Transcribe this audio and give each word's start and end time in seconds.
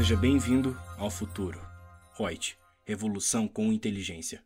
Seja 0.00 0.16
bem-vindo 0.16 0.74
ao 0.96 1.10
futuro. 1.10 1.60
Reut, 2.16 2.56
revolução 2.86 3.46
com 3.46 3.70
inteligência. 3.70 4.42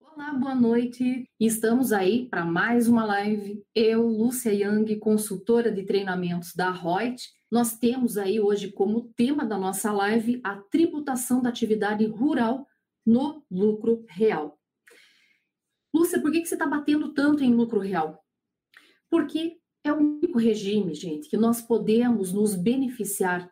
Olá, 0.00 0.32
boa 0.32 0.52
noite. 0.56 1.30
Estamos 1.38 1.92
aí 1.92 2.28
para 2.28 2.44
mais 2.44 2.88
uma 2.88 3.04
live. 3.04 3.62
Eu, 3.72 4.08
Lúcia 4.08 4.52
Yang, 4.52 4.96
consultora 4.96 5.70
de 5.70 5.84
treinamentos 5.84 6.56
da 6.56 6.72
Reut. 6.72 7.22
Nós 7.48 7.78
temos 7.78 8.18
aí 8.18 8.40
hoje 8.40 8.72
como 8.72 9.12
tema 9.16 9.46
da 9.46 9.56
nossa 9.56 9.92
live 9.92 10.40
a 10.42 10.56
tributação 10.56 11.40
da 11.40 11.50
atividade 11.50 12.04
rural 12.06 12.66
no 13.06 13.44
lucro 13.48 14.04
real. 14.08 14.58
Lúcia, 15.94 16.20
por 16.20 16.32
que, 16.32 16.40
que 16.40 16.48
você 16.48 16.56
está 16.56 16.66
batendo 16.66 17.14
tanto 17.14 17.44
em 17.44 17.54
lucro 17.54 17.78
real? 17.78 18.24
Porque 19.08 19.56
é 19.84 19.92
o 19.92 19.98
único 19.98 20.36
regime, 20.36 20.94
gente, 20.94 21.28
que 21.28 21.36
nós 21.36 21.62
podemos 21.62 22.32
nos 22.32 22.56
beneficiar 22.56 23.48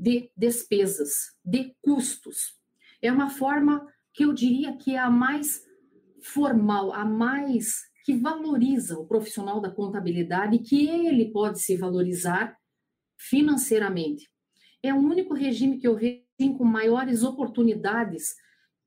de 0.00 0.30
despesas, 0.34 1.10
de 1.44 1.76
custos. 1.82 2.58
É 3.02 3.12
uma 3.12 3.28
forma 3.28 3.86
que 4.14 4.24
eu 4.24 4.32
diria 4.32 4.74
que 4.76 4.94
é 4.94 4.98
a 4.98 5.10
mais 5.10 5.62
formal, 6.22 6.92
a 6.92 7.04
mais 7.04 7.66
que 8.02 8.16
valoriza 8.16 8.98
o 8.98 9.06
profissional 9.06 9.60
da 9.60 9.70
contabilidade, 9.70 10.58
que 10.60 10.88
ele 10.88 11.30
pode 11.30 11.60
se 11.62 11.76
valorizar 11.76 12.56
financeiramente. 13.18 14.26
É 14.82 14.94
o 14.94 14.98
único 14.98 15.34
regime 15.34 15.78
que 15.78 15.86
eu 15.86 15.96
vejo 15.96 16.24
com 16.56 16.64
maiores 16.64 17.22
oportunidades 17.22 18.34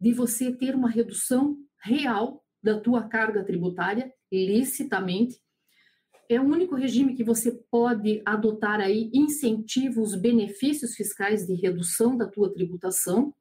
de 0.01 0.11
você 0.11 0.51
ter 0.51 0.73
uma 0.73 0.89
redução 0.89 1.55
real 1.83 2.43
da 2.61 2.79
tua 2.79 3.07
carga 3.07 3.43
tributária 3.43 4.11
licitamente 4.31 5.39
é 6.35 6.41
o 6.41 6.45
único 6.45 6.75
regime 6.75 7.15
que 7.15 7.23
você 7.23 7.51
pode 7.69 8.21
adotar 8.25 8.79
aí 8.79 9.09
incentivos, 9.13 10.15
benefícios 10.15 10.95
fiscais 10.95 11.45
de 11.45 11.55
redução 11.55 12.15
da 12.17 12.27
tua 12.27 12.53
tributação. 12.53 13.33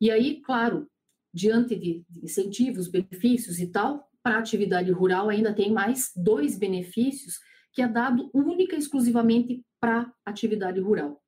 E 0.00 0.10
aí, 0.10 0.40
claro, 0.42 0.88
diante 1.32 1.74
de 1.76 2.04
incentivos, 2.22 2.88
benefícios 2.88 3.58
e 3.58 3.66
tal, 3.66 4.08
para 4.22 4.36
a 4.36 4.38
atividade 4.38 4.90
rural 4.90 5.28
ainda 5.28 5.54
tem 5.54 5.72
mais 5.72 6.10
dois 6.16 6.58
benefícios 6.58 7.38
que 7.72 7.82
é 7.82 7.88
dado 7.88 8.30
única 8.32 8.76
e 8.76 8.78
exclusivamente 8.78 9.64
para 9.80 10.10
atividade 10.24 10.80
rural, 10.80 11.20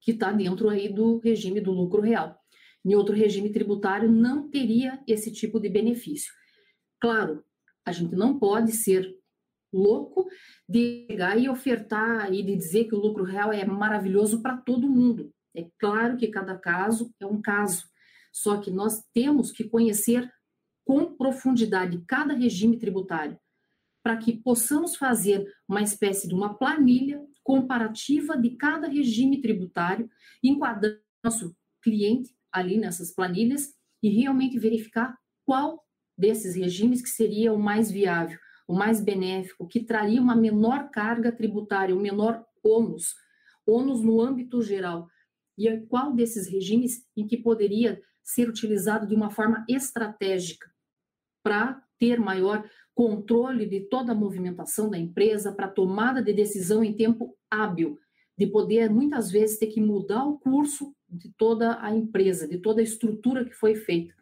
que 0.00 0.12
está 0.12 0.30
dentro 0.30 0.68
aí 0.68 0.92
do 0.92 1.18
regime 1.18 1.60
do 1.60 1.72
lucro 1.72 2.02
real. 2.02 2.38
Em 2.84 2.94
outro 2.94 3.14
regime 3.14 3.50
tributário 3.50 4.10
não 4.10 4.48
teria 4.48 5.02
esse 5.08 5.32
tipo 5.32 5.58
de 5.58 5.68
benefício. 5.68 6.32
Claro, 7.00 7.42
a 7.84 7.90
gente 7.90 8.14
não 8.14 8.38
pode 8.38 8.72
ser 8.72 9.16
louco 9.76 10.26
de 10.68 11.04
pegar 11.06 11.36
e 11.36 11.48
ofertar 11.48 12.32
e 12.32 12.42
de 12.42 12.56
dizer 12.56 12.84
que 12.84 12.94
o 12.94 12.98
lucro 13.00 13.24
real 13.24 13.52
é 13.52 13.64
maravilhoso 13.64 14.42
para 14.42 14.56
todo 14.56 14.88
mundo. 14.88 15.32
É 15.54 15.66
claro 15.78 16.16
que 16.16 16.28
cada 16.28 16.56
caso 16.56 17.12
é 17.20 17.26
um 17.26 17.40
caso, 17.40 17.84
só 18.32 18.58
que 18.58 18.70
nós 18.70 19.02
temos 19.14 19.52
que 19.52 19.64
conhecer 19.64 20.30
com 20.84 21.16
profundidade 21.16 22.02
cada 22.06 22.34
regime 22.34 22.78
tributário 22.78 23.38
para 24.02 24.16
que 24.16 24.36
possamos 24.36 24.94
fazer 24.94 25.52
uma 25.68 25.82
espécie 25.82 26.28
de 26.28 26.34
uma 26.34 26.54
planilha 26.54 27.20
comparativa 27.42 28.36
de 28.36 28.50
cada 28.50 28.86
regime 28.86 29.40
tributário, 29.40 30.08
enquadrando 30.42 31.00
nosso 31.24 31.56
cliente 31.82 32.32
ali 32.52 32.78
nessas 32.78 33.12
planilhas 33.12 33.74
e 34.00 34.08
realmente 34.08 34.58
verificar 34.58 35.16
qual 35.44 35.84
desses 36.16 36.54
regimes 36.54 37.02
que 37.02 37.08
seria 37.08 37.52
o 37.52 37.58
mais 37.58 37.90
viável 37.90 38.38
o 38.66 38.74
mais 38.74 39.00
benéfico, 39.00 39.66
que 39.66 39.80
traria 39.80 40.20
uma 40.20 40.34
menor 40.34 40.90
carga 40.90 41.30
tributária, 41.30 41.94
um 41.94 42.00
menor 42.00 42.44
ônus, 42.64 43.14
ônus 43.66 44.02
no 44.02 44.20
âmbito 44.20 44.62
geral. 44.62 45.08
E 45.56 45.78
qual 45.88 46.12
desses 46.12 46.48
regimes 46.48 47.04
em 47.16 47.26
que 47.26 47.36
poderia 47.36 48.00
ser 48.24 48.48
utilizado 48.48 49.06
de 49.06 49.14
uma 49.14 49.30
forma 49.30 49.64
estratégica 49.68 50.68
para 51.42 51.80
ter 51.98 52.18
maior 52.18 52.68
controle 52.92 53.66
de 53.66 53.80
toda 53.88 54.12
a 54.12 54.14
movimentação 54.14 54.90
da 54.90 54.98
empresa, 54.98 55.52
para 55.52 55.68
tomada 55.68 56.22
de 56.22 56.32
decisão 56.32 56.82
em 56.82 56.92
tempo 56.92 57.36
hábil, 57.50 57.98
de 58.36 58.46
poder 58.46 58.90
muitas 58.90 59.30
vezes 59.30 59.58
ter 59.58 59.68
que 59.68 59.80
mudar 59.80 60.24
o 60.24 60.38
curso 60.38 60.94
de 61.08 61.32
toda 61.38 61.80
a 61.80 61.94
empresa, 61.94 62.48
de 62.48 62.58
toda 62.58 62.80
a 62.80 62.84
estrutura 62.84 63.44
que 63.44 63.54
foi 63.54 63.74
feita. 63.74 64.15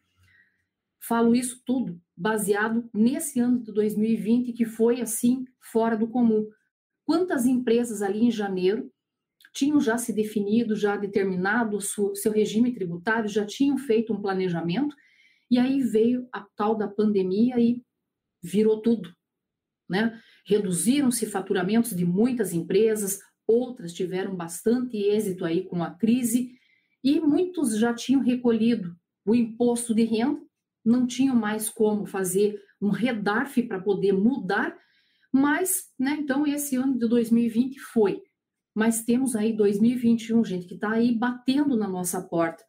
Falo 1.06 1.34
isso 1.34 1.62
tudo 1.66 2.00
baseado 2.16 2.88
nesse 2.94 3.38
ano 3.38 3.62
de 3.62 3.72
2020 3.72 4.52
que 4.52 4.64
foi 4.64 5.00
assim 5.00 5.44
fora 5.60 5.96
do 5.96 6.08
comum. 6.08 6.48
Quantas 7.04 7.44
empresas 7.44 8.00
ali 8.00 8.24
em 8.24 8.30
janeiro 8.30 8.90
tinham 9.52 9.80
já 9.80 9.98
se 9.98 10.12
definido, 10.12 10.74
já 10.74 10.96
determinado 10.96 11.76
o 11.76 11.80
seu 11.80 12.32
regime 12.32 12.72
tributário, 12.72 13.28
já 13.28 13.44
tinham 13.44 13.76
feito 13.76 14.12
um 14.12 14.20
planejamento, 14.20 14.96
e 15.50 15.58
aí 15.58 15.80
veio 15.80 16.26
a 16.32 16.44
tal 16.56 16.74
da 16.74 16.88
pandemia 16.88 17.60
e 17.60 17.82
virou 18.42 18.80
tudo, 18.80 19.14
né? 19.88 20.18
Reduziram-se 20.46 21.26
faturamentos 21.26 21.94
de 21.94 22.04
muitas 22.04 22.52
empresas, 22.52 23.20
outras 23.46 23.92
tiveram 23.92 24.34
bastante 24.34 24.96
êxito 24.96 25.44
aí 25.44 25.64
com 25.64 25.84
a 25.84 25.90
crise, 25.90 26.50
e 27.02 27.20
muitos 27.20 27.78
já 27.78 27.94
tinham 27.94 28.22
recolhido 28.22 28.96
o 29.24 29.34
imposto 29.34 29.94
de 29.94 30.02
renda, 30.02 30.43
não 30.84 31.06
tinham 31.06 31.34
mais 31.34 31.70
como 31.70 32.06
fazer 32.06 32.60
um 32.80 32.90
redarf 32.90 33.62
para 33.62 33.80
poder 33.80 34.12
mudar, 34.12 34.76
mas, 35.32 35.92
né, 35.98 36.16
então 36.20 36.46
esse 36.46 36.76
ano 36.76 36.98
de 36.98 37.08
2020 37.08 37.80
foi. 37.80 38.22
Mas 38.74 39.04
temos 39.04 39.34
aí 39.34 39.52
2021, 39.52 40.44
gente, 40.44 40.66
que 40.66 40.74
está 40.74 40.90
aí 40.90 41.12
batendo 41.16 41.76
na 41.76 41.88
nossa 41.88 42.20
porta. 42.20 42.64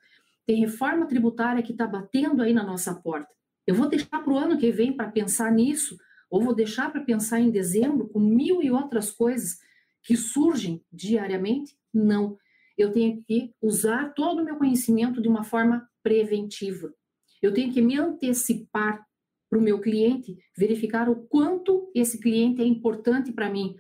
Tem 0.45 0.59
reforma 0.59 1.07
tributária 1.07 1.63
que 1.63 1.71
está 1.71 1.87
batendo 1.87 2.41
aí 2.41 2.53
na 2.53 2.63
nossa 2.63 2.93
porta. 2.93 3.29
Eu 3.65 3.73
vou 3.73 3.89
deixar 3.89 4.23
para 4.23 4.33
o 4.33 4.37
ano 4.37 4.57
que 4.57 4.71
vem 4.71 4.95
para 4.95 5.11
pensar 5.11 5.51
nisso, 5.51 5.97
ou 6.29 6.41
vou 6.41 6.53
deixar 6.53 6.91
para 6.91 7.03
pensar 7.03 7.39
em 7.39 7.49
dezembro, 7.49 8.07
com 8.07 8.19
mil 8.19 8.61
e 8.61 8.69
outras 8.69 9.11
coisas 9.11 9.57
que 10.03 10.15
surgem 10.15 10.83
diariamente? 10.91 11.75
Não. 11.91 12.37
Eu 12.77 12.91
tenho 12.91 13.23
que 13.23 13.53
usar 13.61 14.13
todo 14.13 14.41
o 14.41 14.45
meu 14.45 14.57
conhecimento 14.57 15.21
de 15.21 15.27
uma 15.27 15.43
forma 15.43 15.89
preventiva. 16.03 16.93
Eu 17.41 17.53
tenho 17.53 17.73
que 17.73 17.81
me 17.81 17.97
antecipar 17.97 19.05
para 19.49 19.59
o 19.59 19.61
meu 19.61 19.79
cliente, 19.79 20.37
verificar 20.57 21.09
o 21.09 21.27
quanto 21.27 21.91
esse 21.93 22.19
cliente 22.19 22.61
é 22.61 22.65
importante 22.65 23.31
para 23.31 23.49
mim, 23.49 23.75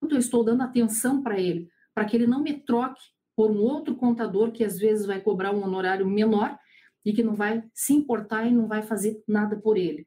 quanto 0.00 0.14
eu 0.14 0.18
estou 0.18 0.44
dando 0.44 0.62
atenção 0.62 1.22
para 1.22 1.38
ele, 1.38 1.68
para 1.94 2.04
que 2.04 2.16
ele 2.16 2.26
não 2.26 2.42
me 2.42 2.54
troque 2.54 3.00
por 3.36 3.50
um 3.50 3.60
outro 3.60 3.94
contador 3.94 4.52
que 4.52 4.64
às 4.64 4.78
vezes 4.78 5.06
vai 5.06 5.20
cobrar 5.20 5.52
um 5.52 5.62
honorário 5.62 6.06
menor 6.06 6.58
e 7.04 7.12
que 7.12 7.22
não 7.22 7.34
vai 7.34 7.62
se 7.72 7.92
importar 7.92 8.46
e 8.46 8.50
não 8.50 8.66
vai 8.66 8.82
fazer 8.82 9.22
nada 9.26 9.56
por 9.56 9.76
ele. 9.76 10.06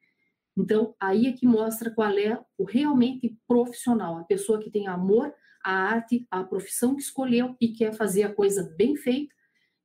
Então, 0.58 0.94
aí 1.00 1.28
é 1.28 1.32
que 1.32 1.46
mostra 1.46 1.90
qual 1.90 2.18
é 2.18 2.40
o 2.58 2.66
realmente 2.66 3.38
profissional, 3.48 4.18
a 4.18 4.24
pessoa 4.24 4.60
que 4.60 4.70
tem 4.70 4.88
amor 4.88 5.34
à 5.64 5.72
arte, 5.72 6.28
à 6.30 6.44
profissão 6.44 6.96
que 6.96 7.02
escolheu 7.02 7.56
e 7.60 7.70
quer 7.70 7.94
fazer 7.94 8.24
a 8.24 8.34
coisa 8.34 8.74
bem 8.78 8.96
feita, 8.96 9.34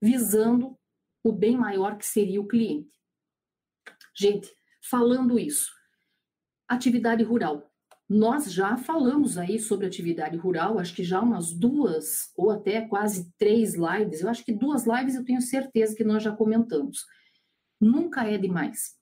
visando 0.03 0.77
o 1.23 1.33
bem 1.33 1.57
maior 1.57 1.97
que 1.97 2.05
seria 2.05 2.41
o 2.41 2.49
cliente. 2.49 2.91
Gente, 4.19 4.51
falando 4.89 5.39
isso, 5.39 5.71
atividade 6.67 7.23
rural. 7.23 7.71
Nós 8.09 8.53
já 8.53 8.77
falamos 8.77 9.37
aí 9.37 9.59
sobre 9.59 9.87
atividade 9.87 10.37
rural, 10.37 10.79
acho 10.79 10.95
que 10.95 11.03
já 11.03 11.21
umas 11.21 11.53
duas 11.53 12.33
ou 12.37 12.51
até 12.51 12.81
quase 12.83 13.33
três 13.37 13.75
lives. 13.75 14.21
Eu 14.21 14.29
acho 14.29 14.45
que 14.45 14.53
duas 14.53 14.87
lives 14.87 15.17
eu 15.17 15.25
tenho 15.25 15.41
certeza 15.41 15.95
que 15.95 16.05
nós 16.05 16.23
já 16.23 16.31
comentamos. 16.31 17.05
Nunca 17.81 18.25
é 18.25 18.39
demais. 18.39 18.95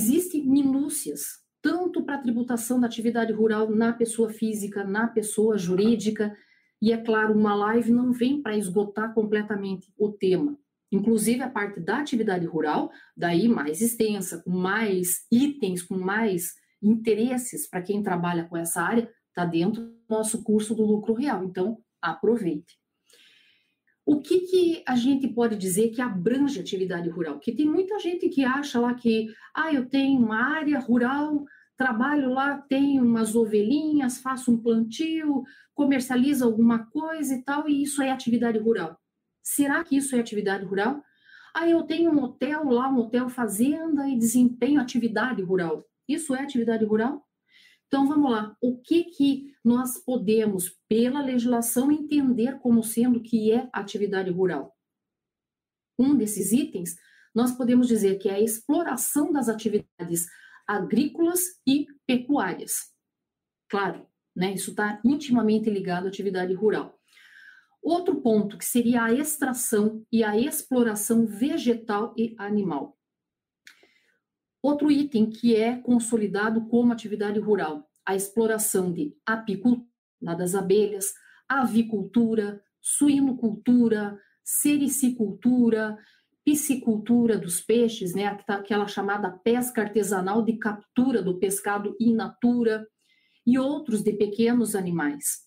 Existem 0.00 0.46
minúcias, 0.46 1.40
tanto 1.60 2.02
para 2.02 2.16
a 2.16 2.22
tributação 2.22 2.80
da 2.80 2.86
atividade 2.86 3.32
rural 3.32 3.70
na 3.70 3.92
pessoa 3.92 4.30
física, 4.30 4.82
na 4.82 5.06
pessoa 5.06 5.58
jurídica, 5.58 6.34
e 6.82 6.90
é 6.92 6.96
claro, 6.96 7.38
uma 7.38 7.54
live 7.54 7.92
não 7.92 8.12
vem 8.12 8.40
para 8.40 8.56
esgotar 8.56 9.12
completamente 9.12 9.92
o 9.98 10.10
tema. 10.10 10.58
Inclusive 10.92 11.42
a 11.42 11.48
parte 11.48 11.80
da 11.80 11.98
atividade 11.98 12.46
rural, 12.46 12.90
daí 13.16 13.48
mais 13.48 13.80
extensa, 13.80 14.42
com 14.42 14.50
mais 14.50 15.26
itens, 15.30 15.82
com 15.82 15.96
mais 15.96 16.54
interesses 16.82 17.68
para 17.68 17.82
quem 17.82 18.02
trabalha 18.02 18.44
com 18.44 18.56
essa 18.56 18.82
área, 18.82 19.08
está 19.28 19.44
dentro 19.44 19.82
do 19.82 19.94
nosso 20.08 20.42
curso 20.42 20.74
do 20.74 20.84
lucro 20.84 21.14
real. 21.14 21.44
Então, 21.44 21.78
aproveite. 22.02 22.78
O 24.04 24.20
que, 24.20 24.40
que 24.40 24.82
a 24.86 24.96
gente 24.96 25.28
pode 25.28 25.56
dizer 25.56 25.90
que 25.90 26.00
abrange 26.00 26.58
atividade 26.58 27.08
rural? 27.08 27.38
Que 27.38 27.52
tem 27.52 27.66
muita 27.66 27.98
gente 28.00 28.28
que 28.28 28.44
acha 28.44 28.80
lá 28.80 28.92
que, 28.94 29.32
ah, 29.54 29.72
eu 29.72 29.88
tenho 29.88 30.18
uma 30.18 30.42
área 30.56 30.80
rural, 30.80 31.44
trabalho 31.76 32.30
lá, 32.30 32.58
tenho 32.68 33.04
umas 33.04 33.36
ovelhinhas, 33.36 34.18
faço 34.18 34.52
um 34.52 34.60
plantio, 34.60 35.44
comercializo 35.72 36.44
alguma 36.44 36.86
coisa 36.86 37.34
e 37.34 37.42
tal, 37.42 37.68
e 37.68 37.82
isso 37.82 38.02
é 38.02 38.10
atividade 38.10 38.58
rural. 38.58 38.99
Será 39.52 39.82
que 39.82 39.96
isso 39.96 40.14
é 40.14 40.20
atividade 40.20 40.64
rural? 40.64 41.02
Ah, 41.52 41.68
eu 41.68 41.82
tenho 41.82 42.12
um 42.12 42.22
hotel 42.22 42.70
lá, 42.70 42.88
um 42.88 42.98
hotel 42.98 43.28
fazenda 43.28 44.08
e 44.08 44.16
desempenho 44.16 44.80
atividade 44.80 45.42
rural. 45.42 45.84
Isso 46.06 46.36
é 46.36 46.40
atividade 46.40 46.84
rural? 46.84 47.26
Então 47.88 48.06
vamos 48.06 48.30
lá. 48.30 48.56
O 48.60 48.80
que 48.80 49.02
que 49.02 49.52
nós 49.64 49.98
podemos, 49.98 50.78
pela 50.88 51.20
legislação, 51.20 51.90
entender 51.90 52.60
como 52.60 52.84
sendo 52.84 53.20
que 53.20 53.50
é 53.50 53.68
atividade 53.72 54.30
rural? 54.30 54.72
Um 55.98 56.14
desses 56.14 56.52
itens, 56.52 56.94
nós 57.34 57.50
podemos 57.50 57.88
dizer 57.88 58.18
que 58.18 58.28
é 58.28 58.34
a 58.34 58.40
exploração 58.40 59.32
das 59.32 59.48
atividades 59.48 60.28
agrícolas 60.64 61.40
e 61.66 61.88
pecuárias. 62.06 62.92
Claro, 63.68 64.06
né, 64.34 64.54
isso 64.54 64.70
está 64.70 65.00
intimamente 65.04 65.68
ligado 65.68 66.04
à 66.04 66.08
atividade 66.08 66.54
rural. 66.54 66.99
Outro 67.82 68.20
ponto 68.20 68.58
que 68.58 68.64
seria 68.64 69.04
a 69.04 69.12
extração 69.12 70.04
e 70.12 70.22
a 70.22 70.38
exploração 70.38 71.26
vegetal 71.26 72.14
e 72.16 72.34
animal. 72.38 72.98
Outro 74.62 74.90
item 74.90 75.30
que 75.30 75.56
é 75.56 75.76
consolidado 75.76 76.66
como 76.66 76.92
atividade 76.92 77.40
rural, 77.40 77.88
a 78.04 78.14
exploração 78.14 78.92
de 78.92 79.16
apicultura, 79.24 79.88
das 80.20 80.54
abelhas, 80.54 81.14
avicultura, 81.48 82.62
suinocultura, 82.80 84.20
sericicultura, 84.44 85.98
piscicultura 86.44 87.38
dos 87.38 87.60
peixes, 87.60 88.14
né, 88.14 88.26
aquela 88.46 88.86
chamada 88.86 89.30
pesca 89.30 89.82
artesanal 89.82 90.42
de 90.42 90.58
captura 90.58 91.22
do 91.22 91.38
pescado 91.38 91.96
in 91.98 92.14
natura 92.14 92.86
e 93.46 93.58
outros 93.58 94.02
de 94.02 94.12
pequenos 94.12 94.74
animais. 94.74 95.46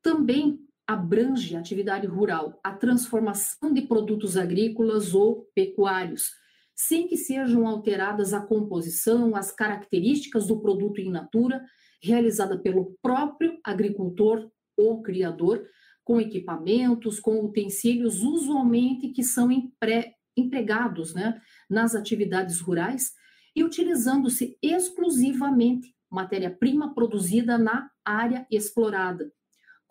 Também 0.00 0.58
abrange 0.86 1.56
a 1.56 1.60
atividade 1.60 2.06
rural, 2.06 2.58
a 2.62 2.72
transformação 2.72 3.72
de 3.72 3.82
produtos 3.82 4.36
agrícolas 4.36 5.14
ou 5.14 5.48
pecuários, 5.54 6.30
sem 6.74 7.06
que 7.06 7.16
sejam 7.16 7.66
alteradas 7.66 8.32
a 8.32 8.40
composição, 8.40 9.36
as 9.36 9.52
características 9.52 10.46
do 10.46 10.60
produto 10.60 11.00
in 11.00 11.10
natura, 11.10 11.64
realizada 12.02 12.58
pelo 12.58 12.96
próprio 13.00 13.58
agricultor 13.64 14.50
ou 14.76 15.02
criador, 15.02 15.64
com 16.04 16.20
equipamentos, 16.20 17.20
com 17.20 17.44
utensílios, 17.44 18.22
usualmente 18.22 19.10
que 19.10 19.22
são 19.22 19.52
empre, 19.52 20.12
empregados 20.36 21.14
né, 21.14 21.40
nas 21.70 21.94
atividades 21.94 22.60
rurais 22.60 23.12
e 23.54 23.62
utilizando-se 23.62 24.58
exclusivamente 24.60 25.94
matéria-prima 26.10 26.94
produzida 26.94 27.56
na 27.56 27.90
área 28.04 28.46
explorada, 28.50 29.32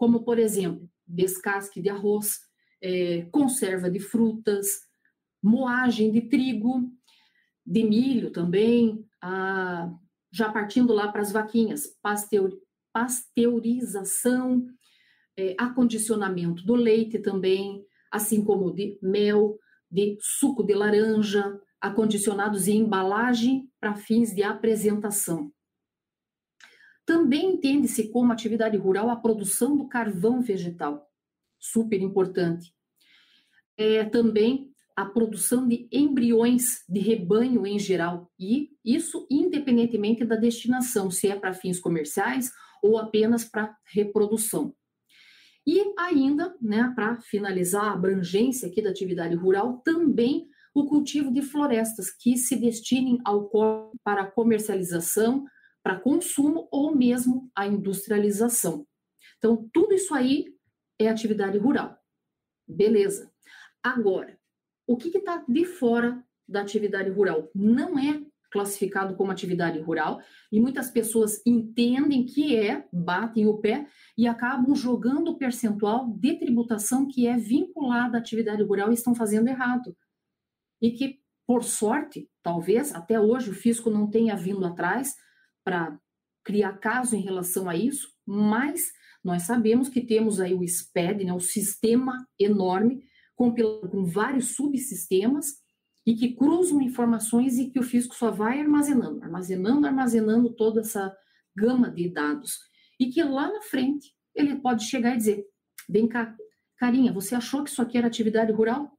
como, 0.02 0.24
por 0.24 0.40
exemplo, 0.40 0.90
descasque 1.06 1.80
de 1.80 1.88
arroz, 1.88 2.40
é, 2.82 3.28
conserva 3.32 3.88
de 3.88 4.00
frutas, 4.00 4.66
moagem 5.44 6.12
de 6.12 6.22
trigo, 6.22 6.92
de 7.64 7.84
milho 7.84 8.32
também, 8.32 9.06
a, 9.22 9.94
já 10.32 10.52
partindo 10.52 10.92
lá 10.92 11.12
para 11.12 11.22
as 11.22 11.32
vaquinhas, 11.32 11.86
pasteur, 12.02 12.52
pasteurização, 12.92 14.66
é, 15.38 15.54
acondicionamento 15.56 16.66
do 16.66 16.74
leite 16.74 17.20
também, 17.20 17.86
assim 18.12 18.44
como 18.44 18.74
de 18.74 18.98
mel, 19.04 19.60
de 19.88 20.18
suco 20.20 20.64
de 20.64 20.74
laranja, 20.74 21.62
acondicionados 21.80 22.68
em 22.68 22.78
embalagem 22.78 23.70
para 23.80 23.94
fins 23.94 24.34
de 24.34 24.42
apresentação. 24.42 25.52
Também 27.06 27.54
entende-se 27.54 28.10
como 28.10 28.32
atividade 28.32 28.78
rural 28.78 29.10
a 29.10 29.16
produção 29.16 29.76
do 29.76 29.88
carvão 29.88 30.42
vegetal, 30.42 31.08
super 31.60 32.02
importante. 32.02 32.74
É 33.78 34.04
também 34.04 34.72
a 34.96 35.06
produção 35.06 35.68
de 35.68 35.88
embriões 35.92 36.84
de 36.88 37.00
rebanho 37.00 37.66
em 37.66 37.80
geral, 37.80 38.32
e 38.40 38.70
isso 38.86 39.26
independentemente 39.32 40.24
da 40.24 40.36
destinação, 40.36 41.10
se 41.10 41.28
é 41.28 41.36
para 41.36 41.54
fins 41.54 41.80
comerciais 41.80 42.52
ou 42.84 42.98
apenas 42.98 43.44
para 43.44 43.76
reprodução. 43.94 44.76
E 45.66 45.94
ainda, 45.98 46.56
né, 46.62 46.92
para 46.96 47.20
finalizar 47.22 47.86
a 47.86 47.94
abrangência 47.94 48.68
aqui 48.68 48.82
da 48.82 48.90
atividade 48.90 49.36
rural, 49.36 49.82
também 49.86 50.48
o 50.74 50.86
cultivo 50.86 51.32
de 51.32 51.42
florestas 51.42 52.10
que 52.10 52.38
se 52.38 52.56
destinem 52.56 53.20
ao 53.24 53.50
para 54.04 54.26
comercialização, 54.26 55.46
para 55.84 56.00
consumo 56.00 56.68
ou 56.72 56.96
mesmo 56.96 57.50
a 57.56 57.66
industrialização. 57.66 58.86
Então, 59.38 59.68
tudo 59.74 59.94
isso 59.94 60.14
aí 60.14 60.46
é 61.00 61.10
atividade 61.10 61.58
rural. 61.58 61.98
Beleza. 62.68 63.32
Agora, 63.82 64.38
o 64.86 64.96
que 64.96 65.18
está 65.18 65.44
de 65.48 65.66
fora 65.66 66.24
da 66.48 66.62
atividade 66.62 67.10
rural? 67.10 67.50
Não 67.56 67.98
é 67.98 68.22
classificado 68.52 69.16
como 69.16 69.32
atividade 69.32 69.80
rural 69.80 70.22
e 70.52 70.60
muitas 70.60 70.92
pessoas 70.92 71.42
entendem 71.46 72.26
que 72.26 72.56
é, 72.56 72.86
batem 72.92 73.48
o 73.48 73.58
pé 73.58 73.88
e 74.18 74.28
acabam 74.28 74.76
jogando 74.76 75.30
o 75.30 75.38
percentual 75.38 76.10
de 76.10 76.36
tributação 76.38 77.08
que 77.08 77.26
é 77.26 77.38
vinculada 77.38 78.18
à 78.18 78.20
atividade 78.20 78.62
rural 78.62 78.92
e 78.92 78.94
estão 78.94 79.16
fazendo 79.16 79.48
errado. 79.48 79.96
E 80.82 80.92
que, 80.92 81.20
por 81.48 81.64
sorte, 81.64 82.30
talvez 82.44 82.94
até 82.94 83.20
hoje 83.20 83.50
o 83.50 83.54
fisco 83.54 83.90
não 83.90 84.10
tenha 84.10 84.36
vindo 84.36 84.66
atrás 84.66 85.16
para 85.64 86.00
criar 86.44 86.74
caso 86.74 87.16
em 87.16 87.22
relação 87.22 87.70
a 87.70 87.76
isso, 87.76 88.12
mas 88.26 88.92
nós 89.24 89.44
sabemos 89.44 89.90
que 89.90 90.02
temos 90.02 90.40
aí 90.40 90.54
o 90.54 90.64
SPED, 90.68 91.26
né, 91.26 91.34
o 91.34 91.40
sistema 91.40 92.28
enorme, 92.40 93.04
compilado 93.36 93.90
com 93.90 94.04
vários 94.06 94.56
subsistemas, 94.56 95.62
e 96.06 96.16
que 96.16 96.34
cruzam 96.34 96.82
informações 96.82 97.58
e 97.58 97.70
que 97.70 97.80
o 97.80 97.84
fisco 97.84 98.16
só 98.16 98.32
vai 98.32 98.60
armazenando, 98.60 99.24
armazenando, 99.24 99.86
armazenando 99.86 100.54
toda 100.54 100.82
essa 100.82 101.16
gama 101.56 101.92
de 101.92 102.10
dados. 102.10 102.60
E 103.00 103.08
que 103.08 103.22
lá 103.22 103.52
na 103.52 103.62
frente 103.62 104.14
ele 104.34 104.56
pode 104.56 104.86
chegar 104.86 105.14
e 105.14 105.18
dizer: 105.18 105.46
vem 105.88 106.08
cá, 106.08 106.36
carinha, 106.78 107.14
você 107.14 107.36
achou 107.36 107.64
que 107.64 107.70
isso 107.70 107.82
aqui 107.82 107.98
era 107.98 108.08
atividade 108.08 108.52
rural? 108.52 108.98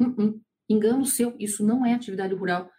Uh 0.00 0.06
-uh, 0.06 0.40
engano 0.68 1.04
seu, 1.04 1.34
isso 1.38 1.64
não 1.64 1.84
é 1.84 1.94
atividade 1.94 2.34
rural. 2.34 2.70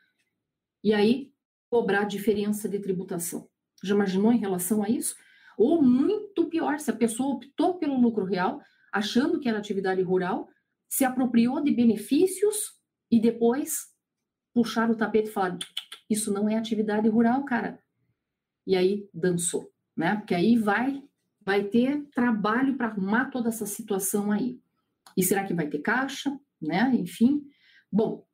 E 0.83 0.93
aí 0.93 1.33
cobrar 1.75 2.05
diferença 2.05 2.69
de 2.69 2.79
tributação. 2.79 3.49
Já 3.83 3.93
imaginou 3.93 4.31
em 4.31 4.37
relação 4.37 4.81
a 4.81 4.89
isso? 4.89 5.13
Ou 5.57 5.81
muito 5.81 6.45
pior, 6.45 6.79
se 6.79 6.89
a 6.89 6.95
pessoa 6.95 7.35
optou 7.35 7.77
pelo 7.77 7.99
lucro 7.99 8.23
real, 8.23 8.61
achando 8.93 9.41
que 9.41 9.49
era 9.49 9.57
atividade 9.57 10.01
rural, 10.01 10.47
se 10.87 11.03
apropriou 11.03 11.61
de 11.61 11.71
benefícios 11.71 12.79
e 13.11 13.19
depois 13.19 13.93
puxar 14.53 14.89
o 14.89 14.95
tapete 14.95 15.27
e 15.27 15.33
falar: 15.33 15.57
isso 16.09 16.31
não 16.31 16.47
é 16.47 16.55
atividade 16.55 17.09
rural, 17.09 17.43
cara. 17.43 17.77
E 18.65 18.77
aí 18.77 19.09
dançou, 19.13 19.69
né? 19.97 20.15
Porque 20.15 20.33
aí 20.33 20.57
vai 20.57 21.03
vai 21.41 21.65
ter 21.65 22.05
trabalho 22.15 22.77
para 22.77 22.87
arrumar 22.87 23.25
toda 23.25 23.49
essa 23.49 23.65
situação 23.65 24.31
aí. 24.31 24.61
E 25.17 25.21
será 25.21 25.43
que 25.43 25.53
vai 25.53 25.67
ter 25.67 25.79
caixa, 25.79 26.39
né? 26.61 26.89
Enfim. 26.95 27.45
Bom, 27.91 28.25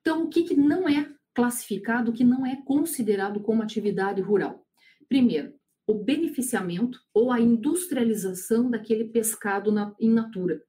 então 0.00 0.24
o 0.24 0.28
que, 0.28 0.42
que 0.42 0.56
não 0.56 0.88
é 0.88 1.15
classificado, 1.36 2.12
que 2.12 2.24
não 2.24 2.44
é 2.44 2.56
considerado 2.64 3.40
como 3.40 3.62
atividade 3.62 4.20
rural? 4.20 4.66
Primeiro, 5.08 5.54
o 5.86 5.94
beneficiamento 5.94 6.98
ou 7.14 7.30
a 7.30 7.38
industrialização 7.38 8.68
daquele 8.68 9.04
pescado 9.04 9.70
na, 9.70 9.94
in 10.00 10.10
natura. 10.10 10.60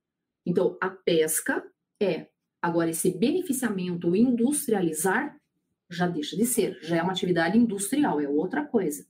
Então, 0.46 0.78
a 0.80 0.90
pesca 0.92 1.66
é 2.00 2.28
Agora, 2.62 2.90
esse 2.90 3.12
beneficiamento, 3.18 4.16
industrializar, 4.16 5.40
já 5.90 6.08
deixa 6.08 6.36
de 6.36 6.46
ser, 6.46 6.78
já 6.82 6.98
é 6.98 7.02
uma 7.02 7.12
atividade 7.12 7.58
industrial, 7.58 8.20
é 8.20 8.28
outra 8.28 8.66
coisa. 8.66 9.06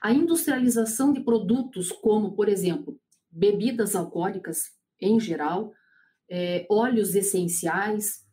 A 0.00 0.12
industrialização 0.12 1.12
de 1.12 1.20
produtos 1.20 1.92
como, 1.92 2.32
por 2.32 2.48
exemplo, 2.48 2.98
bebidas 3.30 3.94
alcoólicas 3.94 4.72
em 5.00 5.20
geral, 5.20 5.72
é, 6.28 6.66
óleos 6.68 7.14
essenciais, 7.14 8.26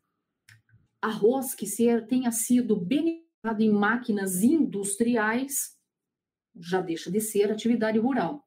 arroz 1.02 1.56
que 1.56 1.66
ser, 1.66 2.08
tenha 2.08 2.32
sido 2.32 2.76
beneficiado 2.76 3.62
em 3.62 3.72
máquinas 3.72 4.44
industriais, 4.44 5.78
já 6.56 6.82
deixa 6.82 7.10
de 7.10 7.22
ser 7.22 7.52
atividade 7.52 7.98
rural. 7.98 8.46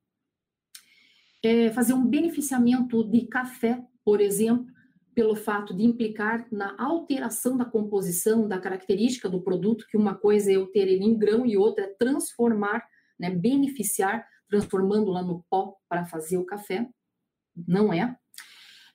É, 1.43 1.71
fazer 1.73 1.95
um 1.95 2.07
beneficiamento 2.07 3.03
de 3.05 3.27
café, 3.27 3.85
por 4.05 4.21
exemplo, 4.21 4.67
pelo 5.15 5.35
fato 5.35 5.75
de 5.75 5.85
implicar 5.85 6.47
na 6.51 6.75
alteração 6.79 7.57
da 7.57 7.65
composição, 7.65 8.49
da 8.49 8.59
característica 8.59 9.29
do 9.29 9.43
produto, 9.43 9.87
que 9.89 9.97
uma 9.97 10.15
coisa 10.15 10.51
é 10.51 10.57
eu 10.57 10.67
ter 10.67 10.89
ele 10.89 11.05
em 11.05 11.19
grão 11.19 11.45
e 11.45 11.57
outra 11.57 11.85
é 11.85 11.89
transformar, 11.89 12.87
né, 13.19 13.31
beneficiar, 13.31 14.27
transformando 14.49 15.11
lá 15.11 15.23
no 15.23 15.45
pó 15.51 15.77
para 15.89 16.05
fazer 16.05 16.39
o 16.39 16.47
café. 16.47 16.89
Não 17.55 17.93
é. 17.93 18.17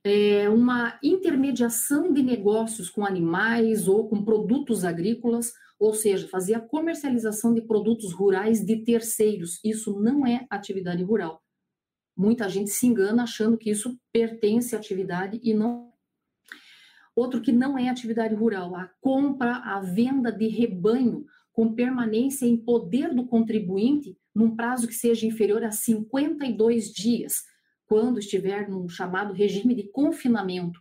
É 0.09 0.47
uma 0.47 0.97
intermediação 1.03 2.13
de 2.13 2.23
negócios 2.23 2.89
com 2.89 3.05
animais 3.05 3.89
ou 3.89 4.07
com 4.07 4.23
produtos 4.23 4.85
agrícolas, 4.85 5.51
ou 5.77 5.93
seja, 5.93 6.29
fazer 6.29 6.53
a 6.53 6.61
comercialização 6.61 7.53
de 7.53 7.61
produtos 7.61 8.13
rurais 8.13 8.65
de 8.65 8.77
terceiros. 8.85 9.59
Isso 9.65 9.99
não 9.99 10.25
é 10.25 10.45
atividade 10.49 11.03
rural. 11.03 11.43
Muita 12.15 12.47
gente 12.47 12.69
se 12.69 12.87
engana 12.87 13.23
achando 13.23 13.57
que 13.57 13.69
isso 13.69 13.99
pertence 14.13 14.75
à 14.75 14.79
atividade 14.79 15.41
e 15.43 15.53
não 15.53 15.91
Outro 17.13 17.41
que 17.41 17.51
não 17.51 17.77
é 17.77 17.89
atividade 17.89 18.35
rural, 18.35 18.75
a 18.75 18.91
compra, 19.01 19.55
a 19.55 19.81
venda 19.81 20.31
de 20.31 20.47
rebanho 20.47 21.25
com 21.51 21.73
permanência 21.73 22.45
em 22.45 22.55
poder 22.55 23.13
do 23.13 23.25
contribuinte 23.25 24.15
num 24.35 24.55
prazo 24.55 24.87
que 24.87 24.93
seja 24.93 25.25
inferior 25.25 25.63
a 25.63 25.71
52 25.71 26.93
dias, 26.93 27.43
quando 27.87 28.19
estiver 28.19 28.69
num 28.69 28.87
chamado 28.87 29.33
regime 29.33 29.73
de 29.73 29.83
confinamento, 29.89 30.79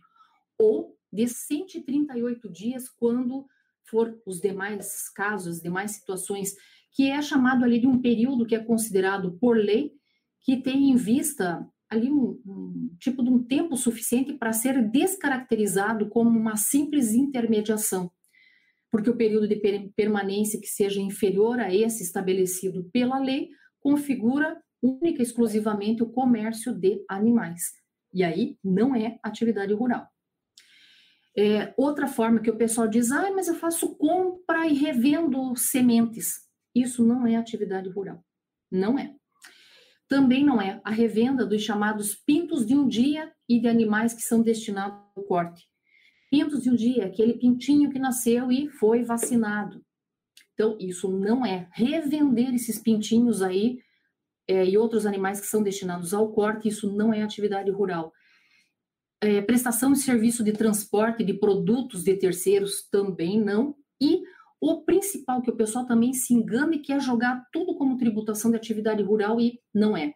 ou 0.59 0.97
de 1.11 1.27
138 1.27 2.49
dias, 2.51 2.89
quando 2.89 3.45
for 3.89 4.19
os 4.25 4.41
demais 4.41 5.09
casos, 5.09 5.57
as 5.57 5.61
demais 5.61 5.91
situações, 5.91 6.53
que 6.91 7.09
é 7.09 7.21
chamado 7.21 7.63
ali 7.63 7.79
de 7.79 7.87
um 7.87 8.01
período 8.01 8.45
que 8.45 8.55
é 8.55 8.59
considerado 8.59 9.37
por 9.39 9.57
lei, 9.57 9.93
que 10.41 10.57
tem 10.57 10.89
em 10.89 10.95
vista 10.95 11.65
ali 11.89 12.11
um, 12.11 12.41
um 12.45 12.95
tipo 12.99 13.23
de 13.23 13.29
um 13.29 13.41
tempo 13.41 13.77
suficiente 13.77 14.33
para 14.33 14.51
ser 14.51 14.89
descaracterizado 14.89 16.09
como 16.09 16.29
uma 16.29 16.57
simples 16.57 17.13
intermediação, 17.13 18.11
porque 18.91 19.09
o 19.09 19.15
período 19.15 19.47
de 19.47 19.55
permanência 19.95 20.59
que 20.59 20.67
seja 20.67 20.99
inferior 20.99 21.59
a 21.59 21.73
esse 21.73 22.03
estabelecido 22.03 22.89
pela 22.91 23.19
lei 23.19 23.49
configura 23.79 24.61
única 24.81 25.21
e 25.21 25.23
exclusivamente 25.23 26.03
o 26.03 26.09
comércio 26.09 26.73
de 26.73 27.03
animais. 27.09 27.61
E 28.13 28.23
aí 28.23 28.57
não 28.63 28.95
é 28.95 29.19
atividade 29.23 29.73
rural. 29.73 30.07
É, 31.37 31.73
outra 31.77 32.07
forma 32.07 32.39
que 32.39 32.49
o 32.49 32.57
pessoal 32.57 32.87
diz, 32.87 33.11
ah, 33.11 33.31
mas 33.31 33.47
eu 33.47 33.55
faço 33.55 33.95
compra 33.95 34.65
e 34.65 34.73
revendo 34.73 35.55
sementes. 35.55 36.47
Isso 36.73 37.03
não 37.05 37.27
é 37.27 37.35
atividade 37.35 37.89
rural. 37.89 38.23
Não 38.71 38.97
é. 38.97 39.15
Também 40.07 40.43
não 40.43 40.61
é 40.61 40.81
a 40.83 40.89
revenda 40.89 41.45
dos 41.45 41.61
chamados 41.61 42.15
pintos 42.15 42.65
de 42.65 42.75
um 42.75 42.87
dia 42.87 43.31
e 43.47 43.59
de 43.59 43.67
animais 43.67 44.13
que 44.13 44.21
são 44.21 44.41
destinados 44.41 44.97
ao 45.15 45.23
corte. 45.23 45.67
Pintos 46.31 46.63
de 46.63 46.69
um 46.69 46.75
dia, 46.75 47.05
aquele 47.05 47.33
pintinho 47.33 47.89
que 47.89 47.99
nasceu 47.99 48.51
e 48.51 48.69
foi 48.69 49.03
vacinado. 49.03 49.83
Então, 50.53 50.75
isso 50.79 51.09
não 51.09 51.45
é. 51.45 51.69
Revender 51.71 52.53
esses 52.55 52.79
pintinhos 52.79 53.41
aí 53.41 53.79
é, 54.47 54.65
e 54.65 54.77
outros 54.77 55.05
animais 55.05 55.39
que 55.39 55.47
são 55.47 55.61
destinados 55.61 56.13
ao 56.13 56.31
corte, 56.31 56.67
isso 56.67 56.95
não 56.95 57.13
é 57.13 57.21
atividade 57.21 57.69
rural 57.71 58.13
é, 59.21 59.41
prestação 59.41 59.93
de 59.93 59.99
serviço 59.99 60.43
de 60.43 60.53
transporte 60.53 61.23
de 61.23 61.33
produtos 61.33 62.03
de 62.03 62.15
terceiros 62.15 62.87
também 62.89 63.41
não. 63.41 63.75
E 64.01 64.21
o 64.61 64.83
principal 64.83 65.41
que 65.41 65.49
o 65.49 65.55
pessoal 65.55 65.85
também 65.85 66.13
se 66.13 66.33
engana 66.33 66.75
e 66.75 66.79
quer 66.79 67.01
jogar 67.01 67.43
tudo 67.51 67.75
como 67.75 67.97
tributação 67.97 68.51
de 68.51 68.57
atividade 68.57 69.01
rural 69.03 69.39
e 69.39 69.59
não 69.73 69.95
é. 69.95 70.13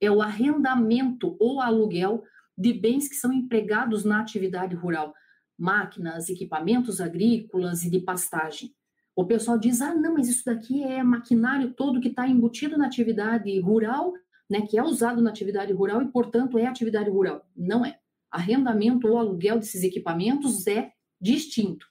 É 0.00 0.10
o 0.10 0.20
arrendamento 0.20 1.36
ou 1.40 1.60
aluguel 1.60 2.22
de 2.56 2.72
bens 2.72 3.08
que 3.08 3.14
são 3.14 3.32
empregados 3.32 4.04
na 4.04 4.20
atividade 4.20 4.74
rural, 4.74 5.14
máquinas, 5.58 6.28
equipamentos 6.28 7.00
agrícolas 7.00 7.82
e 7.82 7.90
de 7.90 8.00
pastagem. 8.00 8.70
O 9.16 9.24
pessoal 9.24 9.58
diz: 9.58 9.80
ah, 9.80 9.94
não, 9.94 10.14
mas 10.14 10.28
isso 10.28 10.44
daqui 10.44 10.82
é 10.82 11.02
maquinário 11.02 11.72
todo 11.74 12.00
que 12.00 12.08
está 12.08 12.26
embutido 12.26 12.76
na 12.76 12.86
atividade 12.86 13.58
rural, 13.60 14.12
né, 14.50 14.62
que 14.62 14.78
é 14.78 14.82
usado 14.82 15.22
na 15.22 15.30
atividade 15.30 15.72
rural 15.72 16.02
e, 16.02 16.10
portanto, 16.10 16.58
é 16.58 16.66
atividade 16.66 17.08
rural. 17.10 17.46
Não 17.56 17.84
é 17.84 17.98
arrendamento 18.30 19.06
ou 19.06 19.16
aluguel 19.16 19.58
desses 19.58 19.82
equipamentos 19.82 20.66
é 20.66 20.92
distinto. 21.20 21.86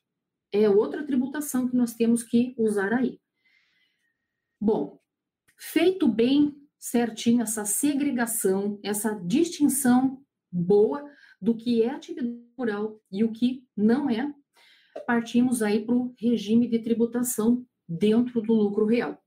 É 0.51 0.69
outra 0.69 1.05
tributação 1.05 1.67
que 1.67 1.75
nós 1.75 1.93
temos 1.93 2.21
que 2.21 2.53
usar 2.57 2.93
aí. 2.93 3.19
Bom, 4.59 4.99
feito 5.57 6.07
bem 6.07 6.55
certinho 6.77 7.41
essa 7.41 7.63
segregação, 7.65 8.77
essa 8.83 9.15
distinção 9.15 10.21
boa 10.51 11.09
do 11.41 11.55
que 11.55 11.81
é 11.81 11.89
atividade 11.89 12.43
rural 12.57 13.01
e 13.11 13.23
o 13.23 13.31
que 13.31 13.65
não 13.75 14.09
é, 14.09 14.33
partimos 15.01 15.61
aí 15.61 15.85
para 15.85 15.95
o 15.95 16.13
regime 16.17 16.67
de 16.67 16.79
tributação 16.79 17.65
dentro 17.87 18.41
do 18.41 18.53
lucro 18.53 18.85
real. 18.85 19.21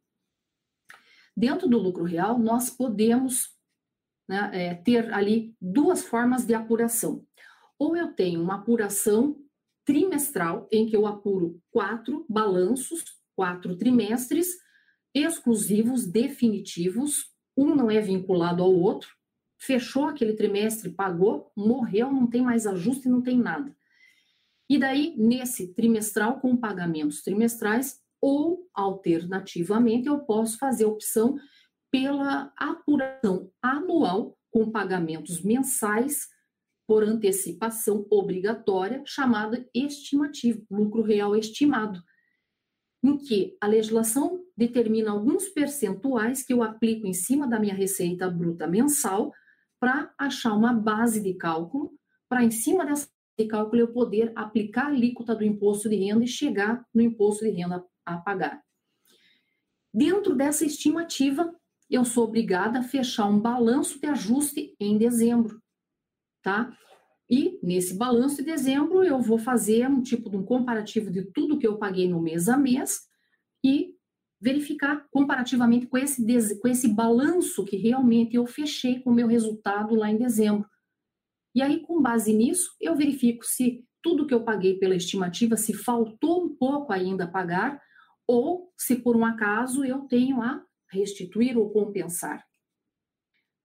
Dentro 1.36 1.68
do 1.68 1.78
lucro 1.78 2.04
real, 2.04 2.38
nós 2.38 2.70
podemos 2.70 3.50
né, 4.28 4.50
é, 4.52 4.74
ter 4.74 5.12
ali 5.12 5.54
duas 5.60 6.04
formas 6.04 6.46
de 6.46 6.54
apuração. 6.54 7.24
Ou 7.78 7.96
eu 7.96 8.12
tenho 8.12 8.42
uma 8.42 8.56
apuração 8.56 9.38
trimestral, 9.84 10.66
em 10.72 10.86
que 10.86 10.96
eu 10.96 11.06
apuro 11.06 11.60
quatro 11.70 12.24
balanços, 12.28 13.04
quatro 13.36 13.76
trimestres, 13.76 14.56
exclusivos, 15.14 16.06
definitivos, 16.06 17.30
um 17.56 17.74
não 17.74 17.90
é 17.90 18.00
vinculado 18.00 18.62
ao 18.62 18.74
outro, 18.74 19.14
fechou 19.58 20.06
aquele 20.06 20.34
trimestre, 20.34 20.90
pagou, 20.90 21.52
morreu, 21.56 22.10
não 22.10 22.26
tem 22.26 22.42
mais 22.42 22.66
ajuste, 22.66 23.08
não 23.08 23.22
tem 23.22 23.38
nada. 23.38 23.75
E 24.68 24.78
daí, 24.78 25.14
nesse 25.16 25.72
trimestral, 25.74 26.40
com 26.40 26.56
pagamentos 26.56 27.22
trimestrais, 27.22 28.00
ou 28.20 28.68
alternativamente, 28.74 30.08
eu 30.08 30.20
posso 30.20 30.58
fazer 30.58 30.84
opção 30.84 31.36
pela 31.90 32.52
apuração 32.56 33.50
anual 33.62 34.36
com 34.50 34.70
pagamentos 34.70 35.42
mensais 35.42 36.28
por 36.86 37.02
antecipação 37.02 38.06
obrigatória, 38.10 39.02
chamada 39.04 39.68
estimativa, 39.74 40.62
lucro 40.70 41.02
real 41.02 41.36
estimado, 41.36 42.02
em 43.02 43.16
que 43.18 43.56
a 43.60 43.66
legislação 43.66 44.40
determina 44.56 45.10
alguns 45.10 45.48
percentuais 45.48 46.44
que 46.44 46.52
eu 46.52 46.62
aplico 46.62 47.06
em 47.06 47.12
cima 47.12 47.46
da 47.46 47.58
minha 47.58 47.74
receita 47.74 48.30
bruta 48.30 48.66
mensal 48.66 49.32
para 49.80 50.12
achar 50.18 50.54
uma 50.54 50.72
base 50.72 51.20
de 51.20 51.34
cálculo, 51.34 51.92
para 52.28 52.42
em 52.42 52.50
cima 52.50 52.84
dessa 52.84 53.08
de 53.38 53.46
cálculo 53.46 53.80
eu 53.80 53.88
poder 53.88 54.32
aplicar 54.34 54.84
a 54.84 54.88
alíquota 54.88 55.34
do 55.34 55.44
imposto 55.44 55.88
de 55.88 55.96
renda 55.96 56.24
e 56.24 56.28
chegar 56.28 56.84
no 56.94 57.02
imposto 57.02 57.44
de 57.44 57.50
renda 57.50 57.84
a 58.04 58.16
pagar. 58.16 58.62
Dentro 59.92 60.34
dessa 60.34 60.64
estimativa, 60.64 61.54
eu 61.88 62.04
sou 62.04 62.24
obrigada 62.24 62.80
a 62.80 62.82
fechar 62.82 63.26
um 63.26 63.38
balanço 63.38 64.00
de 64.00 64.06
ajuste 64.06 64.74
em 64.80 64.98
dezembro, 64.98 65.60
tá? 66.42 66.76
E 67.28 67.58
nesse 67.62 67.94
balanço 67.94 68.36
de 68.36 68.44
dezembro 68.44 69.02
eu 69.02 69.20
vou 69.20 69.38
fazer 69.38 69.88
um 69.88 70.02
tipo 70.02 70.30
de 70.30 70.36
um 70.36 70.44
comparativo 70.44 71.10
de 71.10 71.24
tudo 71.32 71.58
que 71.58 71.66
eu 71.66 71.76
paguei 71.76 72.08
no 72.08 72.20
mês 72.20 72.48
a 72.48 72.56
mês 72.56 73.06
e 73.64 73.94
verificar 74.40 75.06
comparativamente 75.10 75.86
com 75.86 75.98
esse, 75.98 76.60
com 76.60 76.68
esse 76.68 76.88
balanço 76.88 77.64
que 77.64 77.76
realmente 77.76 78.36
eu 78.36 78.46
fechei 78.46 79.00
com 79.00 79.10
o 79.10 79.14
meu 79.14 79.26
resultado 79.26 79.94
lá 79.94 80.10
em 80.10 80.18
dezembro. 80.18 80.68
E 81.56 81.62
aí, 81.62 81.80
com 81.80 82.02
base 82.02 82.34
nisso, 82.34 82.76
eu 82.78 82.94
verifico 82.94 83.42
se 83.42 83.82
tudo 84.02 84.26
que 84.26 84.34
eu 84.34 84.44
paguei 84.44 84.78
pela 84.78 84.94
estimativa, 84.94 85.56
se 85.56 85.72
faltou 85.72 86.44
um 86.44 86.54
pouco 86.54 86.92
ainda 86.92 87.24
a 87.24 87.26
pagar, 87.26 87.80
ou 88.26 88.70
se 88.76 88.96
por 88.96 89.16
um 89.16 89.24
acaso 89.24 89.82
eu 89.82 90.00
tenho 90.00 90.42
a 90.42 90.62
restituir 90.90 91.56
ou 91.56 91.70
compensar. 91.70 92.44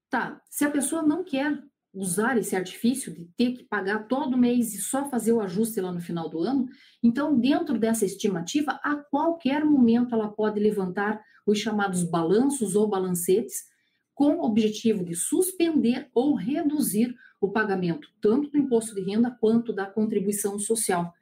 Tá, 0.10 0.42
se 0.50 0.64
a 0.64 0.72
pessoa 0.72 1.02
não 1.02 1.22
quer 1.22 1.62
usar 1.94 2.38
esse 2.38 2.56
artifício 2.56 3.14
de 3.14 3.26
ter 3.36 3.58
que 3.58 3.66
pagar 3.66 4.08
todo 4.08 4.38
mês 4.38 4.74
e 4.74 4.82
só 4.82 5.10
fazer 5.10 5.34
o 5.34 5.42
ajuste 5.42 5.82
lá 5.82 5.92
no 5.92 6.00
final 6.00 6.30
do 6.30 6.40
ano, 6.40 6.70
então, 7.04 7.38
dentro 7.38 7.78
dessa 7.78 8.06
estimativa, 8.06 8.80
a 8.84 8.96
qualquer 8.96 9.66
momento 9.66 10.16
ela 10.16 10.30
pode 10.30 10.62
levantar 10.62 11.22
os 11.46 11.60
chamados 11.60 12.06
balanços 12.06 12.74
ou 12.74 12.88
balancetes, 12.88 13.66
com 14.14 14.36
o 14.36 14.44
objetivo 14.44 15.04
de 15.04 15.16
suspender 15.16 16.10
ou 16.14 16.36
reduzir 16.36 17.16
o 17.40 17.50
pagamento 17.50 18.08
tanto 18.22 18.50
do 18.52 18.58
imposto 18.58 18.94
de 18.94 19.02
renda 19.02 19.32
quanto 19.32 19.74
da 19.74 19.86
contribuição 19.86 20.60
social. 20.60 21.14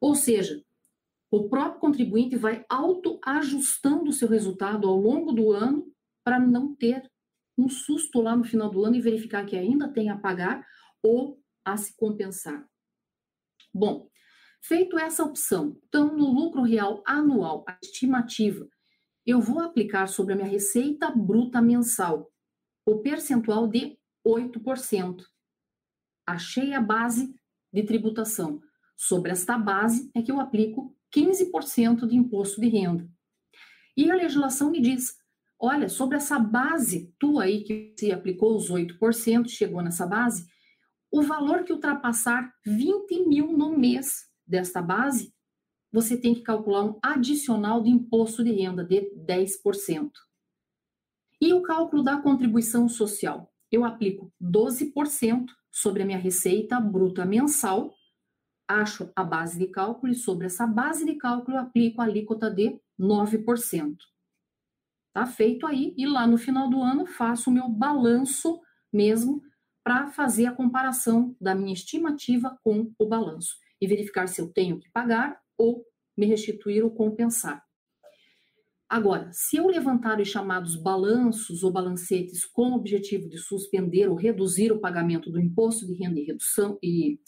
Ou 0.00 0.14
seja, 0.14 0.62
o 1.30 1.48
próprio 1.48 1.80
contribuinte 1.80 2.36
vai 2.36 2.64
autoajustando 2.68 4.10
o 4.10 4.12
seu 4.12 4.28
resultado 4.28 4.88
ao 4.88 4.96
longo 4.96 5.32
do 5.32 5.52
ano 5.52 5.86
para 6.24 6.40
não 6.40 6.74
ter 6.74 7.08
um 7.56 7.68
susto 7.68 8.20
lá 8.20 8.34
no 8.34 8.44
final 8.44 8.70
do 8.70 8.84
ano 8.84 8.96
e 8.96 9.00
verificar 9.00 9.46
que 9.46 9.56
ainda 9.56 9.88
tem 9.88 10.10
a 10.10 10.18
pagar 10.18 10.66
ou 11.02 11.40
a 11.64 11.76
se 11.76 11.96
compensar. 11.96 12.66
Bom, 13.72 14.08
feito 14.60 14.98
essa 14.98 15.22
opção, 15.22 15.78
então 15.86 16.16
no 16.16 16.32
lucro 16.32 16.62
real 16.62 17.02
anual, 17.06 17.64
a 17.68 17.78
estimativa, 17.82 18.66
eu 19.24 19.40
vou 19.40 19.60
aplicar 19.60 20.08
sobre 20.08 20.32
a 20.32 20.36
minha 20.36 20.48
receita 20.48 21.10
bruta 21.10 21.62
mensal 21.62 22.29
o 22.86 22.98
percentual 22.98 23.68
de 23.68 23.98
8%. 24.26 25.24
Achei 26.26 26.72
a 26.74 26.80
base 26.80 27.34
de 27.72 27.82
tributação. 27.82 28.60
Sobre 28.96 29.30
esta 29.30 29.56
base 29.56 30.10
é 30.14 30.22
que 30.22 30.30
eu 30.30 30.40
aplico 30.40 30.94
15% 31.14 32.06
de 32.06 32.16
imposto 32.16 32.60
de 32.60 32.68
renda. 32.68 33.08
E 33.96 34.10
a 34.10 34.14
legislação 34.14 34.70
me 34.70 34.80
diz: 34.80 35.16
olha, 35.58 35.88
sobre 35.88 36.16
essa 36.16 36.38
base 36.38 37.12
tua 37.18 37.44
aí 37.44 37.64
que 37.64 37.94
você 37.96 38.12
aplicou 38.12 38.56
os 38.56 38.70
8%, 38.70 39.48
chegou 39.48 39.82
nessa 39.82 40.06
base, 40.06 40.46
o 41.10 41.22
valor 41.22 41.64
que 41.64 41.72
ultrapassar 41.72 42.52
20 42.64 43.26
mil 43.26 43.52
no 43.52 43.76
mês 43.76 44.28
desta 44.46 44.80
base, 44.80 45.34
você 45.92 46.16
tem 46.16 46.34
que 46.34 46.42
calcular 46.42 46.84
um 46.84 46.98
adicional 47.02 47.82
de 47.82 47.90
imposto 47.90 48.44
de 48.44 48.52
renda 48.52 48.84
de 48.84 49.10
10%. 49.16 50.10
E 51.40 51.52
o 51.54 51.62
cálculo 51.62 52.02
da 52.02 52.20
contribuição 52.20 52.88
social? 52.88 53.50
Eu 53.72 53.84
aplico 53.84 54.32
12% 54.42 55.46
sobre 55.70 56.02
a 56.02 56.06
minha 56.06 56.18
receita 56.18 56.78
bruta 56.78 57.24
mensal 57.24 57.94
acho 58.70 59.10
a 59.16 59.24
base 59.24 59.58
de 59.58 59.66
cálculo 59.66 60.12
e 60.12 60.14
sobre 60.14 60.46
essa 60.46 60.66
base 60.66 61.04
de 61.04 61.16
cálculo 61.16 61.56
eu 61.56 61.60
aplico 61.60 62.00
a 62.00 62.04
alíquota 62.04 62.48
de 62.48 62.80
9%. 62.98 63.96
Tá 65.12 65.26
feito 65.26 65.66
aí, 65.66 65.92
e 65.96 66.06
lá 66.06 66.24
no 66.24 66.38
final 66.38 66.70
do 66.70 66.80
ano 66.80 67.04
faço 67.04 67.50
o 67.50 67.52
meu 67.52 67.68
balanço 67.68 68.60
mesmo 68.92 69.42
para 69.82 70.08
fazer 70.08 70.46
a 70.46 70.54
comparação 70.54 71.34
da 71.40 71.52
minha 71.52 71.72
estimativa 71.72 72.56
com 72.62 72.92
o 72.96 73.06
balanço 73.06 73.56
e 73.80 73.88
verificar 73.88 74.28
se 74.28 74.40
eu 74.40 74.52
tenho 74.52 74.78
que 74.78 74.90
pagar 74.90 75.40
ou 75.58 75.84
me 76.16 76.26
restituir 76.26 76.84
ou 76.84 76.90
compensar. 76.94 77.64
Agora, 78.90 79.30
se 79.32 79.56
eu 79.56 79.68
levantar 79.68 80.20
os 80.20 80.26
chamados 80.26 80.74
balanços 80.74 81.62
ou 81.62 81.70
balancetes 81.70 82.44
com 82.44 82.72
o 82.72 82.74
objetivo 82.74 83.28
de 83.28 83.38
suspender 83.38 84.08
ou 84.08 84.16
reduzir 84.16 84.72
o 84.72 84.80
pagamento 84.80 85.30
do 85.30 85.38
imposto 85.38 85.86
de 85.86 85.94
renda 85.94 86.18
e 86.18 86.24
redução 86.24 86.76
e 86.82 87.20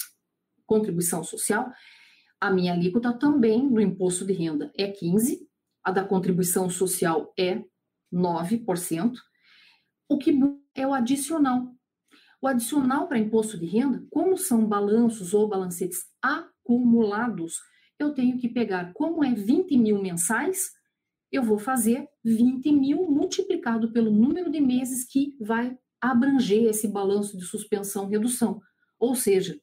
contribuição 0.66 1.22
social, 1.22 1.70
a 2.40 2.50
minha 2.50 2.72
alíquota 2.72 3.16
também 3.16 3.72
do 3.72 3.80
imposto 3.80 4.26
de 4.26 4.32
renda 4.32 4.72
é 4.76 4.90
15, 4.90 5.48
a 5.84 5.92
da 5.92 6.04
contribuição 6.04 6.68
social 6.68 7.32
é 7.38 7.62
9%. 8.12 9.14
O 10.08 10.18
que 10.18 10.36
é 10.74 10.84
o 10.84 10.92
adicional. 10.92 11.72
O 12.40 12.48
adicional 12.48 13.06
para 13.06 13.20
imposto 13.20 13.56
de 13.56 13.66
renda, 13.66 14.04
como 14.10 14.36
são 14.36 14.66
balanços 14.66 15.32
ou 15.32 15.48
balancetes 15.48 16.06
acumulados, 16.20 17.54
eu 18.00 18.12
tenho 18.12 18.36
que 18.36 18.48
pegar, 18.48 18.92
como 18.94 19.22
é 19.22 19.32
20 19.32 19.78
mil 19.78 20.02
mensais, 20.02 20.72
eu 21.32 21.42
vou 21.42 21.58
fazer 21.58 22.06
20 22.22 22.70
mil 22.70 23.10
multiplicado 23.10 23.90
pelo 23.90 24.10
número 24.10 24.50
de 24.50 24.60
meses 24.60 25.04
que 25.04 25.34
vai 25.40 25.76
abranger 26.00 26.64
esse 26.64 26.86
balanço 26.86 27.38
de 27.38 27.44
suspensão 27.44 28.06
redução. 28.06 28.60
Ou 29.00 29.14
seja, 29.14 29.58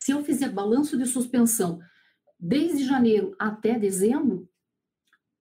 se 0.00 0.10
eu 0.10 0.24
fizer 0.24 0.50
balanço 0.50 0.98
de 0.98 1.06
suspensão 1.06 1.78
desde 2.38 2.84
janeiro 2.84 3.36
até 3.38 3.78
dezembro, 3.78 4.48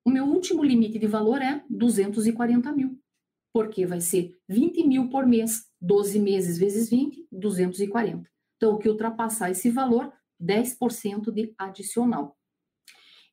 o 0.06 0.12
meu 0.12 0.26
último 0.26 0.64
limite 0.64 1.00
de 1.00 1.08
valor 1.08 1.42
é 1.42 1.64
240 1.70 2.72
mil, 2.74 3.00
porque 3.52 3.86
vai 3.86 4.02
ser 4.02 4.38
20 4.48 4.88
mil 4.88 5.10
por 5.10 5.26
mês, 5.26 5.66
12 5.82 6.20
meses 6.20 6.58
vezes 6.60 6.90
20, 6.90 7.28
240. 7.32 8.30
Então, 8.58 8.76
o 8.76 8.78
que 8.78 8.90
ultrapassar 8.90 9.50
esse 9.50 9.72
valor, 9.72 10.14
10% 10.40 11.32
de 11.32 11.54
adicional. 11.58 12.38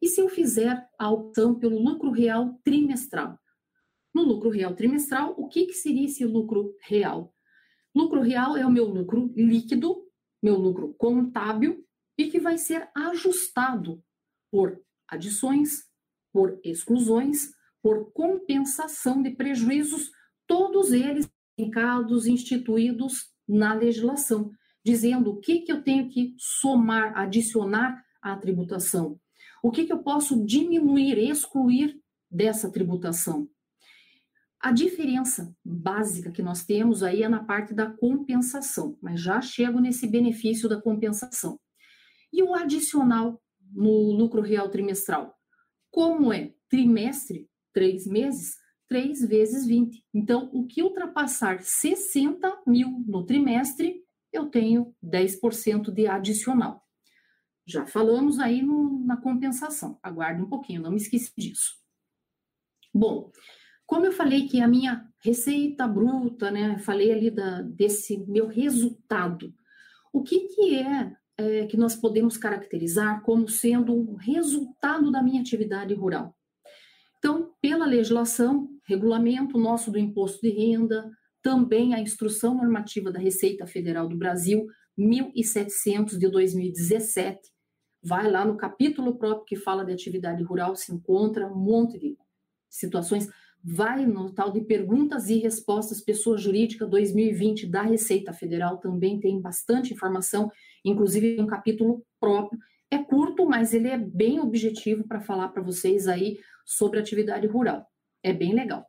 E 0.01 0.09
se 0.09 0.21
eu 0.21 0.29
fizer 0.29 0.89
a 0.99 1.11
opção 1.11 1.59
pelo 1.59 1.79
lucro 1.79 2.11
real 2.11 2.59
trimestral? 2.63 3.39
No 4.15 4.23
lucro 4.23 4.51
real 4.51 4.75
trimestral, 4.75 5.35
o 5.37 5.49
que, 5.49 5.67
que 5.67 5.75
seria 5.75 6.07
esse 6.07 6.25
lucro 6.25 6.75
real? 6.81 7.35
Lucro 7.95 8.21
real 8.21 8.57
é 8.57 8.65
o 8.65 8.71
meu 8.71 8.85
lucro 8.85 9.33
líquido, 9.37 10.05
meu 10.43 10.57
lucro 10.57 10.95
contábil, 10.95 11.85
e 12.17 12.31
que 12.31 12.39
vai 12.39 12.59
ser 12.59 12.89
ajustado 12.95 14.03
por 14.51 14.81
adições, 15.09 15.85
por 16.33 16.61
exclusões, 16.65 17.51
por 17.83 18.13
compensação 18.13 19.23
de 19.23 19.31
prejuízos, 19.31 20.11
todos 20.47 20.93
eles 20.93 21.29
indicados, 21.59 22.27
instituídos 22.27 23.33
na 23.47 23.75
legislação, 23.75 24.51
dizendo 24.85 25.31
o 25.31 25.41
que, 25.41 25.61
que 25.61 25.73
eu 25.73 25.83
tenho 25.83 26.09
que 26.09 26.35
somar, 26.39 27.17
adicionar 27.17 28.05
à 28.23 28.37
tributação. 28.37 29.19
O 29.63 29.71
que, 29.71 29.85
que 29.85 29.93
eu 29.93 30.03
posso 30.03 30.45
diminuir, 30.45 31.19
excluir 31.19 32.01
dessa 32.31 32.71
tributação? 32.71 33.49
A 34.61 34.73
diferença 34.73 35.55
básica 35.65 36.33
que 36.33 36.43
nós 36.43 36.65
temos 36.65 37.03
aí 37.03 37.23
é 37.23 37.29
na 37.29 37.45
parte 37.45 37.73
da 37.73 37.91
compensação, 37.91 38.99
mas 39.01 39.21
já 39.21 39.41
chego 39.41 39.79
nesse 39.79 40.07
benefício 40.07 40.69
da 40.69 40.81
compensação. 40.81 41.59
E 42.33 42.43
o 42.43 42.55
adicional 42.55 43.41
no 43.73 44.13
lucro 44.13 44.43
real 44.43 44.69
trimestral? 44.69 45.35
Como 45.91 46.33
é 46.33 46.53
trimestre, 46.69 47.49
três 47.73 48.07
meses, 48.07 48.57
três 48.89 49.21
vezes 49.21 49.67
20. 49.67 50.05
Então, 50.13 50.51
o 50.53 50.67
que 50.67 50.83
ultrapassar 50.83 51.61
60 51.61 52.63
mil 52.67 53.05
no 53.07 53.25
trimestre, 53.25 54.03
eu 54.33 54.47
tenho 54.47 54.95
10% 55.05 55.91
de 55.93 56.07
adicional. 56.07 56.83
Já 57.69 57.87
falamos 57.87 58.39
aí 58.39 58.63
no, 58.63 59.05
na 59.05 59.19
compensação. 59.19 59.99
Aguarde 60.03 60.43
um 60.43 60.49
pouquinho, 60.49 60.81
não 60.81 60.91
me 60.91 60.97
esqueci 60.97 61.31
disso. 61.37 61.77
Bom, 62.95 63.31
como 63.87 64.07
eu 64.07 64.13
falei 64.13 64.49
que 64.49 64.61
a 64.61 64.67
minha 64.67 65.07
receita 65.23 65.87
bruta, 65.87 66.51
né? 66.51 66.79
Falei 66.79 67.13
ali 67.13 67.31
da, 67.31 67.61
desse 67.61 68.19
meu 68.27 68.47
resultado. 68.47 69.55
O 70.13 70.23
que, 70.23 70.49
que 70.49 70.77
é, 70.77 71.13
é 71.37 71.67
que 71.67 71.77
nós 71.77 71.95
podemos 71.95 72.39
caracterizar 72.39 73.23
como 73.23 73.49
sendo 73.49 73.95
um 73.95 74.15
resultado 74.15 75.11
da 75.11 75.23
minha 75.23 75.41
atividade 75.41 75.93
rural? 75.93 76.35
Então, 77.19 77.53
pela 77.61 77.85
legislação, 77.85 78.69
regulamento 78.87 79.59
nosso 79.59 79.91
do 79.91 79.99
imposto 79.99 80.41
de 80.41 80.51
renda, 80.51 81.11
também 81.43 81.95
a 81.95 82.01
instrução 82.01 82.55
normativa 82.55 83.11
da 83.11 83.19
Receita 83.19 83.67
Federal 83.67 84.09
do 84.09 84.17
Brasil, 84.17 84.67
1700 84.97 86.19
de 86.19 86.29
2017, 86.29 87.41
vai 88.03 88.31
lá 88.31 88.45
no 88.45 88.57
capítulo 88.57 89.17
próprio 89.17 89.45
que 89.45 89.57
fala 89.57 89.85
de 89.85 89.93
atividade 89.93 90.43
rural, 90.43 90.77
se 90.77 90.93
encontra 90.93 91.47
um 91.47 91.57
monte 91.57 91.99
de 91.99 92.17
situações. 92.69 93.29
Vai 93.63 94.07
no 94.07 94.33
tal 94.33 94.53
de 94.53 94.61
perguntas 94.61 95.29
e 95.29 95.39
respostas 95.39 96.01
pessoa 96.01 96.39
jurídica 96.39 96.87
2020 96.87 97.67
da 97.67 97.83
Receita 97.83 98.33
Federal, 98.33 98.79
também 98.79 99.19
tem 99.19 99.41
bastante 99.41 99.93
informação, 99.93 100.51
inclusive 100.85 101.41
um 101.41 101.47
capítulo 101.47 102.05
próprio. 102.21 102.59
É 102.91 102.99
curto, 102.99 103.47
mas 103.47 103.75
ele 103.75 103.89
é 103.89 103.99
bem 103.99 104.41
objetivo 104.41 105.07
para 105.07 105.21
falar 105.21 105.49
para 105.49 105.63
vocês 105.63 106.07
aí 106.07 106.39
sobre 106.65 107.01
atividade 107.01 107.47
rural. 107.47 107.87
É 108.23 108.33
bem 108.33 108.55
legal. 108.55 108.87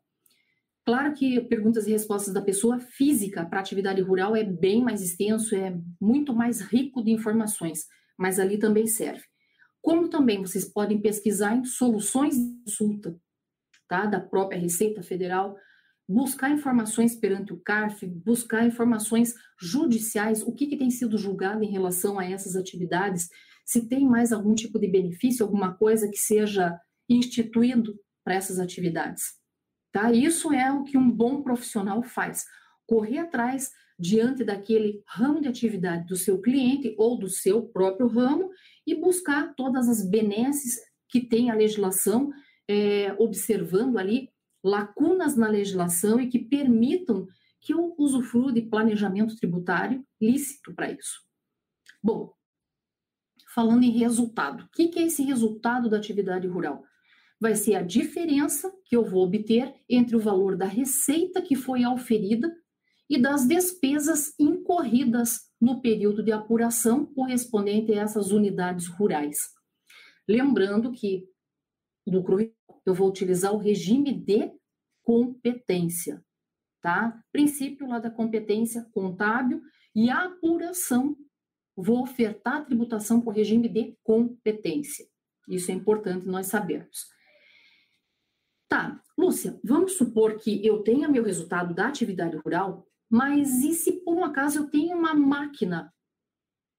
Claro 0.85 1.13
que 1.13 1.41
perguntas 1.41 1.87
e 1.87 1.91
respostas 1.91 2.33
da 2.33 2.41
pessoa 2.41 2.79
física 2.79 3.45
para 3.45 3.59
atividade 3.59 4.01
rural 4.01 4.35
é 4.35 4.43
bem 4.43 4.81
mais 4.81 5.01
extenso, 5.01 5.55
é 5.55 5.77
muito 5.99 6.33
mais 6.33 6.61
rico 6.61 7.03
de 7.03 7.11
informações 7.11 7.87
mas 8.19 8.37
ali 8.37 8.59
também 8.59 8.85
serve. 8.85 9.23
Como 9.81 10.09
também 10.09 10.41
vocês 10.41 10.65
podem 10.65 11.01
pesquisar 11.01 11.55
em 11.55 11.63
soluções 11.63 12.35
de 12.35 12.63
consulta, 12.65 13.17
tá? 13.87 14.05
Da 14.05 14.19
própria 14.19 14.59
Receita 14.59 15.01
Federal, 15.01 15.55
buscar 16.07 16.51
informações 16.51 17.15
perante 17.15 17.53
o 17.53 17.61
CARF, 17.61 18.05
buscar 18.05 18.67
informações 18.67 19.33
judiciais, 19.57 20.43
o 20.43 20.53
que, 20.53 20.67
que 20.67 20.77
tem 20.77 20.91
sido 20.91 21.17
julgado 21.17 21.63
em 21.63 21.71
relação 21.71 22.19
a 22.19 22.25
essas 22.25 22.57
atividades, 22.57 23.29
se 23.65 23.87
tem 23.87 24.05
mais 24.05 24.33
algum 24.33 24.53
tipo 24.53 24.77
de 24.77 24.87
benefício, 24.87 25.45
alguma 25.45 25.73
coisa 25.75 26.09
que 26.09 26.17
seja 26.17 26.77
instituído 27.07 27.97
para 28.23 28.35
essas 28.35 28.59
atividades. 28.59 29.23
Tá? 29.93 30.11
Isso 30.11 30.51
é 30.51 30.71
o 30.71 30.83
que 30.83 30.97
um 30.97 31.09
bom 31.09 31.41
profissional 31.41 32.03
faz, 32.03 32.43
correr 32.85 33.19
atrás 33.19 33.71
diante 33.99 34.43
daquele 34.43 35.03
ramo 35.05 35.41
de 35.41 35.49
atividade 35.49 36.07
do 36.07 36.15
seu 36.15 36.39
cliente 36.39 36.95
ou 36.97 37.17
do 37.17 37.27
seu 37.27 37.63
próprio 37.63 38.07
ramo 38.07 38.49
e 38.87 38.95
buscar 38.95 39.53
todas 39.55 39.89
as 39.89 40.07
benesses 40.07 40.79
que 41.09 41.19
tem 41.19 41.49
a 41.49 41.55
legislação, 41.55 42.31
é, 42.67 43.13
observando 43.19 43.97
ali 43.97 44.29
lacunas 44.63 45.35
na 45.35 45.49
legislação 45.49 46.19
e 46.19 46.27
que 46.27 46.39
permitam 46.39 47.27
que 47.59 47.73
eu 47.73 47.93
usufrua 47.97 48.53
de 48.53 48.61
planejamento 48.61 49.35
tributário 49.35 50.05
lícito 50.21 50.73
para 50.73 50.91
isso. 50.91 51.21
Bom, 52.01 52.33
falando 53.53 53.83
em 53.83 53.91
resultado, 53.91 54.63
o 54.63 54.69
que, 54.69 54.97
é 54.97 55.03
esse 55.03 55.23
resultado 55.23 55.89
da 55.89 55.97
atividade 55.97 56.47
rural? 56.47 56.83
Vai 57.39 57.55
ser 57.55 57.75
a 57.75 57.81
diferença 57.81 58.71
que 58.85 58.95
eu 58.95 59.03
vou 59.03 59.23
obter 59.23 59.73
entre 59.89 60.15
o 60.15 60.19
valor 60.19 60.55
da 60.55 60.65
receita 60.65 61.41
que 61.41 61.55
foi 61.55 61.83
auferida 61.83 62.53
e 63.09 63.19
das 63.19 63.47
despesas 63.47 64.33
incorridas 64.39 65.49
no 65.59 65.81
período 65.81 66.23
de 66.23 66.31
apuração 66.31 67.05
correspondente 67.05 67.91
a 67.91 68.01
essas 68.01 68.31
unidades 68.31 68.87
rurais. 68.87 69.37
Lembrando 70.27 70.91
que 70.91 71.27
lucro 72.07 72.37
eu 72.85 72.93
vou 72.93 73.09
utilizar 73.09 73.53
o 73.53 73.57
regime 73.57 74.13
de 74.13 74.51
competência, 75.03 76.23
tá? 76.81 77.19
Princípio 77.31 77.87
lá 77.87 77.99
da 77.99 78.11
competência 78.11 78.87
contábil 78.91 79.61
e 79.95 80.09
a 80.09 80.25
apuração 80.25 81.17
vou 81.75 82.01
ofertar 82.01 82.57
a 82.57 82.65
tributação 82.65 83.21
por 83.21 83.33
regime 83.33 83.67
de 83.67 83.97
competência. 84.03 85.07
Isso 85.47 85.71
é 85.71 85.73
importante 85.73 86.27
nós 86.27 86.47
sabermos. 86.47 87.07
Tá, 88.67 89.01
Lúcia, 89.17 89.59
vamos 89.63 89.93
supor 89.93 90.37
que 90.37 90.63
eu 90.65 90.83
tenha 90.83 91.07
meu 91.07 91.23
resultado 91.23 91.73
da 91.73 91.87
atividade 91.87 92.37
rural 92.37 92.87
mas 93.09 93.63
e 93.63 93.73
se 93.73 94.03
por 94.03 94.15
um 94.15 94.23
acaso 94.23 94.59
eu 94.59 94.69
tenho 94.69 94.97
uma 94.97 95.13
máquina? 95.13 95.93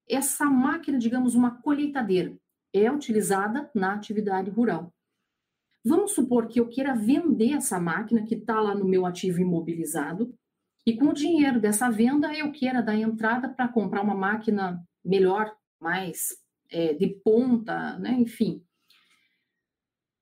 Essa 0.09 0.45
máquina, 0.45 0.99
digamos, 0.99 1.35
uma 1.35 1.61
colheitadeira, 1.61 2.37
é 2.73 2.91
utilizada 2.91 3.71
na 3.75 3.95
atividade 3.95 4.51
rural. 4.51 4.95
Vamos 5.85 6.13
supor 6.13 6.47
que 6.47 6.61
eu 6.61 6.69
queira 6.69 6.95
vender 6.95 7.53
essa 7.53 7.81
máquina 7.81 8.25
que 8.25 8.35
está 8.35 8.61
lá 8.61 8.75
no 8.75 8.85
meu 8.85 9.07
ativo 9.07 9.41
imobilizado 9.41 10.35
e 10.87 10.97
com 10.97 11.07
o 11.07 11.15
dinheiro 11.15 11.61
dessa 11.61 11.91
venda 11.91 12.33
eu 12.37 12.53
queira 12.53 12.83
dar 12.83 12.97
entrada 12.97 13.49
para 13.49 13.69
comprar 13.69 14.03
uma 14.03 14.15
máquina 14.15 14.83
melhor, 15.05 15.55
mais 15.81 16.37
é, 16.71 16.95
de 16.95 17.09
ponta, 17.25 17.99
né? 17.99 18.13
enfim. 18.13 18.63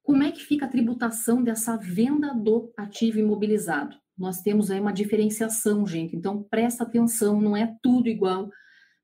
como 0.03 0.23
é 0.23 0.33
que 0.33 0.45
fica 0.45 0.67
a 0.67 0.71
tributação 0.71 1.43
dessa 1.43 1.77
venda 1.77 2.33
do 2.33 2.73
ativo 2.77 3.19
imobilizado? 3.19 3.97
Nós 4.19 4.41
temos 4.41 4.71
aí 4.71 4.81
uma 4.81 4.93
diferenciação, 4.93 5.87
gente, 5.87 6.17
então 6.17 6.43
presta 6.43 6.85
atenção, 6.85 7.41
não 7.41 7.57
é 7.57 7.77
tudo 7.83 8.09
igual. 8.09 8.51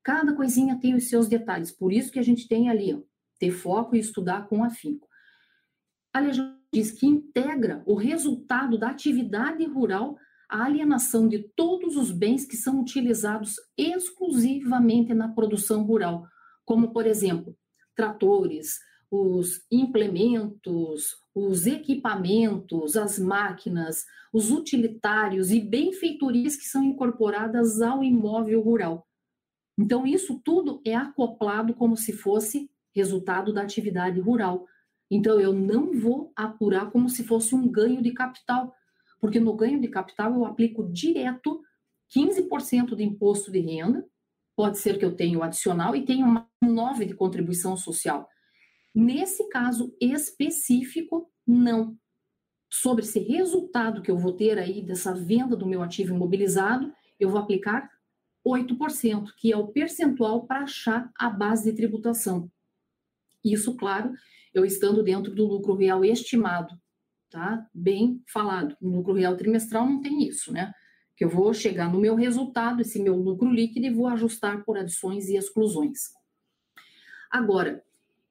Cada 0.03 0.35
coisinha 0.35 0.79
tem 0.79 0.95
os 0.95 1.09
seus 1.09 1.29
detalhes, 1.29 1.71
por 1.71 1.93
isso 1.93 2.11
que 2.11 2.19
a 2.19 2.25
gente 2.25 2.49
tem 2.49 2.69
ali, 2.69 2.93
ó, 2.93 3.01
ter 3.39 3.51
foco 3.51 3.95
e 3.95 4.01
estudar 4.01 4.49
com 4.49 4.65
afinco. 4.65 5.07
A 6.13 6.21
legislação 6.21 6.59
diz 6.73 6.91
que 6.91 7.07
integra 7.07 7.83
o 7.87 7.95
resultado 7.95 8.77
da 8.77 8.89
atividade 8.89 9.65
rural 9.65 10.17
a 10.49 10.65
alienação 10.65 11.27
de 11.27 11.39
todos 11.57 11.97
os 11.97 12.11
bens 12.11 12.45
que 12.45 12.57
são 12.57 12.81
utilizados 12.81 13.55
exclusivamente 13.77 15.15
na 15.15 15.29
produção 15.29 15.85
rural, 15.85 16.27
como, 16.65 16.93
por 16.93 17.07
exemplo, 17.07 17.57
tratores, 17.95 18.79
os 19.15 19.65
implementos, 19.71 21.17
os 21.33 21.67
equipamentos, 21.67 22.97
as 22.97 23.17
máquinas, 23.17 24.05
os 24.33 24.51
utilitários 24.51 25.53
e 25.53 25.61
benfeitorias 25.61 26.57
que 26.57 26.65
são 26.65 26.83
incorporadas 26.83 27.81
ao 27.81 28.03
imóvel 28.03 28.61
rural. 28.61 29.07
Então, 29.79 30.05
isso 30.05 30.41
tudo 30.45 30.81
é 30.85 30.97
acoplado 30.97 31.75
como 31.75 31.97
se 31.97 32.13
fosse 32.13 32.69
resultado 32.93 33.53
da 33.53 33.63
atividade 33.63 34.19
rural. 34.19 34.67
Então, 35.09 35.39
eu 35.39 35.53
não 35.53 35.93
vou 35.93 36.33
apurar 36.35 36.91
como 36.91 37.09
se 37.09 37.23
fosse 37.23 37.55
um 37.55 37.69
ganho 37.69 38.03
de 38.03 38.13
capital, 38.13 38.75
porque 39.21 39.39
no 39.39 39.55
ganho 39.55 39.81
de 39.81 39.87
capital 39.87 40.35
eu 40.35 40.45
aplico 40.45 40.91
direto 40.93 41.63
15% 42.17 42.97
de 42.97 43.05
imposto 43.05 43.53
de 43.53 43.61
renda, 43.61 44.05
pode 44.57 44.79
ser 44.79 44.99
que 44.99 45.05
eu 45.05 45.15
tenha 45.15 45.39
o 45.39 45.43
adicional 45.43 45.95
e 45.95 46.05
tenha 46.05 46.27
uma 46.27 46.49
9 46.61 47.07
de 47.07 47.15
contribuição 47.15 47.77
social. 47.77 48.29
Nesse 48.95 49.49
caso 49.49 49.95
específico, 50.01 51.29
não. 51.47 51.99
Sobre 52.71 53.05
esse 53.05 53.19
resultado 53.19 54.03
que 54.03 54.11
eu 54.11 54.17
vou 54.17 54.33
ter 54.33 54.59
aí 54.59 54.83
dessa 54.83 55.13
venda 55.13 55.57
do 55.57 55.67
meu 55.67 55.83
ativo 55.83 56.15
imobilizado, 56.15 56.93
eu 57.19 57.29
vou 57.29 57.41
aplicar 57.41 57.91
8%, 58.47 59.33
que 59.37 59.53
é 59.53 59.57
o 59.57 59.69
percentual 59.69 60.47
para 60.47 60.61
achar 60.61 61.11
a 61.19 61.31
base 61.31 61.71
de 61.71 61.77
tributação. 61.77 62.51
Isso, 63.45 63.75
claro, 63.77 64.13
eu 64.53 64.65
estando 64.65 65.03
dentro 65.03 65.35
do 65.35 65.47
lucro 65.47 65.75
real 65.75 66.05
estimado, 66.05 66.79
tá? 67.31 67.69
Bem 67.75 68.23
falado. 68.33 68.77
No 68.81 68.97
lucro 68.97 69.15
real 69.15 69.37
trimestral 69.37 69.87
não 69.87 70.01
tem 70.01 70.27
isso, 70.27 70.53
né? 70.53 70.73
Que 71.17 71.25
eu 71.25 71.29
vou 71.29 71.53
chegar 71.53 71.93
no 71.93 72.01
meu 72.01 72.15
resultado, 72.15 72.81
esse 72.81 73.01
meu 73.01 73.17
lucro 73.17 73.51
líquido, 73.51 73.87
e 73.87 73.91
vou 73.91 74.07
ajustar 74.09 74.65
por 74.65 74.77
adições 74.77 75.29
e 75.29 75.37
exclusões. 75.37 76.13
Agora, 77.31 77.85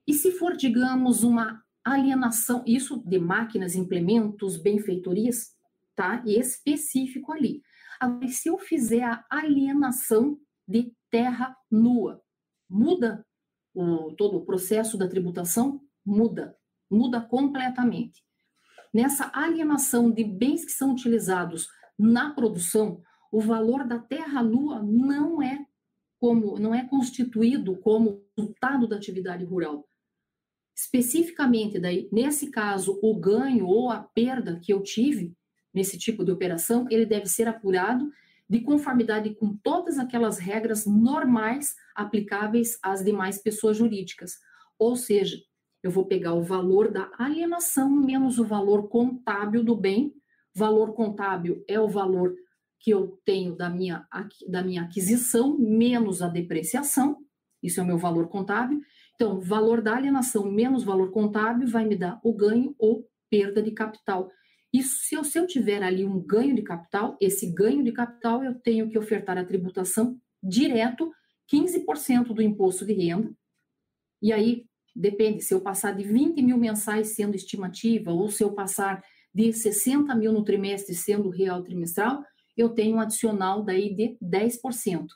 e 0.08 0.14
se 0.14 0.32
for, 0.32 0.56
digamos, 0.56 1.24
uma 1.24 1.64
alienação, 1.84 2.64
isso 2.66 3.02
de 3.06 3.20
máquinas, 3.20 3.76
implementos, 3.76 4.58
benfeitorias, 4.58 5.56
tá? 5.96 6.24
E 6.26 6.40
específico 6.40 7.32
ali. 7.32 7.62
Agora, 8.00 8.28
se 8.28 8.50
eu 8.50 8.58
fizer 8.58 9.04
a 9.04 9.26
alienação 9.30 10.40
de 10.68 10.94
terra 11.10 11.56
nua, 11.70 12.22
muda 12.70 13.26
o, 13.74 14.14
todo 14.14 14.38
o 14.38 14.46
processo 14.46 14.98
da 14.98 15.08
tributação? 15.08 15.82
Muda, 16.06 16.56
muda 16.90 17.22
completamente. 17.22 18.24
Nessa 18.94 19.32
alienação 19.34 20.12
de 20.12 20.24
bens 20.24 20.66
que 20.66 20.72
são 20.72 20.92
utilizados 20.92 21.68
na 21.98 22.32
produção, 22.34 23.02
o 23.32 23.42
valor 23.42 23.88
da 23.88 24.00
terra 24.00 24.44
nua 24.44 24.82
não 24.84 25.42
é 25.42 25.66
como 26.20 26.58
não 26.58 26.74
é 26.74 26.88
constituído 26.88 27.76
como 27.78 28.24
resultado 28.38 28.88
da 28.88 28.96
atividade 28.96 29.44
rural. 29.44 29.86
Especificamente, 30.76 31.80
daí, 31.80 32.10
nesse 32.12 32.50
caso, 32.50 33.00
o 33.02 33.16
ganho 33.16 33.68
ou 33.68 33.90
a 33.90 34.00
perda 34.00 34.60
que 34.60 34.74
eu 34.74 34.82
tive 34.82 35.36
nesse 35.74 35.98
tipo 35.98 36.24
de 36.24 36.32
operação, 36.32 36.88
ele 36.90 37.06
deve 37.06 37.28
ser 37.28 37.48
apurado 37.48 38.12
de 38.50 38.60
conformidade 38.62 39.34
com 39.36 39.56
todas 39.58 39.98
aquelas 39.98 40.38
regras 40.38 40.86
normais 40.86 41.76
aplicáveis 41.96 42.78
às 42.84 43.04
demais 43.04 43.42
pessoas 43.42 43.78
jurídicas. 43.78 44.34
Ou 44.78 44.96
seja, 44.96 45.38
eu 45.82 45.92
vou 45.92 46.06
pegar 46.06 46.34
o 46.34 46.44
valor 46.44 46.92
da 46.92 47.10
alienação 47.18 47.90
menos 47.90 48.40
o 48.40 48.46
valor 48.46 48.88
contábil 48.90 49.64
do 49.64 49.76
bem. 49.76 50.14
Valor 50.56 50.94
contábil 50.94 51.64
é 51.68 51.80
o 51.80 51.88
valor 51.88 52.36
que 52.80 52.92
eu 52.92 53.20
tenho 53.26 53.56
da 53.56 53.70
minha, 53.70 54.06
da 54.48 54.62
minha 54.62 54.84
aquisição 54.84 55.58
menos 55.58 56.22
a 56.22 56.28
depreciação. 56.28 57.18
Isso 57.62 57.80
é 57.80 57.84
o 57.84 57.88
meu 57.88 57.98
valor 57.98 58.28
contábil. 58.28 58.82
Então, 59.16 59.40
valor 59.40 59.82
da 59.82 59.96
alienação 59.96 60.52
menos 60.52 60.84
valor 60.84 61.12
contábil 61.12 61.68
vai 61.68 61.86
me 61.86 61.96
dar 61.96 62.20
o 62.24 62.34
ganho 62.34 62.76
ou 62.78 63.08
perda 63.30 63.62
de 63.62 63.72
capital. 63.72 64.30
E 64.74 64.82
se 64.82 65.16
eu, 65.16 65.24
se 65.24 65.38
eu 65.38 65.46
tiver 65.46 65.84
ali 65.84 66.04
um 66.04 66.20
ganho 66.20 66.56
de 66.56 66.64
capital, 66.64 67.16
esse 67.22 67.46
ganho 67.52 67.84
de 67.84 67.92
capital 67.92 68.44
eu 68.44 68.56
tenho 68.56 68.90
que 68.90 68.98
ofertar 68.98 69.38
a 69.38 69.46
tributação 69.46 70.20
direto, 70.42 71.12
15% 71.52 72.34
do 72.34 72.42
imposto 72.42 72.86
de 72.86 72.94
renda. 72.94 73.32
E 74.22 74.34
aí, 74.34 74.66
depende, 74.96 75.44
se 75.44 75.54
eu 75.54 75.62
passar 75.62 75.92
de 75.92 76.04
20 76.04 76.42
mil 76.42 76.58
mensais 76.58 77.10
sendo 77.10 77.36
estimativa, 77.36 78.12
ou 78.12 78.30
se 78.30 78.44
eu 78.44 78.54
passar 78.54 79.04
de 79.34 79.54
60 79.54 80.14
mil 80.16 80.32
no 80.32 80.44
trimestre 80.44 80.96
sendo 80.96 81.30
real 81.30 81.64
trimestral, 81.64 82.24
eu 82.56 82.70
tenho 82.70 82.98
um 82.98 83.00
adicional 83.00 83.64
daí 83.64 83.94
de 83.94 84.18
10%. 84.22 85.08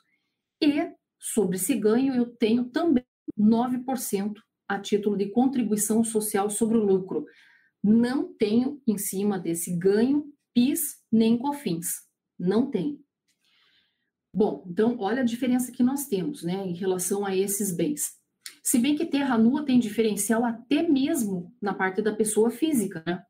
E 0.60 0.92
sobre 1.18 1.56
esse 1.56 1.74
ganho 1.74 2.14
eu 2.14 2.26
tenho 2.26 2.64
também 2.66 3.04
9% 3.38 4.34
a 4.68 4.78
título 4.78 5.16
de 5.16 5.30
contribuição 5.30 6.04
social 6.04 6.50
sobre 6.50 6.76
o 6.76 6.84
lucro. 6.84 7.24
Não 7.82 8.34
tenho 8.34 8.82
em 8.86 8.98
cima 8.98 9.38
desse 9.38 9.76
ganho 9.76 10.24
PIS 10.54 10.96
nem 11.10 11.38
COFINS. 11.38 12.02
Não 12.38 12.70
tem. 12.70 13.00
Bom, 14.34 14.64
então 14.68 14.98
olha 14.98 15.22
a 15.22 15.24
diferença 15.24 15.72
que 15.72 15.82
nós 15.82 16.06
temos, 16.06 16.42
né, 16.42 16.54
em 16.66 16.74
relação 16.74 17.24
a 17.24 17.34
esses 17.34 17.74
bens. 17.74 18.18
Se 18.62 18.78
bem 18.78 18.94
que 18.94 19.06
terra 19.06 19.38
nua 19.38 19.64
tem 19.64 19.78
diferencial 19.78 20.44
até 20.44 20.82
mesmo 20.82 21.54
na 21.60 21.72
parte 21.72 22.02
da 22.02 22.14
pessoa 22.14 22.50
física, 22.50 23.02
né? 23.06 23.22